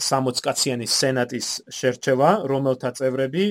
60 0.00 0.40
კაციანი 0.40 0.86
სენატის 0.88 1.48
შერჩევა, 1.68 2.30
რომელთა 2.48 2.90
წევრები 2.96 3.44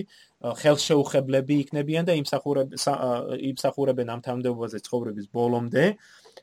ხელშეუხებლები 0.44 1.56
იქნებიან 1.64 2.10
და 2.10 2.14
იმსახურებენ 2.20 4.08
ამ 4.16 4.22
თანამდებობაზე 4.28 4.84
ცხოვრების 4.88 5.28
ბოლომდე 5.32 5.86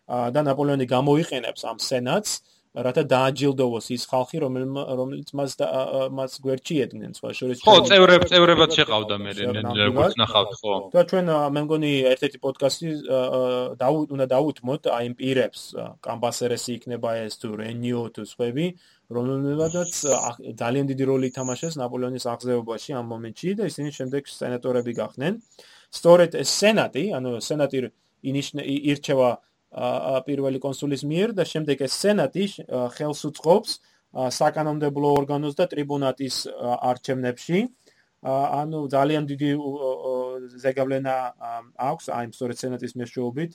და 0.09 0.41
ნაპოლეონი 0.49 0.87
გამოიყენებს 0.89 1.69
ამ 1.69 1.79
სენატს 1.85 2.41
რათა 2.71 3.03
დააჯილდოვოს 3.11 3.87
ის 3.91 4.03
ხალხი 4.07 4.41
რომელიც 4.47 5.31
მას 5.35 5.57
მას 6.15 6.37
გვერდში 6.39 6.77
ედგნენ 6.87 7.17
სხვა 7.19 7.31
შორის 7.35 7.63
ხო 7.67 7.75
წევრებ 7.91 8.25
წევრებად 8.31 8.71
შეყავდა 8.79 9.17
მე 9.19 9.33
როგორც 9.91 10.15
ნახავთ 10.23 10.53
ხო. 10.61 10.75
და 10.95 11.03
ჩვენ 11.11 11.27
მე 11.51 11.61
მგონი 11.67 11.93
ერთ-ერთი 12.15 12.39
პოდკასტი 12.47 12.89
დაუთ 13.75 14.15
უნდა 14.15 14.27
დაუთმოთ 14.35 14.83
აი 14.87 15.11
იმ 15.11 15.15
პირებს 15.19 15.61
კამბასერესი 15.99 16.71
იქნება 16.79 17.11
ეს 17.27 17.35
თუ 17.43 17.49
რენიო 17.59 18.03
თუ 18.15 18.23
სხვები 18.31 18.67
რომელებადაც 19.11 19.93
ძალიან 20.63 20.87
დიდი 20.91 21.05
როლი 21.11 21.27
ითამაშეს 21.33 21.75
ნაპოლეონის 21.83 22.25
აღზევებაში 22.33 22.91
ამ 23.01 23.07
მომენტში 23.13 23.51
და 23.59 23.67
ისინი 23.71 23.91
შემდეგ 23.99 24.23
სენატორები 24.31 24.93
გახდნენ 25.03 25.39
სწორედ 25.99 26.39
ეს 26.43 26.51
სენატი 26.63 27.05
ანუ 27.19 27.31
სენატი 27.43 27.79
ირჩევა 28.23 29.31
პირველი 30.27 30.59
კონსულის 30.63 31.03
მიერ 31.07 31.35
და 31.39 31.45
შემდეგ 31.47 31.87
ეს 31.87 31.95
სენატი 32.03 32.45
ხელს 32.97 33.23
უწყობს 33.31 33.71
საკანონმდებლო 34.11 35.09
ორგანოს 35.23 35.55
და 35.55 35.67
ტრიბუნატის 35.71 36.37
არჩევნებში. 36.91 37.59
ანუ 38.21 38.79
ძალიან 38.93 39.25
დიდი 39.31 39.51
ზეგავლენა 40.61 41.15
აქვს 41.81 42.07
აი 42.13 42.27
სწორედ 42.37 42.57
სენატის 42.61 42.93
მეშვეობით 43.01 43.53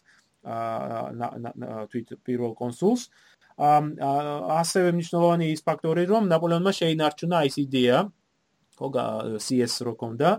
თვით 1.92 2.08
პირველ 2.26 2.56
კონსულს. 2.56 3.12
ასევე 3.56 4.90
მნიშვნელოვანი 4.96 5.46
ის 5.56 5.62
ფაქტორი, 5.64 6.04
რომ 6.12 6.28
ნაპოლეონმა 6.28 6.72
შეინარჩუნა 6.76 7.38
ის 7.48 7.56
იდეა, 7.64 7.98
ხო, 8.76 8.88
CS 9.40 9.74
რო 9.88 9.94
კონდა, 9.96 10.32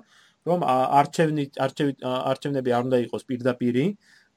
რომ 0.47 0.61
არჩევნი 0.62 1.45
არჩევნები 2.05 2.71
არ 2.77 2.83
უნდა 2.87 2.99
იყოს 3.09 3.23
პირდაპირი, 3.25 3.87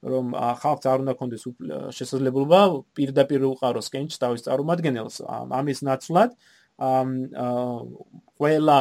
რომ 0.00 0.32
ხალხს 0.32 0.86
არ 0.88 1.02
უნდა 1.04 1.14
კონდეს 1.20 1.42
შესაძლებლობა 1.92 2.60
პირდაპირ 2.96 3.44
უყაროს 3.52 3.92
კენჭს 3.92 4.16
თავის 4.22 4.44
წარმომადგენელს 4.48 5.16
ამის 5.28 5.84
ნაცვლად 5.84 6.30
ყველა 8.40 8.80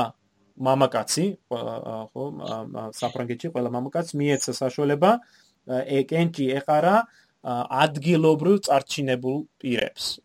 მამაკაცი 0.67 1.25
ხო 1.51 2.23
საფრანგეთში 3.01 3.51
ყველა 3.51 3.69
მამაკაცს 3.75 4.15
მიეცა 4.15 4.55
საშუალება 4.63 5.11
კენჭი 6.07 6.45
ეყარა 6.59 6.95
ადგილობრივ 7.43 8.59
წარჩინებულ 8.67 9.37
პირებს 9.63 10.19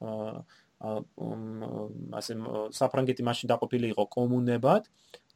ასე 2.18 2.36
საფრანგეთი 2.74 3.22
მაშინ 3.28 3.50
დაყოფილი 3.54 3.86
იყო 3.94 4.04
კომუნებად 4.16 4.88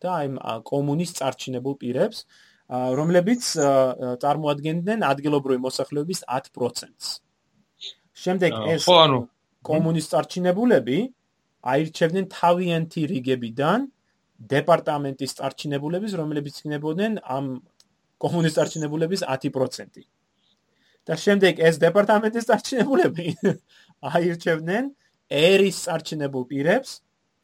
და 0.03 0.09
აი 0.18 0.26
კომუნის 0.70 1.14
წარჩინებულ 1.18 1.74
პირებს 1.83 2.24
რომლებიც 2.68 3.43
წარმოადგენდნენ 4.22 5.07
ადგილობრივი 5.09 5.61
მოსახლეობის 5.64 6.20
10%-ს. 6.29 7.07
შემდეგ 8.18 8.53
ეს 8.74 8.85
კომუნის 9.64 10.07
წარჩინებულები 10.12 10.99
აირჩევდნენ 11.72 12.26
თავიანთი 12.35 13.03
რიგებიდან 13.12 13.89
დეპარტამენტის 14.53 15.33
წარჩინებულების, 15.39 16.12
რომლებიც 16.20 16.55
იქნებოდნენ 16.62 17.18
ამ 17.24 17.47
კომუნის 18.22 18.55
წარჩინებულების 18.59 19.24
10%. 19.26 20.07
და 21.09 21.16
შემდეგ 21.16 21.61
ეს 21.68 21.80
დეპარტამენტის 21.82 22.48
წარჩინებულები 22.48 23.26
აირჩევდნენ 24.12 24.90
ერის 25.28 25.78
წარჩინებულ 25.84 26.44
პირებს, 26.52 26.90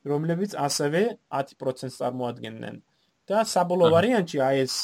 რომლებიც 0.04 0.56
ასევე 0.66 1.02
10%-ს 1.32 2.00
წარმოადგენდნენ. 2.00 2.76
და 3.24 3.40
საბოლოო 3.48 3.88
ვარიანტი 3.94 4.40
აი 4.44 4.58
ეს 4.64 4.74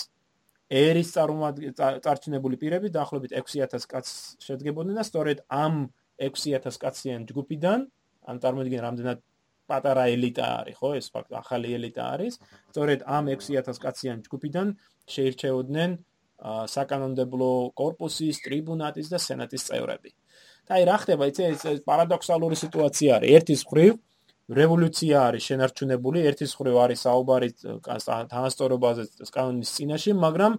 ერის 0.70 1.10
წარმომადგენელი 1.12 2.58
პირები 2.62 2.90
დაახლოებით 2.94 3.34
6000 3.36 3.88
კაცს 3.90 4.14
შედგებოდნენ 4.46 5.00
და 5.00 5.04
სწორედ 5.04 5.42
ამ 5.50 5.74
6000 6.28 6.78
კაციან 6.84 7.26
ჯგუფიდან 7.30 7.84
ან 8.30 8.40
წარმოიდგინე 8.44 8.84
რამდენად 8.86 9.18
პატარა 9.70 10.04
ელიტა 10.14 10.46
არის 10.60 10.78
ხო 10.80 10.90
ეს 11.00 11.10
ფაქტ 11.14 11.36
ახალი 11.42 11.74
ელიტა 11.78 12.04
არის 12.14 12.38
სწორედ 12.72 13.04
ამ 13.16 13.28
6000 13.34 13.82
კაციან 13.84 14.22
ჯგუფიდან 14.26 14.72
შეირჩეოდნენ 15.14 15.90
საკანონმდებლო 16.40 17.50
корпуსის, 17.76 18.40
ტრიბუნატის 18.44 19.08
და 19.12 19.18
სენატის 19.20 19.66
წევრები. 19.68 20.10
და 20.70 20.78
აი 20.78 20.84
რა 20.86 20.96
ხდება, 21.02 21.24
იცი 21.30 21.42
ეს 21.50 21.62
პარადოქსალური 21.82 22.56
სიტუაცია 22.56 23.10
არის. 23.18 23.30
ერთის 23.36 23.62
ხრივ 23.66 23.92
რევოლუცია 24.50 25.16
არის 25.30 25.42
შენარჩუნებული, 25.50 26.18
ერთის 26.30 26.52
ხრივ 26.58 26.76
არის 26.84 27.00
საუბარი 27.06 27.48
თანასწორობაზე 28.30 29.02
კანონის 29.34 29.70
წინაშე, 29.76 30.12
მაგრამ 30.14 30.52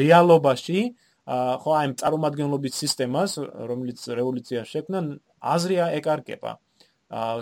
რეალობაში 0.00 0.80
ხო 1.24 1.70
აი 1.80 1.86
წარმომადგენლობის 2.00 2.74
სისტემას, 2.84 3.32
რომელიც 3.40 4.00
რევოლუცია 4.04 4.60
შექმნა, 4.68 5.00
აზრია 5.40 5.84
ეკარგება. 5.98 6.52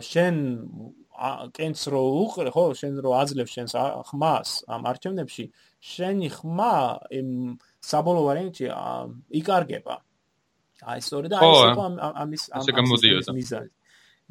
შენ 0.07 0.35
კენც 1.55 1.79
რო 1.93 2.03
უყრე, 2.23 2.51
ხო, 2.55 2.65
შენ 2.79 2.93
რო 3.03 3.11
აძლევ 3.23 3.49
შენს 3.51 3.73
ხმას 4.11 4.51
ამ 4.71 4.83
არჩევნებში, 4.91 5.45
შენი 5.83 6.29
ხმა 6.35 6.75
იმ 7.11 7.29
საბოლოო 7.83 8.25
ვარიანტში 8.31 8.67
იკარგება. 9.43 9.97
აი, 10.83 10.99
სწორედ 11.07 11.31
და 11.31 11.39
აი 11.43 11.51
ეს 11.53 11.73
ამის 12.23 12.43
ამის 12.59 13.29
მიზანი. 13.39 13.71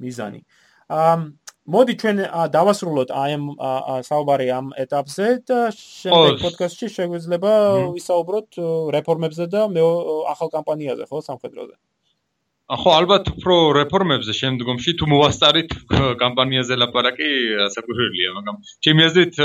მიზანი. 0.02 0.42
ამ 0.92 1.20
მოდი 1.72 1.94
ჩვენ 2.02 2.18
დავასრულოთ 2.52 3.10
აი 3.16 3.32
ამ 3.38 3.46
საუბარი 4.08 4.48
ამ 4.52 4.68
ეტაპზე 4.84 5.28
და 5.48 5.60
შემდეგ 5.72 6.42
პოდკასტში 6.44 6.88
შეგვიძლია 6.96 7.54
ვისაუბროთ 7.96 8.60
რეფორმებზე 8.98 9.46
და 9.54 9.62
ახალ 10.34 10.50
კამპანიაზე 10.56 11.08
ხო 11.08 11.22
სამხედროზე. 11.30 11.76
ახო 12.72 12.92
ალბათ 12.96 13.26
უფრო 13.36 13.56
რეფორმებზე 13.76 14.34
შემდგომში 14.38 14.94
თუ 15.00 15.08
მოვასწარით 15.12 15.74
კამპანიაზე 16.22 16.78
ლაპარაკი 16.80 17.30
საკუთრებელია, 17.76 18.32
მაგრამ 18.38 18.62
ჩემი 18.88 19.02
აზრით 19.08 19.36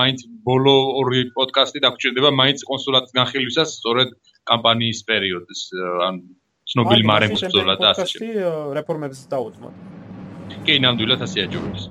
მაინც 0.00 0.24
ბოლო 0.48 0.76
ორი 1.02 1.20
პოდკასტი 1.36 1.84
დაგჭირდება 1.84 2.30
მაინც 2.40 2.64
კონსულატის 2.70 3.12
განხილვისას 3.20 3.76
სწორედ 3.80 4.16
კამპანიის 4.48 5.04
პერიოდის 5.12 5.60
ან 6.08 6.24
ცნობილი 6.72 7.04
მარემოს 7.12 7.44
ბრძოლა 7.52 7.76
და 7.76 7.92
ასე. 7.92 8.00
პოდკასტი 8.00 8.28
რეფორმებზე 8.80 9.24
დაუძმოთ. 9.36 9.74
კი, 10.64 10.74
ნამდვილად 10.80 11.20
ასე 11.28 11.38
აჯობებს. 11.44 11.82